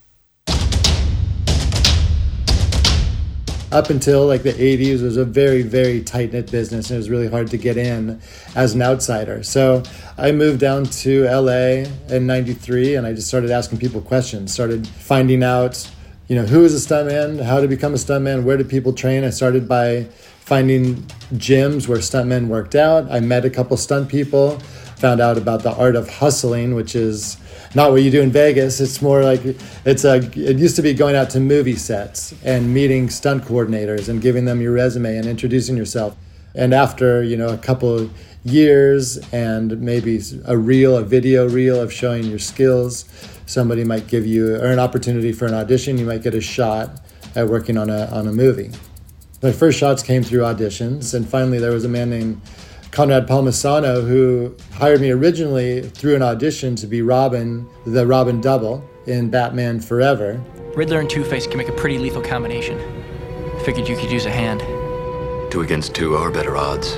Up 3.74 3.90
until 3.90 4.24
like 4.26 4.44
the 4.44 4.52
80s 4.52 5.02
was 5.02 5.16
a 5.16 5.24
very 5.24 5.62
very 5.62 6.00
tight 6.00 6.32
knit 6.32 6.50
business 6.50 6.90
and 6.90 6.94
it 6.94 6.98
was 6.98 7.10
really 7.10 7.28
hard 7.28 7.50
to 7.50 7.58
get 7.58 7.76
in 7.76 8.20
as 8.54 8.74
an 8.74 8.82
outsider. 8.82 9.42
So 9.42 9.82
i 10.16 10.30
moved 10.30 10.60
down 10.60 10.84
to 10.84 11.24
la 11.24 11.84
in 12.14 12.26
93 12.26 12.94
and 12.94 13.04
i 13.04 13.12
just 13.12 13.26
started 13.26 13.50
asking 13.50 13.78
people 13.78 14.00
questions 14.00 14.52
started 14.52 14.86
finding 14.86 15.42
out 15.42 15.90
you 16.28 16.36
know 16.36 16.46
who 16.46 16.64
is 16.64 16.72
a 16.72 16.88
stuntman 16.88 17.42
how 17.42 17.60
to 17.60 17.66
become 17.66 17.92
a 17.92 17.96
stuntman 17.96 18.44
where 18.44 18.56
do 18.56 18.64
people 18.64 18.92
train? 18.92 19.24
I 19.24 19.30
started 19.30 19.68
by 19.68 20.04
finding 20.40 20.96
gyms 21.32 21.88
where 21.88 21.98
stuntmen 21.98 22.48
worked 22.48 22.74
out. 22.74 23.10
I 23.10 23.20
met 23.20 23.44
a 23.44 23.50
couple 23.50 23.76
stunt 23.76 24.08
people 24.08 24.58
found 24.96 25.20
out 25.20 25.36
about 25.36 25.62
the 25.62 25.74
art 25.74 25.96
of 25.96 26.08
hustling 26.08 26.74
which 26.74 26.94
is 26.94 27.36
not 27.74 27.90
what 27.90 28.02
you 28.02 28.10
do 28.10 28.20
in 28.20 28.30
Vegas. 28.30 28.80
It's 28.80 29.02
more 29.02 29.22
like 29.22 29.40
it's 29.84 30.04
a. 30.04 30.16
It 30.16 30.58
used 30.58 30.76
to 30.76 30.82
be 30.82 30.94
going 30.94 31.16
out 31.16 31.30
to 31.30 31.40
movie 31.40 31.76
sets 31.76 32.34
and 32.44 32.72
meeting 32.72 33.10
stunt 33.10 33.44
coordinators 33.44 34.08
and 34.08 34.20
giving 34.20 34.44
them 34.44 34.60
your 34.60 34.72
resume 34.72 35.16
and 35.16 35.26
introducing 35.26 35.76
yourself. 35.76 36.16
And 36.54 36.72
after, 36.72 37.22
you 37.22 37.36
know, 37.36 37.48
a 37.48 37.58
couple 37.58 38.08
years 38.44 39.18
and 39.32 39.80
maybe 39.80 40.20
a 40.44 40.56
reel, 40.56 40.96
a 40.96 41.02
video 41.02 41.48
reel 41.48 41.80
of 41.80 41.92
showing 41.92 42.24
your 42.24 42.38
skills, 42.38 43.06
somebody 43.46 43.82
might 43.82 44.06
give 44.06 44.24
you 44.24 44.54
or 44.54 44.66
an 44.66 44.78
opportunity 44.78 45.32
for 45.32 45.46
an 45.46 45.54
audition, 45.54 45.98
you 45.98 46.06
might 46.06 46.22
get 46.22 46.34
a 46.34 46.40
shot 46.40 47.00
at 47.34 47.48
working 47.48 47.76
on 47.76 47.90
a 47.90 48.06
on 48.06 48.28
a 48.28 48.32
movie. 48.32 48.70
My 49.42 49.52
first 49.52 49.78
shots 49.78 50.02
came 50.02 50.22
through 50.22 50.40
auditions, 50.40 51.12
and 51.12 51.28
finally 51.28 51.58
there 51.58 51.72
was 51.72 51.84
a 51.84 51.88
man 51.88 52.08
named 52.08 52.40
Conrad 52.94 53.26
Palmisano 53.26 54.06
who 54.06 54.54
hired 54.74 55.00
me 55.00 55.10
originally 55.10 55.82
through 55.82 56.14
an 56.14 56.22
audition 56.22 56.76
to 56.76 56.86
be 56.86 57.02
Robin, 57.02 57.68
the 57.84 58.06
Robin 58.06 58.40
double 58.40 58.88
in 59.08 59.28
Batman 59.30 59.80
Forever. 59.80 60.40
Riddler 60.76 61.00
and 61.00 61.10
Two 61.10 61.24
Face 61.24 61.44
can 61.44 61.58
make 61.58 61.68
a 61.68 61.72
pretty 61.72 61.98
lethal 61.98 62.22
combination. 62.22 62.78
Figured 63.64 63.88
you 63.88 63.96
could 63.96 64.12
use 64.12 64.26
a 64.26 64.30
hand. 64.30 64.60
Two 65.50 65.62
against 65.62 65.92
two 65.92 66.14
are 66.14 66.30
better 66.30 66.56
odds. 66.56 66.96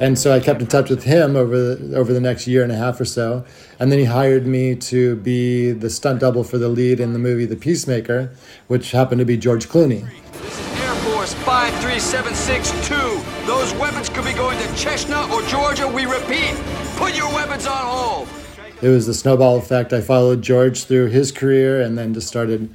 And 0.00 0.18
so 0.18 0.34
I 0.34 0.40
kept 0.40 0.60
in 0.60 0.66
touch 0.66 0.90
with 0.90 1.04
him 1.04 1.34
over 1.34 1.56
the, 1.56 1.96
over 1.96 2.12
the 2.12 2.20
next 2.20 2.46
year 2.46 2.62
and 2.62 2.70
a 2.70 2.76
half 2.76 3.00
or 3.00 3.06
so. 3.06 3.42
And 3.80 3.90
then 3.90 3.98
he 3.98 4.04
hired 4.04 4.46
me 4.46 4.74
to 4.74 5.16
be 5.16 5.72
the 5.72 5.88
stunt 5.88 6.20
double 6.20 6.44
for 6.44 6.58
the 6.58 6.68
lead 6.68 7.00
in 7.00 7.14
the 7.14 7.18
movie 7.18 7.46
The 7.46 7.56
Peacemaker, 7.56 8.34
which 8.66 8.90
happened 8.90 9.20
to 9.20 9.24
be 9.24 9.38
George 9.38 9.66
Clooney. 9.66 10.02
Air 10.02 10.94
Force 10.96 11.32
53762. 11.32 12.95
Those 13.46 13.72
weapons 13.74 14.08
could 14.08 14.24
be 14.24 14.32
going 14.32 14.58
to 14.58 14.74
Chestnut 14.74 15.30
or 15.30 15.40
Georgia. 15.42 15.86
We 15.86 16.04
repeat, 16.04 16.56
put 16.96 17.16
your 17.16 17.32
weapons 17.32 17.64
on 17.64 17.76
hold. 17.76 18.28
It 18.82 18.88
was 18.88 19.06
the 19.06 19.14
snowball 19.14 19.56
effect. 19.56 19.92
I 19.92 20.00
followed 20.00 20.42
George 20.42 20.82
through 20.82 21.10
his 21.10 21.30
career 21.30 21.80
and 21.80 21.96
then 21.96 22.12
just 22.12 22.26
started 22.26 22.74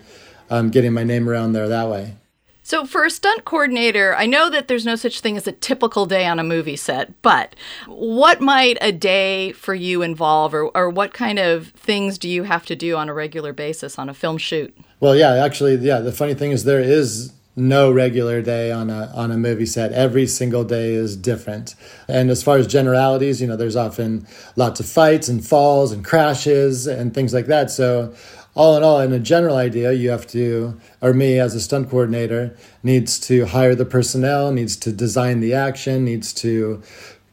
um, 0.50 0.70
getting 0.70 0.94
my 0.94 1.04
name 1.04 1.28
around 1.28 1.52
there 1.52 1.68
that 1.68 1.90
way. 1.90 2.16
So, 2.64 2.86
for 2.86 3.04
a 3.04 3.10
stunt 3.10 3.44
coordinator, 3.44 4.16
I 4.16 4.26
know 4.28 4.50
that 4.50 4.70
there's 4.70 4.86
no 4.86 4.96
such 4.96 5.20
thing 5.20 5.36
as 5.36 5.46
a 5.46 5.52
typical 5.52 6.06
day 6.06 6.26
on 6.26 6.40
a 6.40 6.44
movie 6.44 6.78
set, 6.78 7.22
but 7.22 7.54
what 7.88 8.40
might 8.40 8.78
a 8.80 8.94
day 8.94 9.52
for 9.52 9.76
you 9.76 10.02
involve, 10.02 10.54
or, 10.54 10.66
or 10.78 10.90
what 10.90 11.14
kind 11.14 11.38
of 11.38 11.68
things 11.70 12.18
do 12.18 12.30
you 12.30 12.44
have 12.44 12.66
to 12.68 12.78
do 12.78 12.96
on 12.96 13.10
a 13.10 13.14
regular 13.14 13.52
basis 13.52 14.00
on 14.00 14.08
a 14.08 14.14
film 14.14 14.38
shoot? 14.38 14.74
Well, 15.02 15.18
yeah, 15.18 15.44
actually, 15.44 15.76
yeah, 15.76 16.00
the 16.00 16.14
funny 16.14 16.34
thing 16.34 16.52
is 16.52 16.64
there 16.64 16.80
is 16.80 17.34
no 17.56 17.92
regular 17.92 18.42
day 18.42 18.72
on 18.72 18.90
a 18.90 19.12
on 19.14 19.32
a 19.32 19.38
movie 19.38 19.66
set. 19.66 19.92
Every 19.92 20.26
single 20.26 20.64
day 20.64 20.94
is 20.94 21.18
different. 21.18 21.76
And 22.08 22.30
as 22.30 22.44
far 22.44 22.58
as 22.58 22.68
generalities, 22.68 23.42
you 23.42 23.48
know, 23.48 23.58
there's 23.58 23.76
often 23.76 24.26
lots 24.56 24.80
of 24.80 24.86
fights 24.86 25.28
and 25.28 25.46
falls 25.46 25.92
and 25.92 26.04
crashes 26.04 26.88
and 26.88 27.14
things 27.14 27.34
like 27.34 27.48
that. 27.48 27.70
So 27.70 28.14
all 28.54 28.76
in 28.76 28.84
all, 28.84 29.00
in 29.00 29.14
a 29.14 29.20
general 29.20 29.56
idea, 29.56 29.94
you 29.94 30.10
have 30.10 30.28
to, 30.28 30.80
or 31.02 31.14
me 31.14 31.40
as 31.40 31.56
a 31.56 31.62
stunt 31.62 31.90
coordinator, 31.90 32.56
needs 32.84 33.20
to 33.20 33.46
hire 33.46 33.76
the 33.76 33.86
personnel, 33.86 34.52
needs 34.52 34.76
to 34.78 34.92
design 34.92 35.40
the 35.40 35.54
action, 35.54 36.04
needs 36.04 36.34
to 36.34 36.82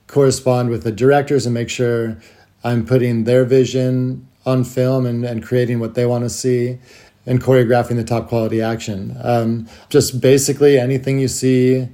correspond 0.07 0.71
with 0.71 0.85
the 0.85 0.93
directors 0.93 1.45
and 1.45 1.55
make 1.55 1.69
sure 1.69 2.19
I'm 2.63 2.87
putting 2.87 3.25
their 3.25 3.45
vision 3.45 4.29
on 4.47 4.65
film 4.65 5.07
and, 5.07 5.25
and 5.25 5.45
creating 5.45 5.81
what 5.81 5.95
they 5.95 6.07
want 6.07 6.25
to 6.25 6.31
see 6.31 6.79
and 7.29 7.43
choreographing 7.43 7.97
the 7.97 8.05
top 8.05 8.29
quality 8.29 8.63
action. 8.63 9.17
Um, 9.23 9.69
just 9.91 10.21
basically 10.21 10.79
anything 10.79 11.19
you 11.19 11.29
see 11.29 11.89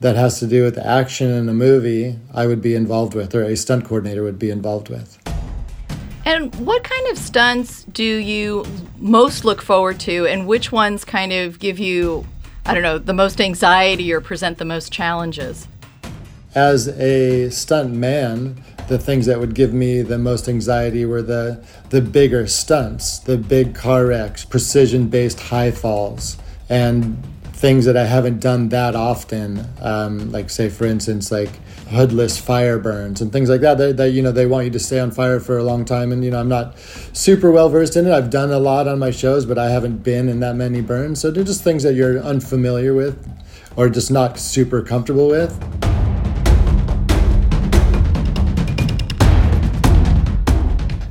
that 0.00 0.16
has 0.16 0.40
to 0.40 0.48
do 0.48 0.64
with 0.64 0.76
action 0.76 1.30
in 1.30 1.48
a 1.48 1.54
movie, 1.54 2.18
I 2.34 2.48
would 2.48 2.60
be 2.60 2.74
involved 2.74 3.14
with, 3.14 3.34
or 3.34 3.44
a 3.44 3.56
stunt 3.56 3.84
coordinator 3.84 4.24
would 4.24 4.38
be 4.38 4.50
involved 4.50 4.88
with. 4.88 5.18
And 6.24 6.54
what 6.56 6.82
kind 6.82 7.08
of 7.08 7.18
stunts 7.18 7.84
do 7.84 8.02
you 8.04 8.64
most 8.98 9.44
look 9.44 9.62
forward 9.62 10.00
to, 10.00 10.26
and 10.26 10.46
which 10.46 10.72
ones 10.72 11.04
kind 11.04 11.32
of 11.32 11.60
give 11.60 11.78
you, 11.78 12.26
I 12.66 12.74
don't 12.74 12.82
know, 12.82 12.98
the 12.98 13.14
most 13.14 13.40
anxiety 13.40 14.12
or 14.12 14.20
present 14.20 14.58
the 14.58 14.64
most 14.64 14.92
challenges? 14.92 15.68
As 16.54 16.88
a 16.88 17.50
stunt 17.50 17.94
man, 17.94 18.62
the 18.88 18.98
things 18.98 19.26
that 19.26 19.40
would 19.40 19.54
give 19.54 19.72
me 19.72 20.02
the 20.02 20.18
most 20.18 20.48
anxiety 20.48 21.04
were 21.04 21.22
the 21.22 21.64
the 21.90 22.00
bigger 22.00 22.46
stunts, 22.46 23.18
the 23.18 23.36
big 23.36 23.74
car 23.74 24.06
wrecks, 24.06 24.44
precision 24.44 25.08
based 25.08 25.40
high 25.40 25.70
falls, 25.70 26.36
and 26.68 27.22
things 27.62 27.84
that 27.84 27.96
I 27.96 28.04
haven't 28.04 28.40
done 28.40 28.70
that 28.70 28.96
often. 28.96 29.64
Um, 29.80 30.32
like 30.32 30.50
say, 30.50 30.68
for 30.68 30.84
instance, 30.84 31.30
like 31.30 31.50
hoodless 31.90 32.38
fire 32.38 32.78
burns 32.78 33.20
and 33.20 33.30
things 33.30 33.48
like 33.48 33.60
that, 33.60 33.78
that. 33.78 33.96
That 33.96 34.10
you 34.10 34.22
know 34.22 34.32
they 34.32 34.46
want 34.46 34.64
you 34.64 34.70
to 34.72 34.80
stay 34.80 34.98
on 34.98 35.10
fire 35.10 35.38
for 35.38 35.58
a 35.58 35.62
long 35.62 35.84
time, 35.84 36.10
and 36.10 36.24
you 36.24 36.30
know 36.30 36.40
I'm 36.40 36.48
not 36.48 36.76
super 37.12 37.52
well 37.52 37.68
versed 37.68 37.96
in 37.96 38.06
it. 38.06 38.12
I've 38.12 38.30
done 38.30 38.50
a 38.50 38.58
lot 38.58 38.88
on 38.88 38.98
my 38.98 39.10
shows, 39.10 39.46
but 39.46 39.58
I 39.58 39.70
haven't 39.70 39.98
been 39.98 40.28
in 40.28 40.40
that 40.40 40.56
many 40.56 40.80
burns. 40.80 41.20
So 41.20 41.30
they're 41.30 41.44
just 41.44 41.62
things 41.62 41.84
that 41.84 41.94
you're 41.94 42.18
unfamiliar 42.18 42.94
with, 42.94 43.16
or 43.76 43.88
just 43.88 44.10
not 44.10 44.38
super 44.38 44.82
comfortable 44.82 45.28
with. 45.28 45.91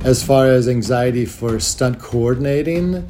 As 0.04 0.20
far 0.20 0.48
as 0.48 0.66
anxiety 0.66 1.24
for 1.24 1.60
stunt 1.60 2.00
coordinating, 2.00 3.08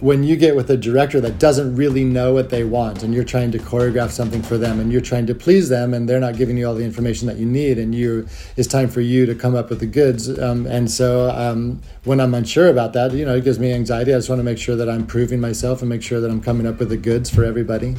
when 0.00 0.24
you 0.24 0.34
get 0.34 0.56
with 0.56 0.68
a 0.70 0.76
director 0.76 1.20
that 1.20 1.38
doesn't 1.38 1.76
really 1.76 2.02
know 2.02 2.34
what 2.34 2.50
they 2.50 2.64
want 2.64 3.04
and 3.04 3.14
you're 3.14 3.22
trying 3.22 3.52
to 3.52 3.58
choreograph 3.58 4.10
something 4.10 4.42
for 4.42 4.58
them 4.58 4.80
and 4.80 4.90
you're 4.90 5.00
trying 5.00 5.24
to 5.24 5.36
please 5.36 5.68
them 5.68 5.94
and 5.94 6.08
they're 6.08 6.18
not 6.18 6.36
giving 6.36 6.58
you 6.58 6.66
all 6.66 6.74
the 6.74 6.84
information 6.84 7.28
that 7.28 7.36
you 7.36 7.46
need 7.46 7.78
and 7.78 7.94
you 7.94 8.26
it's 8.56 8.66
time 8.66 8.88
for 8.88 9.00
you 9.00 9.24
to 9.24 9.36
come 9.36 9.54
up 9.54 9.70
with 9.70 9.78
the 9.78 9.86
goods 9.86 10.36
um, 10.40 10.66
and 10.66 10.90
so 10.90 11.30
um, 11.30 11.80
when 12.02 12.18
i'm 12.18 12.34
unsure 12.34 12.66
about 12.66 12.92
that 12.92 13.12
you 13.12 13.24
know 13.24 13.36
it 13.36 13.44
gives 13.44 13.60
me 13.60 13.72
anxiety. 13.72 14.12
I 14.12 14.18
just 14.18 14.28
want 14.28 14.40
to 14.40 14.44
make 14.44 14.58
sure 14.58 14.74
that 14.74 14.90
i'm 14.90 15.06
proving 15.06 15.40
myself 15.40 15.82
and 15.82 15.88
make 15.88 16.02
sure 16.02 16.20
that 16.20 16.28
i'm 16.28 16.40
coming 16.40 16.66
up 16.66 16.80
with 16.80 16.88
the 16.88 16.96
goods 16.96 17.30
for 17.30 17.44
everybody. 17.44 17.94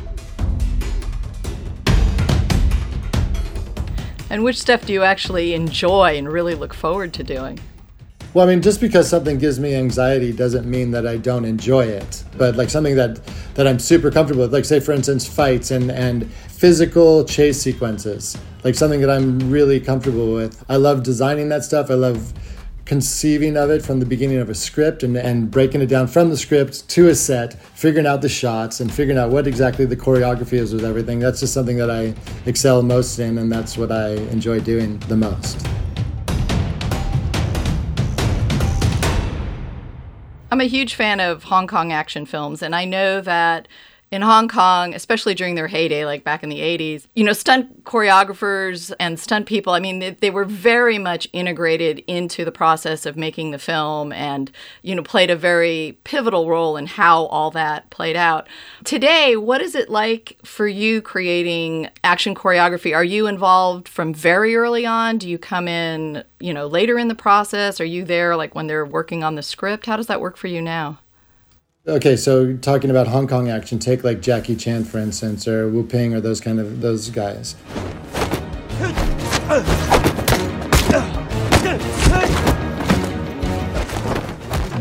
And 4.29 4.43
which 4.43 4.59
stuff 4.59 4.85
do 4.85 4.91
you 4.91 5.03
actually 5.03 5.53
enjoy 5.53 6.17
and 6.17 6.27
really 6.27 6.55
look 6.55 6.73
forward 6.73 7.13
to 7.13 7.23
doing 7.23 7.61
well, 8.33 8.47
I 8.47 8.49
mean, 8.49 8.63
just 8.63 8.81
because 8.81 9.07
something 9.07 9.37
gives 9.37 9.59
me 9.59 9.75
anxiety 9.75 10.31
doesn't 10.31 10.65
mean 10.65 10.89
that 10.91 11.05
I 11.05 11.17
don't 11.17 11.45
enjoy 11.45 11.85
it. 11.85 12.23
But 12.35 12.55
like 12.55 12.69
something 12.69 12.95
that 12.95 13.23
that 13.55 13.67
I'm 13.67 13.77
super 13.77 14.09
comfortable 14.09 14.41
with, 14.41 14.53
like 14.53 14.65
say 14.65 14.79
for 14.79 14.91
instance, 14.91 15.27
fights 15.27 15.69
and 15.69 15.91
and 15.91 16.31
physical 16.31 17.25
chase 17.25 17.61
sequences, 17.61 18.35
like 18.63 18.73
something 18.73 19.01
that 19.01 19.09
I'm 19.11 19.51
really 19.51 19.79
comfortable 19.79 20.33
with. 20.33 20.63
I 20.67 20.77
love 20.77 21.03
designing 21.03 21.49
that 21.49 21.63
stuff. 21.63 21.91
I 21.91 21.95
love 21.95 22.33
conceiving 22.85 23.55
of 23.55 23.69
it 23.69 23.81
from 23.81 23.99
the 23.99 24.05
beginning 24.05 24.37
of 24.37 24.49
a 24.49 24.55
script 24.55 25.03
and, 25.03 25.15
and 25.15 25.49
breaking 25.49 25.81
it 25.81 25.85
down 25.85 26.05
from 26.07 26.29
the 26.29 26.35
script 26.35 26.87
to 26.89 27.07
a 27.07 27.15
set, 27.15 27.53
figuring 27.53 28.05
out 28.05 28.21
the 28.21 28.29
shots 28.29 28.81
and 28.81 28.91
figuring 28.91 29.17
out 29.17 29.29
what 29.29 29.47
exactly 29.47 29.85
the 29.85 29.95
choreography 29.95 30.53
is 30.53 30.73
with 30.73 30.83
everything. 30.83 31.19
That's 31.19 31.39
just 31.39 31.53
something 31.53 31.77
that 31.77 31.89
I 31.89 32.13
excel 32.45 32.81
most 32.81 33.19
in, 33.19 33.37
and 33.37 33.51
that's 33.51 33.77
what 33.77 33.91
I 33.91 34.15
enjoy 34.31 34.59
doing 34.59 34.97
the 35.07 35.15
most. 35.15 35.65
I'm 40.53 40.61
a 40.61 40.65
huge 40.65 40.93
fan 40.93 41.19
of 41.19 41.45
Hong 41.45 41.65
Kong 41.65 41.91
action 41.91 42.27
films, 42.27 42.61
and 42.61 42.75
I 42.75 42.85
know 42.85 43.21
that 43.21 43.67
in 44.13 44.21
Hong 44.21 44.47
Kong, 44.47 44.93
especially 44.93 45.33
during 45.33 45.55
their 45.55 45.67
heyday, 45.67 46.05
like 46.05 46.23
back 46.23 46.43
in 46.43 46.49
the 46.49 46.59
80s, 46.59 47.07
you 47.15 47.23
know, 47.23 47.33
stunt 47.33 47.83
choreographers 47.83 48.93
and 48.99 49.19
stunt 49.19 49.47
people, 49.47 49.73
I 49.73 49.79
mean, 49.79 49.97
they, 49.97 50.11
they, 50.11 50.29
were 50.29 50.45
very 50.45 50.99
much 50.99 51.27
integrated 51.33 52.03
into 52.05 52.45
the 52.45 52.51
process 52.51 53.07
of 53.07 53.17
making 53.17 53.49
the 53.49 53.57
film 53.57 54.11
and, 54.13 54.51
you 54.83 54.93
know, 54.93 55.01
played 55.01 55.31
a 55.31 55.35
very 55.35 55.97
pivotal 56.03 56.47
role 56.47 56.77
in 56.77 56.85
how 56.85 57.25
all 57.25 57.49
that 57.51 57.89
played 57.89 58.15
out. 58.15 58.47
Today, 58.83 59.35
what 59.35 59.61
is 59.61 59.73
it 59.73 59.89
like 59.89 60.37
for 60.45 60.67
you 60.67 61.01
creating 61.01 61.89
action 62.03 62.35
choreography? 62.35 62.95
Are 62.95 63.03
you 63.03 63.25
involved 63.25 63.87
from 63.87 64.13
very 64.13 64.55
early 64.55 64.85
on? 64.85 65.17
Do 65.17 65.27
you 65.27 65.39
come 65.39 65.67
in, 65.67 66.23
you 66.39 66.53
know, 66.53 66.67
later 66.67 66.99
in 66.99 67.07
the 67.07 67.15
process? 67.15 67.81
Are 67.81 67.85
you 67.85 68.05
there 68.05 68.35
like 68.35 68.53
when 68.53 68.67
they're 68.67 68.85
working 68.85 69.23
on 69.23 69.33
the 69.33 69.43
script? 69.43 69.87
How 69.87 69.97
does 69.97 70.07
that 70.07 70.21
work 70.21 70.37
for 70.37 70.47
you 70.47 70.61
now? 70.61 70.99
Okay, 71.85 72.15
so 72.15 72.55
talking 72.55 72.89
about 72.89 73.07
Hong 73.07 73.27
Kong 73.27 73.49
action, 73.49 73.77
take 73.77 74.05
like 74.05 74.21
Jackie 74.21 74.55
Chan 74.55 74.85
for 74.85 74.99
instance, 74.99 75.45
or 75.49 75.67
Wu 75.67 75.83
Ping, 75.83 76.13
or 76.13 76.21
those 76.21 76.39
kind 76.39 76.57
of 76.57 76.79
those 76.79 77.09
guys. 77.09 77.55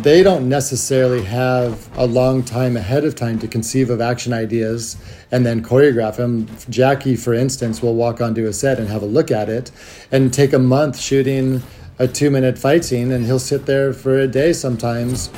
They 0.01 0.23
don't 0.23 0.49
necessarily 0.49 1.25
have 1.25 1.91
a 1.99 2.07
long 2.07 2.45
time 2.45 2.77
ahead 2.77 3.05
of 3.05 3.17
time 3.17 3.41
to 3.41 3.49
conceive 3.49 3.91
of 3.91 4.01
action 4.01 4.33
ideas 4.33 4.97
and 5.33 5.45
then 5.45 5.61
choreograph 5.61 6.19
them. 6.19 6.47
Jackie, 6.71 7.17
for 7.17 7.35
instance, 7.35 7.83
will 7.83 7.97
walk 7.97 8.21
onto 8.21 8.47
a 8.47 8.53
set 8.53 8.79
and 8.79 8.89
have 8.89 9.03
a 9.03 9.07
look 9.07 9.33
at 9.33 9.49
it 9.49 9.73
and 10.13 10.33
take 10.33 10.53
a 10.53 10.59
month 10.61 11.01
shooting 11.01 11.65
a 11.99 12.07
two 12.07 12.31
minute 12.31 12.57
fight 12.57 12.85
scene, 12.85 13.11
and 13.11 13.27
he'll 13.27 13.41
sit 13.41 13.67
there 13.67 13.93
for 13.93 14.21
a 14.21 14.29
day 14.29 14.53
sometimes 14.53 15.31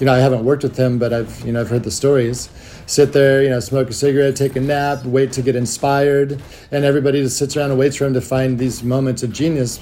you 0.00 0.06
know, 0.06 0.14
I 0.14 0.18
haven't 0.18 0.44
worked 0.44 0.62
with 0.62 0.76
him, 0.76 0.98
but 0.98 1.12
I've, 1.12 1.40
you 1.44 1.52
know, 1.52 1.60
I've 1.60 1.68
heard 1.68 1.82
the 1.82 1.90
stories. 1.90 2.48
Sit 2.86 3.12
there, 3.12 3.42
you 3.42 3.50
know, 3.50 3.60
smoke 3.60 3.90
a 3.90 3.92
cigarette, 3.92 4.36
take 4.36 4.54
a 4.54 4.60
nap, 4.60 5.04
wait 5.04 5.32
to 5.32 5.42
get 5.42 5.56
inspired, 5.56 6.40
and 6.70 6.84
everybody 6.84 7.20
just 7.20 7.36
sits 7.36 7.56
around 7.56 7.70
and 7.70 7.78
waits 7.78 7.96
for 7.96 8.06
him 8.06 8.14
to 8.14 8.20
find 8.20 8.58
these 8.58 8.82
moments 8.82 9.22
of 9.22 9.32
genius. 9.32 9.80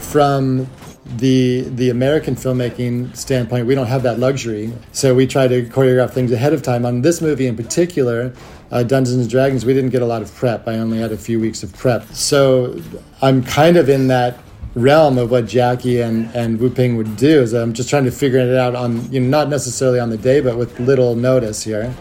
From 0.00 0.68
the 1.16 1.62
the 1.70 1.90
American 1.90 2.34
filmmaking 2.34 3.16
standpoint, 3.16 3.66
we 3.66 3.74
don't 3.74 3.86
have 3.86 4.02
that 4.04 4.18
luxury. 4.18 4.72
So 4.92 5.14
we 5.14 5.26
try 5.26 5.48
to 5.48 5.64
choreograph 5.64 6.10
things 6.10 6.32
ahead 6.32 6.52
of 6.52 6.62
time. 6.62 6.86
On 6.86 7.02
this 7.02 7.20
movie 7.20 7.46
in 7.46 7.56
particular, 7.56 8.32
uh, 8.70 8.82
Dungeons 8.82 9.16
and 9.16 9.30
Dragons, 9.30 9.64
we 9.64 9.72
didn't 9.72 9.90
get 9.90 10.02
a 10.02 10.06
lot 10.06 10.22
of 10.22 10.34
prep. 10.34 10.68
I 10.68 10.78
only 10.78 10.98
had 10.98 11.12
a 11.12 11.16
few 11.16 11.40
weeks 11.40 11.62
of 11.62 11.72
prep. 11.74 12.04
So 12.12 12.80
I'm 13.22 13.42
kind 13.42 13.76
of 13.76 13.88
in 13.88 14.08
that 14.08 14.38
realm 14.74 15.18
of 15.18 15.30
what 15.30 15.46
Jackie 15.46 16.00
and, 16.00 16.34
and 16.34 16.60
Wu 16.60 16.70
Ping 16.70 16.96
would 16.96 17.16
do. 17.16 17.40
Is 17.42 17.54
I'm 17.54 17.72
just 17.72 17.88
trying 17.88 18.04
to 18.04 18.10
figure 18.10 18.38
it 18.38 18.54
out 18.56 18.74
on, 18.74 19.10
you 19.10 19.20
know, 19.20 19.28
not 19.28 19.48
necessarily 19.48 19.98
on 20.00 20.10
the 20.10 20.18
day, 20.18 20.40
but 20.40 20.56
with 20.56 20.78
little 20.80 21.14
notice 21.14 21.62
here. 21.62 21.94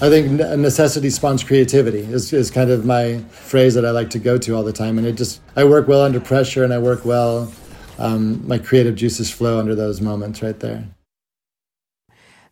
I 0.00 0.08
think 0.10 0.30
necessity 0.30 1.10
spawns 1.10 1.42
creativity 1.42 1.98
is, 1.98 2.32
is 2.32 2.52
kind 2.52 2.70
of 2.70 2.84
my 2.84 3.18
phrase 3.30 3.74
that 3.74 3.84
I 3.84 3.90
like 3.90 4.10
to 4.10 4.20
go 4.20 4.38
to 4.38 4.54
all 4.54 4.62
the 4.62 4.72
time. 4.72 4.96
And 4.96 5.04
it 5.04 5.16
just, 5.16 5.40
I 5.56 5.64
work 5.64 5.88
well 5.88 6.02
under 6.02 6.20
pressure 6.20 6.62
and 6.62 6.72
I 6.72 6.78
work 6.78 7.04
well, 7.04 7.52
um, 7.98 8.46
my 8.46 8.58
creative 8.58 8.94
juices 8.94 9.28
flow 9.28 9.58
under 9.58 9.74
those 9.74 10.00
moments 10.00 10.40
right 10.40 10.58
there. 10.60 10.86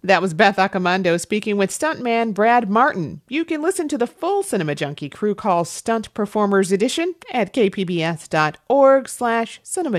That 0.06 0.22
was 0.22 0.34
Beth 0.34 0.54
Accomando 0.54 1.18
speaking 1.18 1.56
with 1.56 1.70
stuntman 1.70 2.32
Brad 2.32 2.70
Martin. 2.70 3.22
You 3.28 3.44
can 3.44 3.60
listen 3.60 3.88
to 3.88 3.98
the 3.98 4.06
full 4.06 4.44
Cinema 4.44 4.76
Junkie 4.76 5.08
Crew 5.08 5.34
Call 5.34 5.64
Stunt 5.64 6.14
Performers 6.14 6.70
Edition 6.70 7.16
at 7.32 7.52
kpbs.org 7.52 9.08
slash 9.08 9.58
Cinema 9.64 9.98